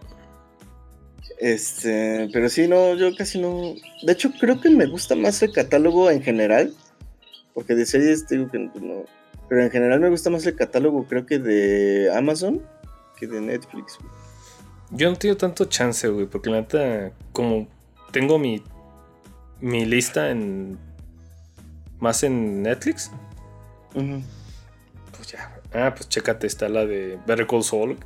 Este, 1.38 2.28
pero 2.32 2.48
sí, 2.48 2.66
no, 2.66 2.94
yo 2.94 3.14
casi 3.14 3.40
no. 3.40 3.74
De 4.02 4.12
hecho, 4.12 4.30
creo 4.40 4.60
que 4.60 4.70
me 4.70 4.86
gusta 4.86 5.14
más 5.14 5.42
el 5.42 5.52
catálogo 5.52 6.10
en 6.10 6.22
general. 6.22 6.74
Porque 7.54 7.74
de 7.74 7.86
series 7.86 8.26
digo 8.28 8.50
que 8.50 8.58
no. 8.58 9.04
Pero 9.48 9.62
en 9.62 9.70
general 9.70 10.00
me 10.00 10.10
gusta 10.10 10.30
más 10.30 10.44
el 10.46 10.56
catálogo, 10.56 11.06
creo 11.06 11.24
que 11.24 11.38
de 11.38 12.10
Amazon 12.14 12.62
que 13.16 13.26
de 13.26 13.40
Netflix. 13.40 13.98
güey. 13.98 14.10
Yo 14.90 15.10
no 15.10 15.16
tengo 15.16 15.36
tanto 15.36 15.64
chance, 15.64 16.06
güey, 16.08 16.26
porque 16.26 16.50
la 16.50 16.60
neta, 16.60 17.12
como 17.32 17.66
tengo 18.12 18.38
mi, 18.38 18.62
mi 19.60 19.84
lista 19.84 20.30
en. 20.30 20.78
Más 22.00 22.22
en 22.22 22.62
Netflix, 22.62 23.10
pues 23.92 25.28
ya. 25.32 25.52
Ah, 25.74 25.92
pues 25.94 26.08
chécate, 26.08 26.46
está 26.46 26.68
la 26.68 26.84
de 26.86 27.18
Better 27.26 27.46
Call 27.46 27.62
Saul. 27.64 27.96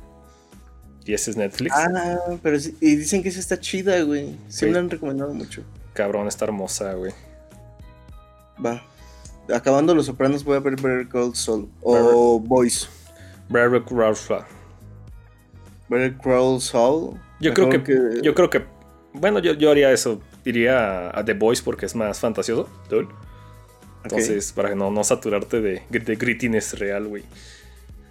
Y 1.05 1.13
ese 1.13 1.31
es 1.31 1.37
Netflix. 1.37 1.73
Ah, 1.75 2.17
pero 2.43 2.59
sí, 2.59 2.77
y 2.79 2.95
dicen 2.95 3.23
que 3.23 3.29
esa 3.29 3.39
está 3.39 3.59
chida, 3.59 4.01
güey. 4.03 4.31
Sí, 4.47 4.59
Sí. 4.59 4.65
me 4.67 4.71
la 4.73 4.79
han 4.79 4.89
recomendado 4.89 5.33
mucho. 5.33 5.63
Cabrón, 5.93 6.27
está 6.27 6.45
hermosa, 6.45 6.93
güey. 6.93 7.11
Va. 8.63 8.83
Acabando 9.53 9.95
Los 9.95 10.05
Sopranos 10.05 10.43
voy 10.43 10.57
a 10.57 10.59
ver 10.59 10.75
Better 10.75 11.07
Call 11.09 11.35
Saul. 11.35 11.69
O 11.81 12.39
Boys. 12.39 12.87
Better 13.49 13.83
Call 13.83 14.15
Saul. 14.15 14.43
Better 15.89 16.15
Call 16.17 16.61
Saul. 16.61 17.19
Yo 17.39 17.53
creo 17.53 17.69
que, 17.69 18.19
Yo 18.21 18.33
creo 18.35 18.49
que. 18.49 18.63
Bueno, 19.13 19.39
yo, 19.39 19.53
yo 19.53 19.71
haría 19.71 19.91
eso. 19.91 20.21
Iría 20.45 21.09
a, 21.09 21.19
a 21.19 21.25
The 21.25 21.33
Voice 21.33 21.61
porque 21.63 21.85
es 21.87 21.95
más 21.95 22.19
fantasioso. 22.19 22.69
dude. 22.89 23.07
Entonces, 24.03 24.51
para 24.51 24.73
no, 24.75 24.89
no 24.91 25.03
saturarte 25.03 25.61
de, 25.61 25.83
de 25.89 26.15
grittiness 26.15 26.77
real, 26.79 27.07
güey. 27.07 27.23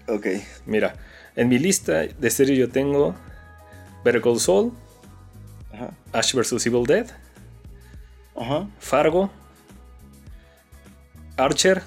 Ok. 0.09 0.26
Mira, 0.66 0.95
en 1.36 1.49
mi 1.49 1.59
lista 1.59 2.03
de 2.07 2.30
series 2.30 2.59
yo 2.59 2.68
tengo 2.68 3.14
Better 4.05 4.20
Call 4.22 4.38
Saul, 4.41 4.72
Ajá. 5.72 5.91
Ash 6.12 6.34
vs. 6.34 6.64
Evil 6.66 6.84
Dead, 6.86 7.07
Ajá. 8.36 8.68
Fargo, 8.78 9.30
Archer, 11.36 11.82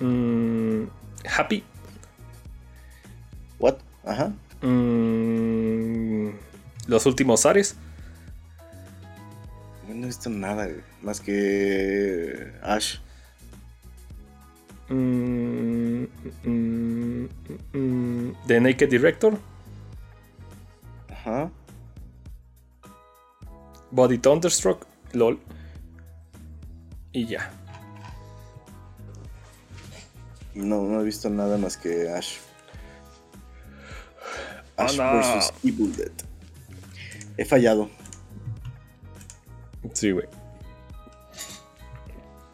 mm, 0.00 0.84
Happy, 1.36 1.62
What? 3.58 3.76
Ajá. 4.04 4.32
mm, 4.62 6.28
Los 6.86 7.06
Últimos 7.06 7.46
Ares, 7.46 7.76
No 9.88 10.02
he 10.02 10.06
visto 10.06 10.28
nada, 10.30 10.66
güey, 10.66 10.82
Más 11.02 11.20
que 11.20 12.52
Ash. 12.62 12.96
mm, 14.88 16.04
mm, 16.44 17.28
mm, 17.72 18.32
The 18.46 18.60
Naked 18.60 18.88
Director, 18.90 19.38
Ajá. 21.10 21.50
Body 23.90 24.18
Thunderstruck, 24.18 24.86
LOL. 25.12 25.38
Y 27.12 27.26
ya. 27.26 27.50
No, 30.54 30.82
no 30.82 31.00
he 31.00 31.04
visto 31.04 31.30
nada 31.30 31.56
más 31.58 31.76
que 31.76 32.08
Ash. 32.10 32.38
Oh, 34.76 34.82
Ash 34.82 34.96
no. 34.96 35.12
vs 35.20 35.52
Evil 35.62 35.94
Dead. 35.96 36.12
He 37.38 37.44
fallado. 37.44 37.88
Sí, 39.92 40.10
güey. 40.12 40.26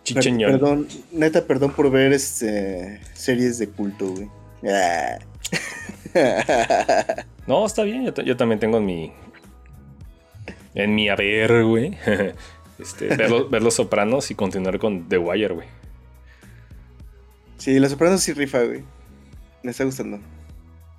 Chicheñón. 0.05 0.51
perdón, 0.53 0.89
neta, 1.13 1.45
perdón 1.45 1.73
por 1.73 1.91
ver 1.91 2.13
este 2.13 3.01
series 3.15 3.59
de 3.59 3.69
culto, 3.69 4.09
güey. 4.11 4.29
Ah. 4.69 5.19
No, 7.47 7.67
está 7.67 7.83
bien. 7.83 8.05
Yo, 8.05 8.15
ta- 8.15 8.23
yo 8.23 8.37
también 8.37 8.61
tengo 8.61 8.79
en 8.79 8.87
mi. 8.87 9.13
En 10.75 10.95
mi 10.95 11.09
haber, 11.09 11.65
güey. 11.65 11.97
Este, 12.79 13.07
ver, 13.15 13.31
los, 13.31 13.49
ver 13.49 13.63
Los 13.63 13.75
Sopranos 13.75 14.31
y 14.33 14.35
continuar 14.35 14.79
con 14.81 15.09
The 15.09 15.17
Wire, 15.19 15.55
güey. 15.55 15.69
sí, 17.59 17.79
Los 17.79 17.93
Sopranos 17.93 18.23
sí 18.23 18.33
rifa, 18.33 18.63
güey. 18.65 18.83
Me 19.63 19.71
está 19.71 19.85
gustando. 19.85 20.19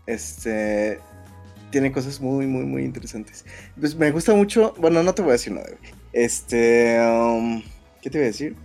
Este. 0.06 1.00
Tiene 1.72 1.92
cosas 1.92 2.22
muy, 2.22 2.46
muy, 2.48 2.64
muy 2.64 2.84
interesantes. 2.84 3.44
Pues 3.80 3.96
me 3.96 4.12
gusta 4.12 4.34
mucho. 4.34 4.74
Bueno, 4.78 5.04
no 5.04 5.14
te 5.14 5.22
voy 5.24 5.30
a 5.32 5.34
decir 5.34 5.52
nada, 5.54 5.68
güey. 5.68 5.92
Este. 6.14 7.00
um, 7.02 7.62
¿Qué 8.02 8.10
te 8.10 8.20
voy 8.20 8.26
a 8.26 8.28
decir? 8.28 8.56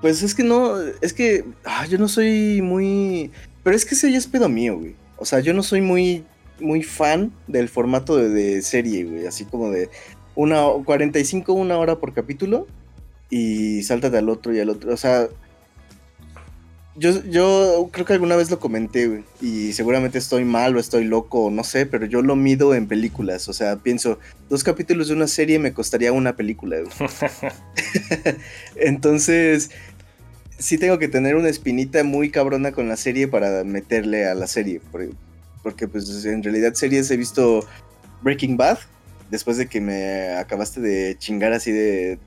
Pues 0.00 0.22
es 0.22 0.34
que 0.34 0.44
no. 0.44 0.76
Es 1.00 1.14
que. 1.14 1.44
ah, 1.64 1.86
yo 1.86 1.96
no 1.96 2.08
soy 2.08 2.60
muy. 2.60 3.30
Pero 3.62 3.74
es 3.74 3.86
que 3.86 3.94
ese 3.94 4.12
ya 4.12 4.18
es 4.18 4.26
pedo 4.26 4.50
mío, 4.50 4.76
güey. 4.78 4.94
O 5.16 5.24
sea, 5.24 5.40
yo 5.40 5.54
no 5.54 5.62
soy 5.62 5.80
muy. 5.80 6.24
Muy 6.60 6.82
fan 6.82 7.32
del 7.48 7.68
formato 7.68 8.16
de, 8.16 8.28
de 8.28 8.62
serie, 8.62 9.04
güey. 9.04 9.26
Así 9.26 9.46
como 9.46 9.70
de. 9.70 9.88
Una, 10.34 10.66
45, 10.84 11.52
una 11.54 11.78
hora 11.78 12.00
por 12.00 12.12
capítulo. 12.12 12.66
Y 13.30 13.82
sáltate 13.82 14.18
al 14.18 14.28
otro 14.28 14.54
y 14.54 14.60
al 14.60 14.68
otro. 14.68 14.92
O 14.92 14.96
sea. 14.98 15.28
Yo, 16.96 17.24
yo 17.24 17.88
creo 17.90 18.06
que 18.06 18.12
alguna 18.12 18.36
vez 18.36 18.50
lo 18.50 18.60
comenté, 18.60 19.08
güey. 19.08 19.24
Y 19.40 19.72
seguramente 19.72 20.18
estoy 20.18 20.44
mal 20.44 20.76
o 20.76 20.80
estoy 20.80 21.04
loco, 21.04 21.46
o 21.46 21.50
no 21.50 21.64
sé, 21.64 21.86
pero 21.86 22.06
yo 22.06 22.22
lo 22.22 22.36
mido 22.36 22.74
en 22.74 22.86
películas. 22.86 23.48
O 23.48 23.52
sea, 23.52 23.76
pienso, 23.76 24.20
dos 24.48 24.62
capítulos 24.62 25.08
de 25.08 25.14
una 25.14 25.26
serie 25.26 25.58
me 25.58 25.72
costaría 25.72 26.12
una 26.12 26.36
película, 26.36 26.76
güey. 26.80 27.10
Entonces, 28.76 29.70
sí 30.58 30.78
tengo 30.78 30.98
que 30.98 31.08
tener 31.08 31.34
una 31.34 31.48
espinita 31.48 32.04
muy 32.04 32.30
cabrona 32.30 32.72
con 32.72 32.88
la 32.88 32.96
serie 32.96 33.26
para 33.26 33.64
meterle 33.64 34.26
a 34.26 34.34
la 34.34 34.46
serie. 34.46 34.80
Porque, 34.92 35.10
porque, 35.62 35.88
pues 35.88 36.24
en 36.24 36.42
realidad 36.42 36.74
series 36.74 37.10
he 37.10 37.16
visto 37.16 37.66
Breaking 38.22 38.56
Bad, 38.56 38.78
después 39.30 39.56
de 39.56 39.66
que 39.66 39.80
me 39.80 40.36
acabaste 40.36 40.80
de 40.80 41.16
chingar 41.18 41.52
así 41.52 41.72
de... 41.72 42.18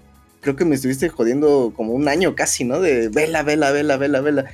Creo 0.47 0.55
que 0.55 0.63
me 0.63 0.75
estuviste 0.75 1.09
jodiendo 1.09 1.73
como 1.75 1.91
un 1.91 2.07
año 2.07 2.33
casi, 2.33 2.63
¿no? 2.63 2.79
De 2.79 3.09
vela, 3.09 3.43
vela, 3.43 3.69
vela, 3.71 3.97
vela, 3.97 4.21
vela. 4.21 4.45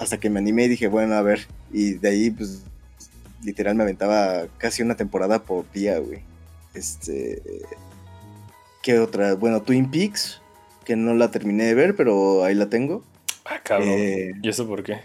Hasta 0.00 0.18
que 0.18 0.28
me 0.28 0.40
animé 0.40 0.64
y 0.64 0.68
dije, 0.70 0.88
bueno, 0.88 1.14
a 1.14 1.22
ver. 1.22 1.46
Y 1.72 1.92
de 1.92 2.08
ahí, 2.08 2.30
pues, 2.32 2.64
literal 3.44 3.76
me 3.76 3.84
aventaba 3.84 4.48
casi 4.58 4.82
una 4.82 4.96
temporada 4.96 5.44
por 5.44 5.70
día, 5.70 6.00
güey. 6.00 6.18
Este... 6.74 7.40
¿Qué 8.82 8.98
otra? 8.98 9.34
Bueno, 9.36 9.62
Twin 9.62 9.88
Peaks, 9.88 10.42
que 10.84 10.96
no 10.96 11.14
la 11.14 11.30
terminé 11.30 11.62
de 11.62 11.74
ver, 11.74 11.94
pero 11.94 12.42
ahí 12.42 12.56
la 12.56 12.68
tengo. 12.68 13.04
Ah, 13.44 13.60
cabrón. 13.62 13.90
Eh, 13.90 14.32
¿Y 14.42 14.48
eso 14.48 14.66
por 14.66 14.82
qué? 14.82 14.98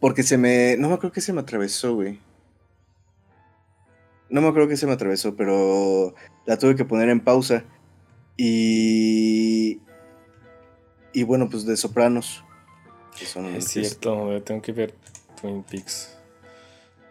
Porque 0.00 0.22
se 0.22 0.36
me. 0.36 0.76
No 0.76 0.88
me 0.88 0.94
acuerdo 0.96 1.14
que 1.14 1.22
se 1.22 1.32
me 1.32 1.40
atravesó, 1.40 1.94
güey. 1.94 2.18
No 4.28 4.42
me 4.42 4.48
acuerdo 4.48 4.68
que 4.68 4.76
se 4.76 4.86
me 4.86 4.92
atravesó, 4.92 5.34
pero 5.34 6.14
la 6.44 6.58
tuve 6.58 6.76
que 6.76 6.84
poner 6.84 7.08
en 7.08 7.20
pausa. 7.20 7.64
Y. 8.42 9.82
Y 11.12 11.24
bueno, 11.24 11.50
pues 11.50 11.66
de 11.66 11.76
Sopranos. 11.76 12.42
Que 13.18 13.26
son, 13.26 13.44
Es 13.54 13.66
cierto, 13.68 14.32
yo 14.32 14.42
tengo 14.42 14.62
que 14.62 14.72
ver 14.72 14.94
Twin 15.38 15.62
Peaks. 15.62 16.16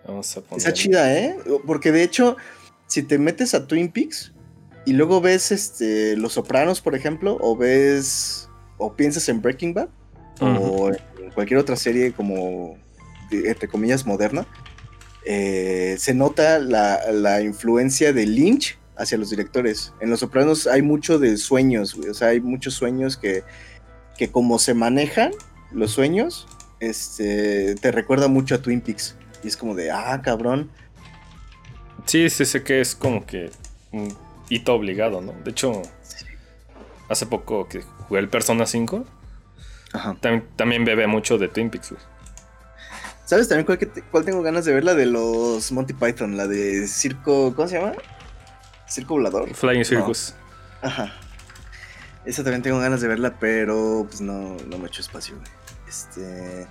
Vamos 0.08 0.36
a 0.36 0.42
poner. 0.42 0.58
Está 0.58 0.74
chida, 0.74 1.14
¿eh? 1.14 1.38
Porque 1.68 1.92
de 1.92 2.02
hecho, 2.02 2.36
si 2.88 3.04
te 3.04 3.20
metes 3.20 3.54
a 3.54 3.68
Twin 3.68 3.92
Peaks 3.92 4.34
y 4.86 4.94
luego 4.94 5.22
ves 5.22 5.52
este, 5.52 6.18
Los 6.18 6.34
Sopranos, 6.34 6.82
por 6.82 6.96
ejemplo, 6.96 7.38
o 7.40 7.56
ves. 7.56 8.50
o 8.80 8.94
piensas 8.94 9.30
en 9.30 9.40
Breaking 9.40 9.76
Bad, 9.76 9.90
o 10.42 10.90
en 10.90 11.30
cualquier 11.36 11.60
otra 11.60 11.76
serie 11.76 12.12
como, 12.12 12.76
entre 13.30 13.68
comillas, 13.68 14.04
moderna, 14.04 14.48
eh, 15.28 15.96
se 16.00 16.16
nota 16.16 16.58
la, 16.58 17.12
la 17.12 17.42
influencia 17.42 18.14
de 18.14 18.26
Lynch 18.26 18.80
hacia 19.00 19.18
los 19.18 19.30
directores. 19.32 19.94
En 20.02 20.10
Los 20.10 20.20
Sopranos 20.20 20.68
hay 20.68 20.82
mucho 20.84 21.18
de 21.18 21.38
sueños, 21.38 21.96
güey. 21.96 22.10
O 22.10 22.14
sea, 22.14 22.28
hay 22.30 22.42
muchos 22.42 22.74
sueños 22.76 23.18
que, 23.18 23.44
que 24.18 24.30
como 24.32 24.60
se 24.60 24.74
manejan 24.74 25.32
los 25.72 25.92
sueños, 25.92 26.48
este, 26.80 27.76
te 27.76 27.92
recuerda 27.92 28.28
mucho 28.28 28.56
a 28.56 28.62
Twin 28.62 28.82
Peaks. 28.82 29.16
Y 29.44 29.48
es 29.48 29.58
como 29.58 29.74
de, 29.74 29.90
ah, 29.92 30.22
cabrón. 30.24 30.70
Sí, 32.06 32.30
sí, 32.30 32.46
sé 32.46 32.64
que 32.64 32.82
es 32.82 32.96
como 32.96 33.26
que 33.26 33.52
un 33.92 34.16
hito 34.50 34.74
obligado, 34.74 35.22
¿no? 35.22 35.34
De 35.44 35.52
hecho, 35.52 35.82
hace 37.08 37.26
poco 37.26 37.68
que 37.68 37.82
jugué 38.08 38.20
el 38.20 38.30
Persona 38.30 38.66
5, 38.66 39.06
Ajá. 39.94 40.18
también, 40.20 40.46
también 40.56 40.86
bebe 40.86 41.08
mucho 41.08 41.38
de 41.38 41.48
Twin 41.48 41.70
Peaks, 41.70 41.92
güey. 41.92 42.02
¿Sabes 43.26 43.48
también 43.48 43.66
cuál, 43.68 43.78
que 43.78 43.86
te- 43.86 44.02
cuál 44.02 44.26
tengo 44.26 44.42
ganas 44.42 44.66
de 44.66 44.74
ver? 44.74 44.84
La 44.84 44.96
de 44.96 45.06
los 45.06 45.72
Monty 45.72 45.94
Python, 45.94 46.36
la 46.36 46.48
de 46.48 46.88
Circo, 46.88 47.54
¿cómo 47.56 47.68
se 47.68 47.80
llama? 47.80 47.94
Circo 48.90 49.14
Volador. 49.16 49.54
Flying 49.54 49.86
Circus. 49.86 50.34
Ajá. 50.82 51.14
Esa 52.26 52.44
también 52.44 52.62
tengo 52.62 52.80
ganas 52.80 53.02
de 53.02 53.08
verla, 53.08 53.38
pero 53.40 54.06
pues 54.08 54.22
no, 54.22 54.58
no 54.68 54.78
me 54.78 54.88
echo 54.88 55.02
espacio, 55.02 55.36
güey. 55.36 55.48
Este. 55.88 56.68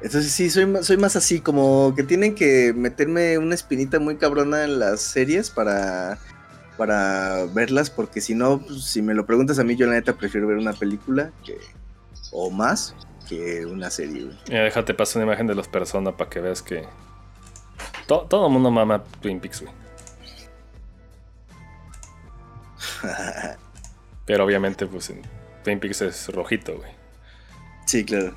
Entonces 0.00 0.32
sí, 0.32 0.50
soy, 0.50 0.66
soy 0.82 0.96
más 0.96 1.14
así, 1.14 1.40
como 1.40 1.94
que 1.96 2.02
tienen 2.02 2.34
que 2.34 2.72
meterme 2.74 3.38
una 3.38 3.54
espinita 3.54 4.00
muy 4.00 4.16
cabrona 4.16 4.64
en 4.64 4.80
las 4.80 5.00
series 5.00 5.50
para, 5.50 6.18
para 6.76 7.44
verlas, 7.54 7.88
porque 7.90 8.20
si 8.20 8.34
no, 8.34 8.58
pues, 8.58 8.82
si 8.84 9.00
me 9.00 9.14
lo 9.14 9.26
preguntas 9.26 9.60
a 9.60 9.64
mí, 9.64 9.76
yo 9.76 9.86
la 9.86 9.92
neta 9.92 10.14
prefiero 10.14 10.48
ver 10.48 10.56
una 10.56 10.72
película 10.72 11.30
que, 11.44 11.56
o 12.32 12.50
más 12.50 12.96
que 13.28 13.64
una 13.64 13.90
serie, 13.90 14.24
güey. 14.24 14.36
Mira, 14.48 14.64
déjate 14.64 14.92
pasar 14.92 15.22
una 15.22 15.30
imagen 15.32 15.46
de 15.46 15.54
los 15.54 15.68
Persona 15.68 16.16
para 16.16 16.28
que 16.28 16.40
veas 16.40 16.62
que. 16.62 16.84
to- 18.08 18.26
todo 18.28 18.48
el 18.48 18.52
mundo 18.52 18.72
mama 18.72 19.04
Twin 19.20 19.38
Peaks, 19.38 19.60
güey. 19.60 19.72
Pero 24.26 24.44
obviamente, 24.44 24.86
pues 24.86 25.10
en 25.10 25.22
Twin 25.64 25.80
Peaks 25.80 26.02
es 26.02 26.28
rojito, 26.28 26.76
güey. 26.76 26.90
Sí, 27.86 28.04
claro. 28.04 28.34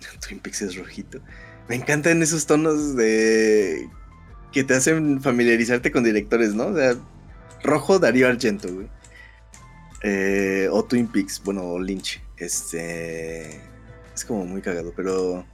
Twin 0.26 0.40
Peaks 0.40 0.62
es 0.62 0.76
rojito. 0.76 1.20
Me 1.68 1.76
encantan 1.76 2.22
esos 2.22 2.46
tonos 2.46 2.96
de. 2.96 3.88
que 4.52 4.64
te 4.64 4.74
hacen 4.74 5.20
familiarizarte 5.20 5.90
con 5.90 6.04
directores, 6.04 6.54
¿no? 6.54 6.66
O 6.66 6.76
sea, 6.76 6.94
rojo 7.62 7.98
Darío 7.98 8.28
Argento, 8.28 8.72
güey. 8.72 8.88
Eh, 10.02 10.68
o 10.70 10.84
Twin 10.84 11.06
Peaks, 11.08 11.42
bueno, 11.44 11.62
o 11.64 11.78
Lynch. 11.80 12.20
Este. 12.36 13.60
Es 14.14 14.24
como 14.24 14.44
muy 14.44 14.62
cagado, 14.62 14.92
pero. 14.94 15.44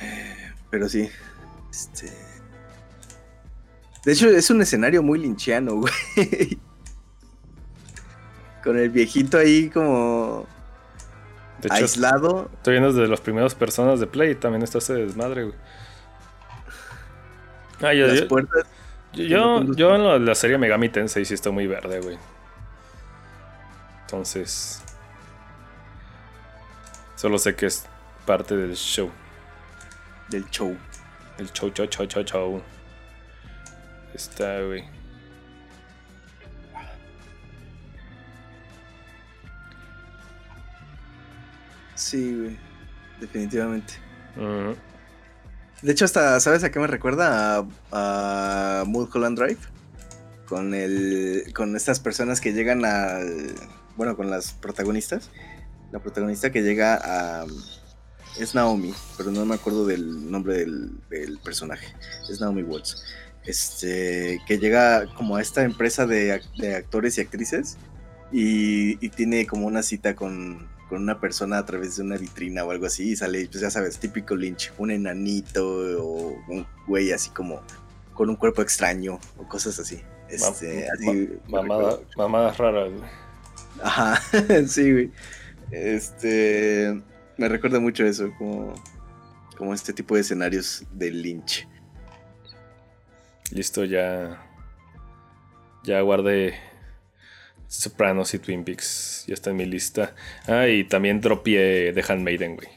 eh, 0.00 0.52
Pero 0.70 0.88
sí. 0.88 1.08
Este. 1.70 2.10
De 4.04 4.12
hecho, 4.12 4.28
es 4.28 4.50
un 4.50 4.60
escenario 4.62 5.02
muy 5.02 5.18
linchiano, 5.18 5.74
güey. 5.76 6.58
Con 8.62 8.78
el 8.78 8.90
viejito 8.90 9.38
ahí 9.38 9.70
como 9.70 10.46
De 11.58 11.68
hecho, 11.68 11.84
aislado. 11.84 12.50
estoy 12.54 12.72
viendo 12.74 12.92
desde 12.92 13.08
los 13.08 13.20
primeros 13.20 13.54
personas 13.54 14.00
de 14.00 14.06
Play 14.06 14.30
y 14.32 14.34
también 14.36 14.62
está 14.62 14.78
ese 14.78 14.94
desmadre, 14.94 15.44
güey. 15.44 15.56
Ah, 17.80 17.92
yo, 17.94 18.06
las 18.06 18.20
yo, 18.20 18.28
puertas. 18.28 18.64
yo, 19.12 19.58
en 19.60 20.04
la, 20.04 20.18
la 20.18 20.34
serie 20.34 20.58
Megami 20.58 20.88
Tensei 20.88 21.24
sí 21.24 21.34
estoy 21.34 21.52
muy 21.52 21.66
verde, 21.66 22.00
güey. 22.00 22.18
Entonces. 24.02 24.82
Solo 27.16 27.38
sé 27.38 27.54
que 27.56 27.66
es 27.66 27.86
parte 28.26 28.56
del 28.56 28.74
show. 28.76 29.10
del 30.28 30.48
show. 30.50 30.76
El 31.38 31.52
show, 31.52 31.70
show, 31.70 31.86
show, 31.86 32.06
show, 32.06 32.22
show. 32.24 32.62
Está, 34.14 34.62
güey. 34.62 34.84
Sí, 41.94 42.36
güey. 42.36 42.58
Definitivamente. 43.20 43.94
De 45.82 45.92
hecho, 45.92 46.04
hasta, 46.04 46.40
¿sabes 46.40 46.64
a 46.64 46.70
qué 46.70 46.78
me 46.78 46.86
recuerda? 46.86 47.58
A, 47.90 48.80
a 48.80 48.84
Mulholland 48.84 49.38
Drive. 49.38 49.60
Con 50.46 50.74
el. 50.74 51.52
con 51.54 51.76
estas 51.76 52.00
personas 52.00 52.40
que 52.40 52.52
llegan 52.52 52.84
al. 52.84 53.54
Bueno, 53.96 54.16
con 54.16 54.30
las 54.30 54.52
protagonistas. 54.52 55.30
La 55.92 56.00
protagonista 56.00 56.50
que 56.50 56.62
llega 56.62 57.00
a. 57.02 57.46
Es 58.38 58.54
Naomi, 58.54 58.94
pero 59.18 59.30
no 59.30 59.44
me 59.44 59.54
acuerdo 59.54 59.86
del 59.86 60.30
nombre 60.30 60.56
del, 60.56 60.98
del 61.10 61.38
personaje. 61.38 61.94
Es 62.30 62.40
Naomi 62.40 62.62
Watts. 62.62 63.04
Este, 63.44 64.40
que 64.46 64.58
llega 64.58 65.06
como 65.14 65.36
a 65.36 65.42
esta 65.42 65.62
empresa 65.62 66.06
de, 66.06 66.32
actores 66.76 67.18
y 67.18 67.20
actrices 67.20 67.76
y, 68.30 68.96
tiene 69.10 69.46
como 69.46 69.66
una 69.66 69.82
cita 69.82 70.14
con, 70.14 70.70
una 70.90 71.20
persona 71.20 71.56
a 71.56 71.64
través 71.64 71.96
de 71.96 72.02
una 72.02 72.18
vitrina 72.18 72.64
o 72.64 72.70
algo 72.70 72.84
así 72.84 73.12
y 73.12 73.16
sale, 73.16 73.46
pues 73.46 73.62
ya 73.62 73.70
sabes, 73.70 73.98
típico 73.98 74.36
Lynch, 74.36 74.74
un 74.76 74.90
enanito 74.90 75.66
o 76.04 76.36
un 76.48 76.66
güey 76.86 77.12
así 77.12 77.30
como 77.30 77.62
con 78.12 78.28
un 78.28 78.36
cuerpo 78.36 78.60
extraño 78.60 79.18
o 79.38 79.48
cosas 79.48 79.78
así. 79.78 80.02
Este, 80.28 80.88
mamadas 81.48 82.58
raras. 82.58 82.90
Ajá, 83.82 84.20
sí, 84.66 84.92
güey. 84.92 85.10
Este, 85.70 87.00
me 87.38 87.48
recuerda 87.48 87.80
mucho 87.80 88.04
eso, 88.04 88.30
como, 88.36 88.74
como 89.56 89.72
este 89.72 89.92
tipo 89.92 90.14
de 90.14 90.20
escenarios 90.20 90.84
de 90.92 91.10
Lynch. 91.10 91.66
Listo, 93.52 93.84
ya. 93.84 94.42
Ya 95.84 96.00
guardé 96.00 96.54
Sopranos 97.68 98.32
y 98.34 98.38
Twin 98.38 98.64
Peaks. 98.64 99.24
Ya 99.26 99.34
está 99.34 99.50
en 99.50 99.56
mi 99.56 99.66
lista. 99.66 100.14
Ah, 100.46 100.68
y 100.68 100.84
también 100.84 101.20
dropié 101.20 101.92
The 101.92 102.04
Handmaiden, 102.06 102.56
güey. 102.56 102.68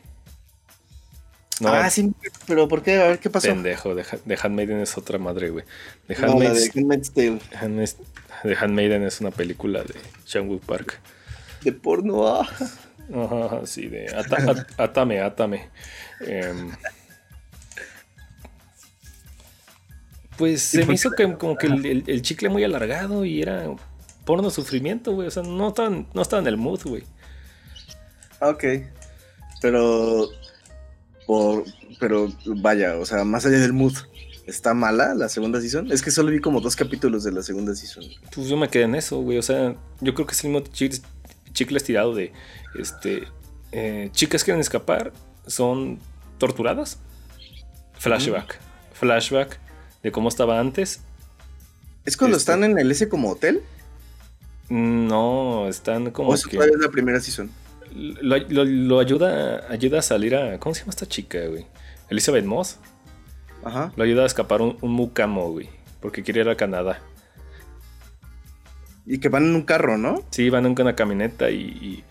ah, 1.65 1.89
sí, 1.89 2.11
pero 2.47 2.67
¿por 2.67 2.81
qué? 2.83 3.01
A 3.01 3.07
ver, 3.07 3.19
¿qué 3.19 3.29
pasó? 3.29 3.47
Pendejo, 3.49 3.95
The, 3.95 4.37
Handmaiden 4.41 4.79
es 4.79 4.97
otra 4.97 5.17
madre, 5.17 5.49
güey. 5.49 5.65
The 6.07 6.15
Handmaid's, 6.15 7.13
Tale. 7.13 7.39
The 8.43 8.55
Handmaiden 8.55 9.03
es 9.03 9.21
una 9.21 9.31
película 9.31 9.83
de 9.83 9.95
Changwook 10.25 10.63
Park. 10.65 10.99
De 11.61 11.71
porno, 11.71 12.27
ah. 12.27 12.49
Ajá, 13.13 13.65
sí, 13.65 13.87
de 13.87 14.07
Atame, 14.77 15.19
Atame. 15.19 15.69
Em, 16.21 16.71
pues 20.37 20.61
se 20.61 20.85
me 20.85 20.93
hizo 20.93 21.11
que, 21.11 21.37
como 21.37 21.57
que 21.57 21.67
el, 21.67 22.21
chicle 22.21 22.49
muy 22.49 22.63
alargado 22.63 23.25
y 23.25 23.41
era 23.41 23.67
porno 24.25 24.49
sufrimiento, 24.49 25.13
güey. 25.13 25.27
O 25.27 25.31
sea, 25.31 25.43
no 25.43 25.69
estaba, 25.69 25.89
no 25.89 26.21
estaba 26.21 26.41
en 26.41 26.47
el 26.47 26.57
mood, 26.57 26.81
güey. 26.83 27.03
Ok. 28.41 28.63
Pero. 29.61 30.29
Por, 31.25 31.63
pero 31.99 32.31
vaya, 32.45 32.97
o 32.97 33.05
sea, 33.05 33.23
más 33.23 33.45
allá 33.45 33.59
del 33.59 33.73
mood, 33.73 33.93
¿está 34.45 34.75
mala 34.75 35.15
la 35.15 35.27
segunda 35.27 35.59
season? 35.59 35.91
Es 35.91 36.03
que 36.03 36.11
solo 36.11 36.29
vi 36.29 36.39
como 36.39 36.61
dos 36.61 36.75
capítulos 36.75 37.23
de 37.23 37.31
la 37.31 37.41
segunda 37.41 37.73
season. 37.73 38.03
Pues 38.33 38.47
yo 38.47 38.57
me 38.57 38.69
quedé 38.69 38.83
en 38.83 38.95
eso, 38.95 39.21
güey. 39.21 39.37
O 39.37 39.41
sea, 39.41 39.75
yo 40.01 40.13
creo 40.13 40.27
que 40.27 40.33
es 40.33 40.43
el 40.43 40.51
mismo 40.51 40.67
chicle, 40.71 41.77
estirado 41.77 42.13
de. 42.13 42.31
Este. 42.77 43.23
Eh, 43.71 44.09
chicas 44.11 44.43
quieren 44.43 44.61
escapar, 44.61 45.13
son 45.47 45.99
torturadas. 46.37 46.99
Flashback. 47.97 48.59
Flashback 48.93 49.59
de 50.05 50.11
cómo 50.11 50.29
estaba 50.29 50.59
antes. 50.59 51.01
¿Es 52.05 52.15
cuando 52.15 52.37
este, 52.37 52.51
están 52.51 52.63
en 52.63 52.77
el 52.77 52.91
ese 52.91 53.09
como 53.09 53.31
hotel? 53.31 53.63
No, 54.69 55.67
están 55.67 56.11
como. 56.11 56.29
¿O 56.29 56.35
que, 56.35 56.57
es 56.57 56.77
la 56.77 56.89
primera 56.89 57.19
season? 57.19 57.49
Lo, 57.91 58.99
ayuda, 58.99 59.65
ayuda 59.67 59.99
a 59.99 60.01
salir 60.03 60.35
a. 60.35 60.59
¿Cómo 60.59 60.75
se 60.75 60.81
llama 60.81 60.91
esta 60.91 61.07
chica, 61.07 61.39
güey? 61.47 61.65
Elizabeth 62.11 62.45
Moss. 62.45 62.77
Ajá. 63.63 63.93
Lo 63.95 64.03
ayuda 64.03 64.21
a 64.21 64.25
escapar 64.27 64.61
un, 64.61 64.77
un 64.79 64.91
mucamo, 64.91 65.51
güey. 65.51 65.69
Porque 66.01 66.21
quiere 66.21 66.41
ir 66.41 66.49
a 66.49 66.55
Canadá. 66.55 67.01
Y 69.07 69.17
que 69.17 69.29
van 69.29 69.45
en 69.45 69.55
un 69.55 69.63
carro, 69.63 69.97
¿no? 69.97 70.23
Sí, 70.29 70.51
van 70.51 70.67
en 70.67 70.79
una 70.79 70.95
camioneta 70.95 71.49
y. 71.49 72.03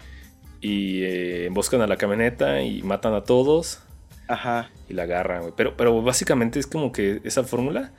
y, 0.60 1.04
eh, 1.04 1.46
emboscan 1.46 1.80
a 1.80 1.86
la 1.86 1.96
camioneta 1.96 2.60
y 2.60 2.82
matan 2.82 3.14
a 3.14 3.22
todos. 3.22 3.84
Ajá. 4.28 4.70
Y 4.88 4.94
la 4.94 5.04
agarran, 5.04 5.42
güey. 5.42 5.52
Pero, 5.56 5.76
pero 5.76 6.00
básicamente 6.02 6.58
es 6.58 6.66
como 6.66 6.92
que 6.92 7.20
esa 7.24 7.44
fórmula 7.44 7.92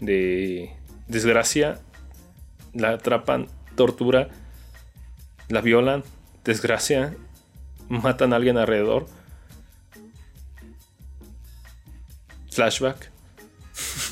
de 0.00 0.74
desgracia, 1.08 1.80
la 2.72 2.90
atrapan, 2.90 3.48
tortura, 3.74 4.28
la 5.48 5.60
violan, 5.60 6.04
desgracia, 6.44 7.14
matan 7.88 8.32
a 8.32 8.36
alguien 8.36 8.58
alrededor. 8.58 9.06
Flashback. 12.50 13.10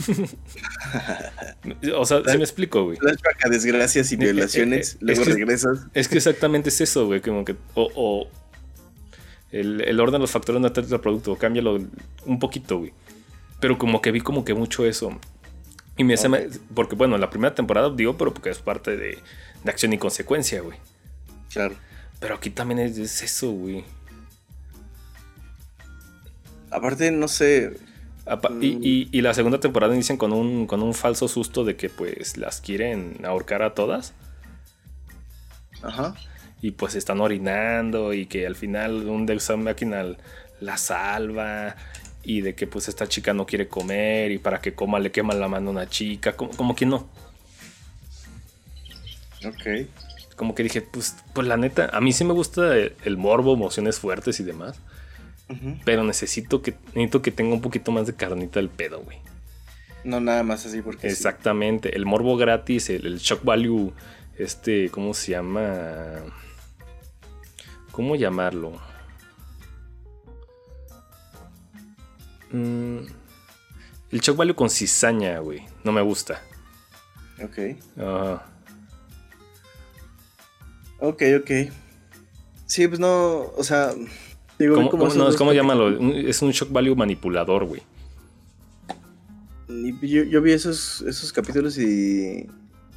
o 1.95 2.07
sea, 2.07 2.23
se 2.25 2.39
me 2.39 2.45
explico, 2.45 2.85
güey. 2.85 2.97
Flashback 2.97 3.47
a 3.47 3.49
desgracias 3.49 4.11
y 4.13 4.15
eh, 4.15 4.19
eh, 4.21 4.33
violaciones, 4.33 4.95
eh, 4.95 4.99
luego 5.01 5.25
regresas. 5.25 5.87
Es 5.95 6.09
que 6.09 6.17
exactamente 6.17 6.71
es 6.71 6.81
eso, 6.81 7.07
güey. 7.07 7.21
Como 7.21 7.45
que. 7.45 7.57
o 7.75 8.29
el, 9.53 10.01
orden 10.01 10.15
de 10.15 10.19
los 10.21 10.31
factores 10.31 10.61
no 10.61 10.69
del 10.69 11.01
producto, 11.01 11.37
cámbialo 11.37 11.79
un 12.25 12.39
poquito, 12.39 12.79
güey. 12.79 12.93
Pero 13.59 13.79
como 13.79 14.01
que 14.01 14.13
vi 14.13 14.21
como 14.21 14.45
que 14.45 14.55
mucho 14.55 14.87
eso. 14.87 15.19
Y 15.97 16.05
me 16.05 16.15
hace. 16.15 16.29
Porque, 16.75 16.95
bueno, 16.95 17.19
la 17.19 17.31
primera 17.31 17.55
temporada 17.55 17.91
digo, 17.91 18.17
pero 18.17 18.33
porque 18.33 18.51
es 18.51 18.59
parte 18.59 18.97
de, 18.97 19.19
acción 19.67 19.93
y 19.93 19.99
consecuencia, 19.99 20.61
güey. 20.61 20.79
Claro. 21.53 21.75
Pero 22.21 22.37
aquí 22.37 22.51
también 22.51 22.79
es, 22.79 23.23
eso, 23.23 23.51
güey. 23.51 23.85
Aparte, 26.71 27.11
no 27.11 27.27
sé. 27.27 27.77
y, 28.61 29.09
y, 29.11 29.21
la 29.21 29.35
segunda 29.35 29.59
temporada 29.59 29.93
inician 29.95 30.17
con 30.17 30.33
un, 30.33 30.67
con 30.67 30.83
un 30.83 30.95
falso 30.95 31.27
susto 31.27 31.65
de 31.65 31.77
que 31.77 31.91
pues 31.91 32.37
las 32.37 32.61
quieren 32.61 33.19
ahorcar 33.25 33.63
a 33.63 33.75
todas. 33.75 34.15
Ajá 35.83 36.15
y 36.63 36.73
pues 36.73 36.95
están 36.95 37.21
orinando 37.21 38.13
y 38.13 38.27
que 38.27 38.47
al 38.47 38.57
final 38.57 39.09
un 39.09 39.27
Deus 39.27 39.51
Máquina 39.57 40.05
la 40.61 40.77
salva 40.77 41.77
y 42.23 42.43
de 42.43 42.55
que 42.55 42.67
pues 42.67 42.89
esta 42.89 43.09
chica 43.09 43.33
no 43.33 43.47
quiere 43.47 43.69
comer 43.69 44.31
y 44.31 44.39
para 44.39 44.61
que 44.61 44.75
coma 44.75 44.99
le 44.99 45.11
quema 45.11 45.35
la 45.35 45.49
mano 45.49 45.71
a 45.71 45.73
una 45.73 45.89
chica, 45.89 46.37
como, 46.37 46.75
que 46.75 46.87
no. 46.87 47.09
Ok. 49.45 49.89
Como 50.37 50.55
que 50.55 50.63
dije, 50.63 50.83
pues, 50.83 51.17
pues 51.33 51.47
la 51.47 51.57
neta, 51.57 51.91
a 51.93 52.01
mí 52.01 52.13
sí 52.13 52.25
me 52.25 52.35
gusta 52.35 52.77
el, 52.77 53.17
morbo, 53.17 53.55
emociones 53.55 53.99
fuertes 53.99 54.41
y 54.41 54.45
demás. 54.45 54.79
Pero 55.85 56.05
necesito 56.05 56.63
que, 56.63 56.75
necesito 56.95 57.23
que 57.23 57.33
tenga 57.33 57.55
un 57.55 57.61
poquito 57.61 57.91
más 57.91 58.07
de 58.07 58.15
carnita 58.15 58.61
del 58.61 58.69
pedo, 58.69 59.01
güey. 59.01 59.19
No 60.05 60.21
nada 60.21 60.45
más 60.45 60.65
así 60.65 60.81
porque... 60.81 61.09
Exactamente, 61.09 61.97
el 61.97 62.07
morbo 62.07 62.37
gratis, 62.37 62.89
el, 62.89 63.05
el 63.05 63.19
shock 63.19 63.43
value, 63.45 63.93
este, 64.39 64.91
¿cómo 64.91 65.13
se 65.13 65.33
llama? 65.33 66.23
¿Cómo 68.01 68.17
llamarlo? 68.17 68.73
Mm, 72.51 73.01
el 74.11 74.21
shock 74.21 74.39
value 74.39 74.55
con 74.57 74.71
cizaña, 74.71 75.39
güey. 75.41 75.67
No 75.85 75.93
me 75.93 76.01
gusta. 76.01 76.41
Ok. 77.45 77.77
Ok, 80.99 81.23
ok. 81.41 81.51
Sí, 82.65 82.89
pues 82.89 82.99
no, 82.99 83.53
o 83.55 83.63
sea... 83.63 83.93
Digo, 84.59 84.77
¿Cómo, 84.77 85.11
¿cómo, 85.37 85.53
llamarlo? 85.53 85.91
Es 86.17 86.41
un 86.41 86.53
shock 86.53 86.73
value 86.73 86.97
manipulador, 86.97 87.67
güey. 87.67 87.83
Yo, 90.01 90.41
vi 90.41 90.53
esos, 90.53 91.03
esos 91.03 91.35
capítulos 91.35 91.77
y, 91.77 92.49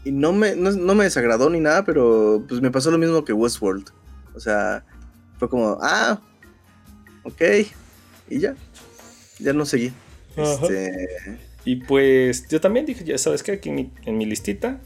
y 0.06 0.14
no, 0.14 0.32
me, 0.32 0.56
no 0.56 0.96
me 0.96 1.04
desagradó 1.04 1.50
ni 1.50 1.60
nada, 1.60 1.84
pero 1.84 2.46
pues 2.48 2.62
me 2.62 2.72
pasó 2.72 2.90
lo 2.90 2.98
mismo 2.98 3.26
que 3.26 3.34
Westworld. 3.34 3.90
O 4.34 4.40
sea, 4.40 4.86
fue 5.44 5.50
como, 5.50 5.78
ah, 5.82 6.22
ok, 7.24 7.42
y 8.30 8.40
ya, 8.40 8.56
ya 9.40 9.52
no 9.52 9.66
seguí. 9.66 9.92
Este... 10.38 11.38
Y 11.66 11.78
pues 11.78 12.48
yo 12.48 12.62
también 12.62 12.86
dije, 12.86 13.04
ya 13.04 13.18
sabes 13.18 13.44
que 13.44 13.54
aquí 13.54 13.70
en 13.70 14.18
mi, 14.18 14.26
listita 14.26 14.80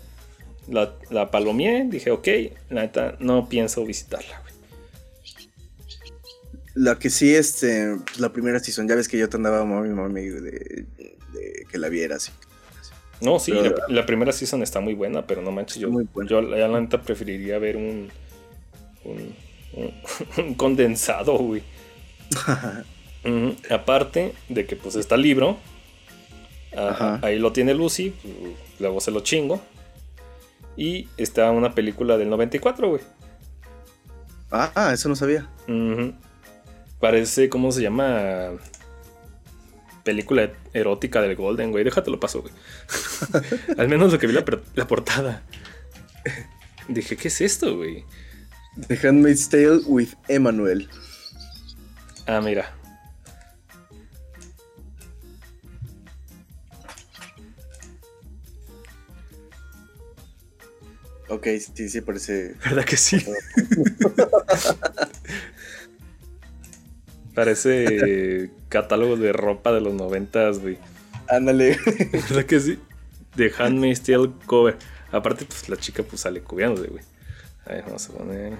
la, 0.68 0.96
la 1.12 1.30
palomeé, 1.30 1.86
dije, 1.88 2.10
ok, 2.10 2.28
la 2.70 2.82
neta 2.82 3.18
no 3.20 3.50
pienso 3.50 3.86
visitarla, 3.86 4.42
güey. 4.42 4.54
La 6.74 7.00
que 7.00 7.10
sí, 7.10 7.36
este, 7.36 7.98
pues, 8.06 8.20
la 8.20 8.34
primera 8.34 8.60
season, 8.60 8.88
ya 8.88 8.96
ves 8.96 9.08
que 9.08 9.18
yo 9.18 9.30
te 9.30 9.38
andaba 9.38 9.66
mami, 9.66 9.90
mami, 9.90 10.22
de, 10.22 10.42
de, 10.42 10.86
que 11.72 11.78
la 11.78 11.90
vieras. 11.90 12.32
No, 13.22 13.40
sí, 13.40 13.52
la, 13.90 14.06
primera 14.06 14.32
season 14.32 14.62
está 14.62 14.80
muy 14.80 14.94
buena, 14.94 15.26
pero 15.26 15.42
no 15.42 15.52
manches, 15.52 15.78
yo, 15.78 15.90
yo 16.28 16.42
la 16.42 16.80
neta 16.80 17.02
preferiría 17.02 17.58
ver 17.58 17.78
un, 17.78 18.10
un 19.06 19.47
un 20.38 20.54
condensado, 20.56 21.38
güey. 21.38 21.64
Aparte 23.70 24.34
de 24.50 24.66
que 24.66 24.76
pues 24.76 24.96
está 24.96 25.16
el 25.16 25.22
libro. 25.22 25.58
ahí 27.22 27.40
lo 27.40 27.52
tiene 27.52 27.74
Lucy. 27.74 28.14
Luego 28.80 29.02
se 29.02 29.12
lo 29.12 29.22
chingo. 29.22 29.62
Y 30.76 31.10
está 31.18 31.50
una 31.52 31.74
película 31.74 32.18
del 32.18 32.30
94, 32.30 32.90
güey. 32.90 33.02
Ah, 34.52 34.92
eso 34.94 35.10
no 35.10 35.16
sabía. 35.16 35.50
Parece, 37.00 37.50
¿cómo 37.50 37.72
se 37.72 37.82
llama? 37.82 38.52
Película 40.04 40.52
erótica 40.74 41.22
del 41.22 41.36
Golden, 41.36 41.72
güey. 41.72 41.84
Déjate 41.84 42.16
paso, 42.18 42.42
güey. 42.42 42.54
Al 43.78 43.90
menos 43.90 44.14
lo 44.14 44.20
que 44.20 44.28
vi 44.28 44.34
la, 44.34 44.46
la 44.76 44.88
portada. 44.88 45.44
Dije, 46.88 47.18
¿qué 47.18 47.28
es 47.28 47.42
esto, 47.42 47.76
güey? 47.76 48.06
The 48.86 48.96
Handmaid's 48.96 49.50
Tale 49.50 49.82
with 49.88 50.14
Emmanuel. 50.28 50.88
Ah, 52.28 52.42
mira. 52.42 52.72
Ok, 61.30 61.48
sí, 61.74 61.90
sí, 61.90 62.02
parece. 62.02 62.56
¿Verdad 62.64 62.86
que 62.86 62.98
sí? 62.98 63.18
parece 67.34 68.52
catálogo 68.70 69.16
de 69.18 69.34
ropa 69.34 69.72
de 69.72 69.82
los 69.82 69.94
noventas, 69.94 70.60
güey. 70.60 70.78
Ándale. 71.30 71.78
¿Verdad 72.12 72.46
que 72.46 72.60
sí? 72.60 72.80
The 73.36 73.52
Handmaid's 73.58 74.02
Tale 74.02 74.32
cover. 74.46 74.78
Aparte, 75.12 75.46
pues 75.46 75.68
la 75.68 75.78
chica 75.78 76.04
pues 76.04 76.22
sale 76.22 76.42
cubriándose, 76.42 76.88
güey. 76.88 77.04
A 77.68 77.74
ver, 77.74 77.84
vamos 77.86 78.10
a 78.10 78.14
poner. 78.14 78.54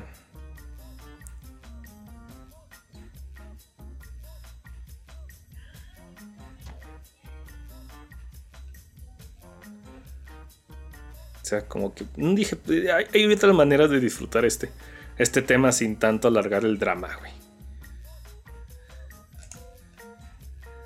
O 11.44 11.46
sea, 11.50 11.62
como 11.68 11.94
que 11.94 12.06
dije, 12.16 12.58
hay, 12.94 13.06
hay 13.14 13.32
otras 13.34 13.54
maneras 13.56 13.90
de 13.90 14.00
disfrutar 14.02 14.44
este, 14.44 14.70
este 15.18 15.42
tema 15.42 15.72
sin 15.72 15.96
tanto 15.98 16.28
alargar 16.28 16.66
el 16.66 16.78
drama, 16.78 17.16
güey. 17.20 17.32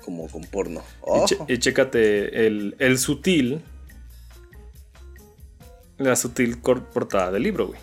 Como 0.04 0.28
con 0.28 0.42
porno. 0.44 0.82
Y, 1.22 1.24
che- 1.26 1.38
y 1.48 1.58
chécate 1.58 2.46
el, 2.46 2.76
el 2.78 2.98
sutil. 2.98 3.62
La 5.98 6.14
sutil 6.16 6.58
portada 6.58 7.30
del 7.32 7.42
libro, 7.42 7.68
güey. 7.68 7.80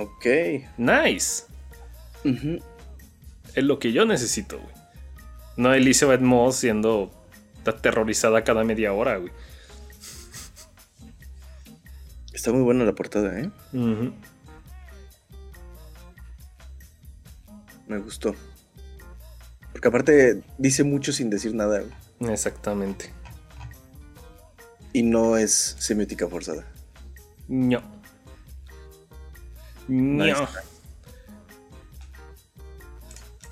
Ok. 0.00 0.26
Nice. 0.78 1.44
Ujú. 2.24 2.58
Es 3.54 3.64
lo 3.64 3.78
que 3.78 3.92
yo 3.92 4.06
necesito, 4.06 4.58
güey. 4.58 4.74
No 5.58 5.74
Elizabeth 5.74 6.22
Moss 6.22 6.56
siendo 6.56 7.10
aterrorizada 7.66 8.42
cada 8.42 8.64
media 8.64 8.94
hora, 8.94 9.18
güey. 9.18 9.30
Está 12.32 12.50
muy 12.50 12.62
buena 12.62 12.84
la 12.84 12.94
portada, 12.94 13.38
¿eh? 13.38 13.50
Ujú. 13.74 14.14
Me 17.86 17.98
gustó. 17.98 18.34
Porque 19.72 19.88
aparte 19.88 20.42
dice 20.56 20.82
mucho 20.82 21.12
sin 21.12 21.28
decir 21.28 21.54
nada. 21.54 21.82
güey. 21.82 22.32
Exactamente. 22.32 23.12
Y 24.94 25.02
no 25.02 25.36
es 25.36 25.76
semiótica 25.78 26.26
forzada. 26.26 26.64
No. 27.48 27.99
Nice. 29.90 30.40
No. 30.40 30.48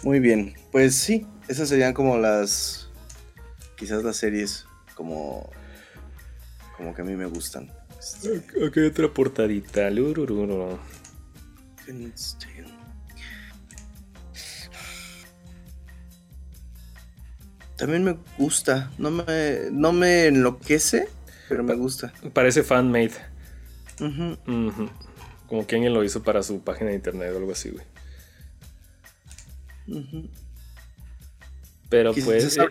Muy 0.04 0.20
bien. 0.20 0.54
Pues 0.70 0.94
sí, 0.94 1.26
esas 1.48 1.68
serían 1.68 1.92
como 1.92 2.16
las. 2.16 2.88
Quizás 3.76 4.04
las 4.04 4.16
series 4.16 4.66
como. 4.94 5.50
Como 6.76 6.94
que 6.94 7.02
a 7.02 7.04
mí 7.04 7.16
me 7.16 7.26
gustan. 7.26 7.70
Este, 7.98 8.38
Ok, 8.64 8.76
otra 8.90 9.12
portadita. 9.12 9.90
Lurururu. 9.90 10.78
Tale. 11.84 12.12
También 17.76 18.04
me 18.04 18.18
gusta. 18.36 18.90
No 18.98 19.10
me, 19.10 19.24
no 19.70 19.92
me 19.92 20.26
enloquece, 20.26 21.08
pero 21.48 21.62
me 21.62 21.74
gusta. 21.74 22.12
Parece 22.32 22.62
fanmade. 22.62 23.12
Ujú. 24.00 24.36
Ujú. 24.46 24.90
Como 25.48 25.66
que 25.66 25.76
alguien 25.76 25.94
lo 25.94 26.04
hizo 26.04 26.22
para 26.22 26.42
su 26.42 26.60
página 26.62 26.90
de 26.90 26.96
internet 26.96 27.32
o 27.34 27.38
algo 27.38 27.52
así, 27.52 27.70
güey. 27.70 27.84
Pero 31.88 32.12
pues 32.24 32.44
esa- 32.44 32.64
eh, 32.64 32.68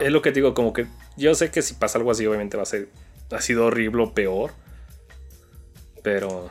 es 0.00 0.10
lo 0.12 0.22
que 0.22 0.30
te 0.32 0.36
digo, 0.40 0.52
como 0.54 0.72
que 0.72 0.86
yo 1.16 1.34
sé 1.34 1.50
que 1.50 1.62
si 1.62 1.74
pasa 1.74 1.98
algo 1.98 2.10
así 2.10 2.26
obviamente 2.26 2.56
va 2.56 2.64
a 2.64 2.66
ser 2.66 2.88
ha 3.30 3.40
sido 3.40 3.66
horrible 3.66 4.02
o 4.02 4.12
peor. 4.14 4.52
Pero 6.02 6.50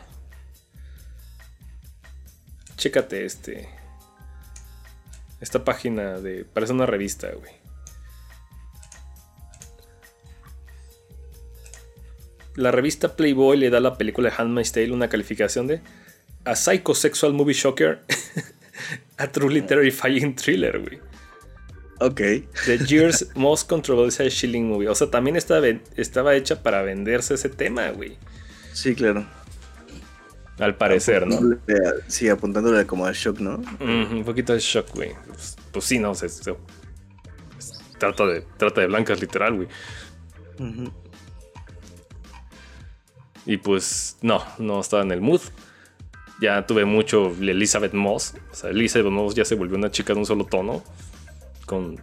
chécate 2.77 3.25
este 3.25 3.69
esta 5.41 5.63
página 5.65 6.19
de 6.19 6.45
parece 6.45 6.73
una 6.73 6.85
revista, 6.85 7.29
güey. 7.31 7.51
La 12.55 12.71
revista 12.71 13.15
Playboy 13.15 13.57
le 13.57 13.69
da 13.69 13.77
a 13.79 13.81
la 13.81 13.97
película 13.97 14.33
Handmaid's 14.35 14.71
Tale 14.71 14.91
una 14.91 15.09
calificación 15.09 15.67
de 15.67 15.81
a 16.45 16.55
psychosexual 16.55 17.33
movie 17.33 17.53
shocker, 17.53 18.01
a 19.17 19.27
truly 19.31 19.61
terrifying 19.61 20.35
thriller, 20.35 20.79
güey. 20.79 20.99
Ok. 21.99 22.17
The 22.65 22.77
Year's 22.87 23.27
Most 23.35 23.67
Controversial 23.69 24.29
Shilling 24.29 24.67
Movie. 24.67 24.87
O 24.89 24.95
sea, 24.95 25.09
también 25.09 25.35
estaba, 25.35 25.67
estaba 25.95 26.35
hecha 26.35 26.61
para 26.61 26.81
venderse 26.81 27.33
ese 27.33 27.49
tema, 27.49 27.89
güey. 27.89 28.17
Sí, 28.73 28.93
claro. 28.95 29.25
Al 30.59 30.75
parecer, 30.75 31.25
¿no? 31.27 31.35
A- 31.35 32.03
Sí, 32.07 32.29
apuntándole 32.29 32.85
como 32.85 33.05
al 33.05 33.13
shock, 33.15 33.39
¿no? 33.39 33.61
Un 33.81 34.23
poquito 34.25 34.53
de 34.53 34.59
shock, 34.59 34.93
güey. 34.93 35.11
Pues, 35.27 35.55
pues 35.71 35.85
sí, 35.85 35.99
no 35.99 36.13
sé. 36.15 36.29
se- 36.29 36.55
trata, 37.97 38.25
de, 38.27 38.45
trata 38.57 38.81
de 38.81 38.87
blancas, 38.87 39.19
literal, 39.19 39.55
güey. 39.55 39.67
Y 43.45 43.57
pues, 43.57 44.17
no, 44.21 44.43
no 44.57 44.79
estaba 44.81 45.03
en 45.03 45.11
el 45.11 45.21
mood. 45.21 45.41
Ya 46.41 46.65
tuve 46.65 46.83
mucho 46.85 47.27
Elizabeth 47.39 47.93
Moss. 47.93 48.33
O 48.51 48.55
sea, 48.55 48.69
Elizabeth 48.71 49.11
Moss 49.11 49.35
ya 49.35 49.45
se 49.45 49.55
volvió 49.55 49.77
una 49.77 49.91
chica 49.91 50.13
de 50.13 50.19
un 50.19 50.25
solo 50.25 50.45
tono. 50.45 50.83
Con 51.65 52.01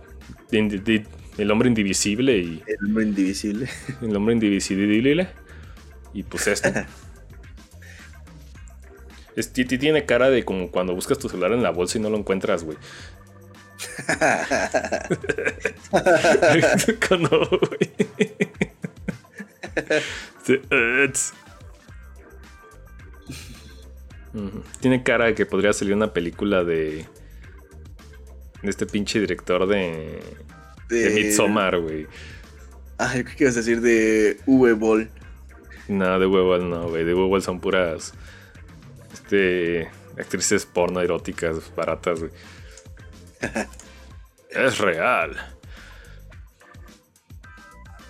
el 0.53 1.51
hombre 1.51 1.69
indivisible 1.69 2.39
y 2.39 2.63
El 2.67 2.87
hombre 2.87 3.05
indivisible. 3.05 3.69
El 4.03 4.15
hombre 4.17 4.35
indivisible. 4.35 5.29
Y 6.15 6.23
pues 6.23 6.47
esto. 6.47 6.69
Es- 9.35 9.51
ti- 9.53 9.65
ti- 9.65 9.79
tiene 9.79 10.05
cara 10.05 10.29
de 10.29 10.45
como 10.45 10.71
cuando 10.71 10.95
buscas 10.95 11.19
tu 11.19 11.27
celular 11.31 11.53
en 11.53 11.63
la 11.63 11.71
bolsa 11.71 11.97
y 11.97 12.03
no 12.03 12.11
lo 12.11 12.19
encuentras, 12.19 12.65
güey. 12.65 12.77
Cuando, 17.09 17.49
güey. 17.49 17.91
Tiene 24.81 25.03
cara 25.03 25.27
de 25.27 25.35
que 25.35 25.47
podría 25.47 25.73
salir 25.73 25.95
una 25.95 26.13
película 26.13 26.65
de. 26.65 27.07
De 28.63 28.71
este 28.71 28.87
pinche 28.87 29.21
director 29.21 29.67
de. 29.67 30.23
De 30.89 31.11
Midsommar, 31.11 31.79
güey. 31.81 32.07
Ah, 32.99 33.17
yo 33.17 33.25
creo 33.25 33.37
que 33.37 33.45
ibas 33.45 33.57
a 33.57 33.61
decir 33.61 33.81
de 33.81 34.39
V-Ball. 34.47 35.11
No, 35.89 36.19
de 36.19 36.27
huevo 36.27 36.59
no, 36.59 36.89
güey. 36.89 37.05
De 37.05 37.15
huevo 37.15 37.41
son 37.41 37.61
puras. 37.61 38.15
Este. 39.13 39.91
Actrices 40.19 40.67
porno 40.67 41.01
eróticas 41.01 41.75
baratas, 41.75 42.21
güey. 42.21 42.33
es 44.51 44.79
real. 44.79 45.37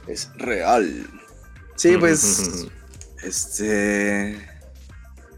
Es 0.07 0.31
real. 0.37 1.07
Sí, 1.83 1.97
pues. 1.97 2.69
este. 3.25 4.39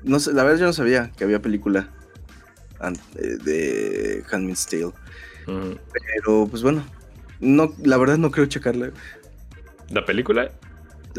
No 0.03 0.21
sé, 0.21 0.35
la 0.35 0.45
verdad 0.45 0.59
yo 0.59 0.67
no 0.67 0.75
sabía 0.75 1.11
que 1.17 1.25
había 1.25 1.41
película 1.41 1.89
eh, 2.83 3.39
de 3.43 4.23
Handmaid's 4.31 4.67
Tale. 4.67 4.93
Pero 5.47 6.47
pues 6.47 6.63
bueno. 6.63 6.85
No, 7.41 7.73
la 7.83 7.97
verdad 7.97 8.19
no 8.19 8.31
creo 8.31 8.45
checarla. 8.45 8.91
La 9.89 10.05
película. 10.05 10.51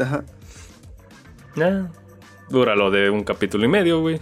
Ajá. 0.00 0.24
Nah, 1.56 1.88
dura 2.48 2.76
lo 2.76 2.92
de 2.92 3.10
un 3.10 3.24
capítulo 3.24 3.64
y 3.64 3.68
medio, 3.68 4.00
güey. 4.02 4.20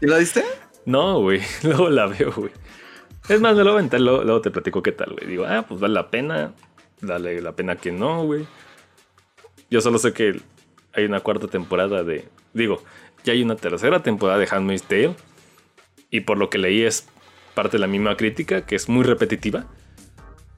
¿Ya 0.00 0.08
la 0.08 0.18
viste? 0.18 0.42
No, 0.84 1.20
güey. 1.20 1.42
Luego 1.62 1.90
la 1.90 2.06
veo, 2.06 2.32
güey. 2.32 2.50
Es 3.28 3.40
más, 3.40 3.54
me 3.54 3.62
lo 3.62 3.72
voy 3.72 3.88
a 3.88 3.98
luego, 3.98 4.24
luego 4.24 4.40
te 4.40 4.50
platico 4.50 4.82
qué 4.82 4.90
tal, 4.90 5.12
güey. 5.12 5.28
Digo, 5.28 5.44
ah, 5.46 5.64
pues 5.68 5.78
vale 5.80 5.94
la 5.94 6.10
pena. 6.10 6.54
Dale 7.00 7.40
la 7.40 7.54
pena 7.54 7.76
que 7.76 7.92
no, 7.92 8.24
güey. 8.24 8.48
Yo 9.76 9.82
solo 9.82 9.98
sé 9.98 10.14
que 10.14 10.40
hay 10.94 11.04
una 11.04 11.20
cuarta 11.20 11.48
temporada 11.48 12.02
de. 12.02 12.26
Digo, 12.54 12.82
ya 13.24 13.34
hay 13.34 13.42
una 13.42 13.56
tercera 13.56 14.02
temporada 14.02 14.38
de 14.38 14.48
Handmaid's 14.50 14.84
Tale. 14.84 15.14
Y 16.10 16.20
por 16.20 16.38
lo 16.38 16.48
que 16.48 16.56
leí 16.56 16.82
es 16.82 17.06
parte 17.54 17.72
de 17.76 17.80
la 17.80 17.86
misma 17.86 18.16
crítica, 18.16 18.64
que 18.64 18.74
es 18.74 18.88
muy 18.88 19.04
repetitiva. 19.04 19.66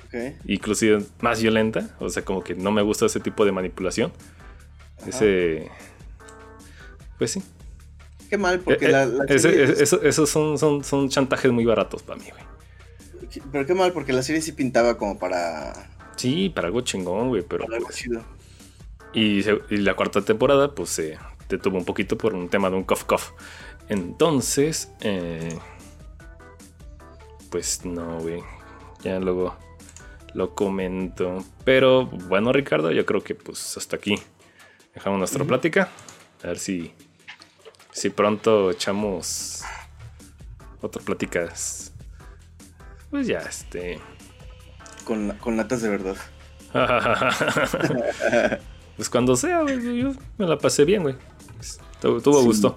Ok. 0.07 0.15
inclusive 0.47 1.03
más 1.21 1.43
violenta. 1.43 1.97
O 1.99 2.09
sea, 2.11 2.25
como 2.25 2.45
que 2.45 2.55
no 2.55 2.71
me 2.71 2.81
gusta 2.81 3.07
ese 3.07 3.19
tipo 3.19 3.45
de 3.45 3.51
manipulación. 3.51 4.13
Ese. 5.05 5.69
Pues 7.19 7.33
sí. 7.33 7.43
Qué 8.31 8.39
mal, 8.39 8.61
porque 8.61 8.85
Eh, 8.87 8.89
la, 8.93 9.03
eh, 9.03 9.07
la 9.09 9.25
ese- 9.25 9.39
serie- 9.51 9.65
ese- 9.65 9.83
eso- 9.83 10.03
esos 10.03 10.31
son, 10.31 10.59
son, 10.59 10.85
son 10.85 11.09
chantajes 11.09 11.51
muy 11.51 11.65
baratos 11.65 12.05
para 12.05 12.21
mí, 12.21 12.27
güey. 12.31 13.41
Pero 13.51 13.67
qué 13.67 13.75
mal, 13.75 13.93
porque 13.93 14.13
la 14.13 14.23
serie 14.23 14.41
sí 14.43 14.53
pintaba 14.53 14.97
como 14.97 15.19
para, 15.19 15.73
Sí, 16.15 16.49
para 16.51 16.69
algo 16.69 16.83
chingón, 16.83 17.29
güey, 17.31 17.43
pero 17.43 17.65
para 17.65 17.77
algo 17.79 17.89
pues, 17.89 17.99
chido. 17.99 18.23
Y, 19.13 19.43
se- 19.43 19.61
y 19.71 19.79
la 19.79 19.95
cuarta 19.95 20.23
temporada, 20.23 20.75
pues 20.75 20.91
se 20.91 21.19
detuvo 21.49 21.79
un 21.79 21.85
poquito 21.85 22.17
por 22.19 22.35
un 22.35 22.49
tema 22.49 22.71
de 22.71 22.77
un 22.77 22.85
cough 22.85 23.05
cough. 23.07 23.23
Entonces, 23.89 24.93
eh, 25.01 25.59
pues 27.51 27.85
no, 27.85 28.19
güey. 28.21 28.43
Ya 29.03 29.19
luego, 29.19 29.57
lo 30.35 30.55
comento. 30.55 31.45
Pero 31.65 32.07
bueno, 32.07 32.53
Ricardo, 32.53 32.91
yo 32.93 33.07
creo 33.07 33.23
que 33.23 33.35
pues 33.35 33.77
hasta 33.77 33.97
aquí 33.97 34.17
dejamos 34.95 35.19
nuestra 35.19 35.45
plática. 35.45 35.89
A 36.45 36.49
ver 36.49 36.59
si, 36.59 36.93
si 37.93 38.11
pronto 38.11 38.71
echamos 38.71 39.63
otras 40.83 41.05
pláticas. 41.05 41.93
Pues 43.11 43.27
ya, 43.27 43.39
este. 43.39 43.99
Con, 45.05 45.33
con 45.39 45.57
latas 45.57 45.81
de 45.81 45.89
verdad. 45.89 46.17
pues 48.99 49.09
cuando 49.09 49.37
sea, 49.37 49.63
güey. 49.63 50.01
Yo 50.01 50.13
me 50.39 50.47
la 50.47 50.59
pasé 50.59 50.85
bien, 50.85 51.03
güey. 51.05 51.15
Tuvo, 52.01 52.43
gusto. 52.43 52.77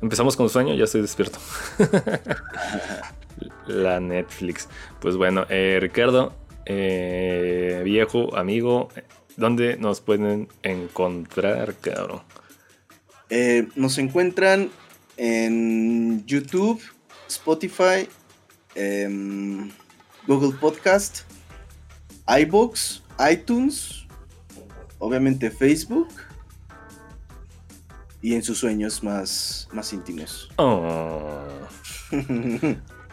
Empezamos 0.00 0.34
con 0.34 0.48
sueño, 0.48 0.74
ya 0.74 0.84
estoy 0.84 1.02
despierto. 1.02 1.38
la 3.66 4.00
Netflix. 4.00 4.66
Pues 4.98 5.16
bueno, 5.16 5.44
eh, 5.50 5.76
Ricardo, 5.78 6.34
eh, 6.64 7.82
viejo 7.84 8.34
amigo, 8.34 8.88
¿dónde 9.36 9.76
nos 9.76 10.00
pueden 10.00 10.48
encontrar, 10.62 11.74
cabrón? 11.74 12.22
Eh, 13.28 13.68
nos 13.76 13.98
encuentran 13.98 14.70
en 15.18 16.24
YouTube, 16.24 16.80
Spotify, 17.28 18.08
em, 18.74 19.70
Google 20.26 20.56
Podcast, 20.58 21.24
iBooks, 22.26 23.02
iTunes, 23.30 24.07
obviamente 24.98 25.50
Facebook 25.50 26.08
y 28.20 28.34
en 28.34 28.42
sus 28.42 28.58
sueños 28.58 29.02
más, 29.02 29.68
más 29.72 29.92
íntimos. 29.92 30.50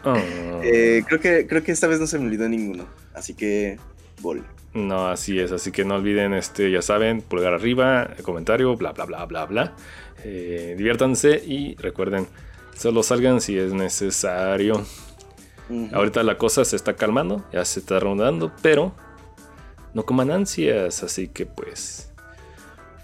Oh. 0.08 0.60
Eh, 0.62 1.02
creo, 1.04 1.18
que, 1.18 1.48
creo 1.48 1.64
que 1.64 1.72
esta 1.72 1.88
vez 1.88 1.98
no 1.98 2.06
se 2.06 2.16
me 2.16 2.26
olvidó 2.26 2.48
ninguno, 2.48 2.86
así 3.12 3.34
que 3.34 3.76
gol. 4.22 4.44
No, 4.72 5.08
así 5.08 5.40
es, 5.40 5.50
así 5.50 5.72
que 5.72 5.84
no 5.84 5.96
olviden, 5.96 6.32
este, 6.32 6.70
ya 6.70 6.80
saben, 6.80 7.22
pulgar 7.22 7.54
arriba, 7.54 8.10
comentario, 8.22 8.76
bla, 8.76 8.92
bla, 8.92 9.04
bla, 9.04 9.24
bla, 9.24 9.46
bla. 9.46 9.74
Eh, 10.22 10.74
diviértanse 10.78 11.42
y 11.44 11.74
recuerden, 11.76 12.28
solo 12.76 13.02
salgan 13.02 13.40
si 13.40 13.58
es 13.58 13.72
necesario. 13.72 14.84
Ahorita 15.92 16.22
la 16.22 16.38
cosa 16.38 16.64
se 16.64 16.76
está 16.76 16.94
calmando, 16.94 17.44
ya 17.52 17.64
se 17.64 17.80
está 17.80 17.98
rondando, 17.98 18.52
pero 18.62 18.94
no 19.96 20.04
coman 20.04 20.30
ansias, 20.30 21.02
así 21.02 21.28
que 21.28 21.46
pues, 21.46 22.10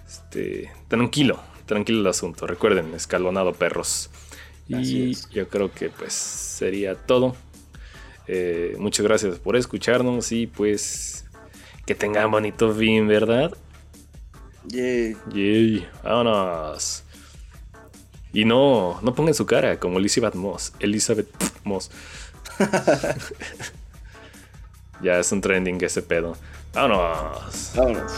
este, 0.06 0.70
tranquilo, 0.88 1.40
tranquilo 1.64 2.00
el 2.00 2.06
asunto. 2.06 2.46
Recuerden, 2.46 2.92
escalonado 2.92 3.54
perros. 3.54 4.10
y 4.68 5.14
yo 5.30 5.48
creo 5.48 5.72
que 5.72 5.88
pues 5.88 6.12
sería 6.12 6.94
todo. 6.94 7.34
Eh, 8.26 8.76
muchas 8.78 9.06
gracias 9.06 9.38
por 9.38 9.56
escucharnos 9.56 10.32
y 10.32 10.46
pues 10.46 11.24
que 11.86 11.94
tengan 11.94 12.30
bonito 12.30 12.74
fin, 12.74 13.08
¿verdad? 13.08 13.56
Yay. 14.66 15.16
Yay. 15.32 15.88
Vámonos. 16.04 17.04
Y 18.34 18.44
no, 18.44 19.00
no 19.00 19.14
pongan 19.14 19.32
su 19.32 19.46
cara 19.46 19.80
como 19.80 19.98
Elizabeth 19.98 20.34
Moss. 20.34 20.74
Elizabeth 20.78 21.30
Moss. 21.64 21.90
ya 25.02 25.18
es 25.18 25.32
un 25.32 25.40
trending 25.40 25.82
ese 25.82 26.02
pedo. 26.02 26.36
Vámonos. 26.72 27.70
Vámonos. 27.74 28.12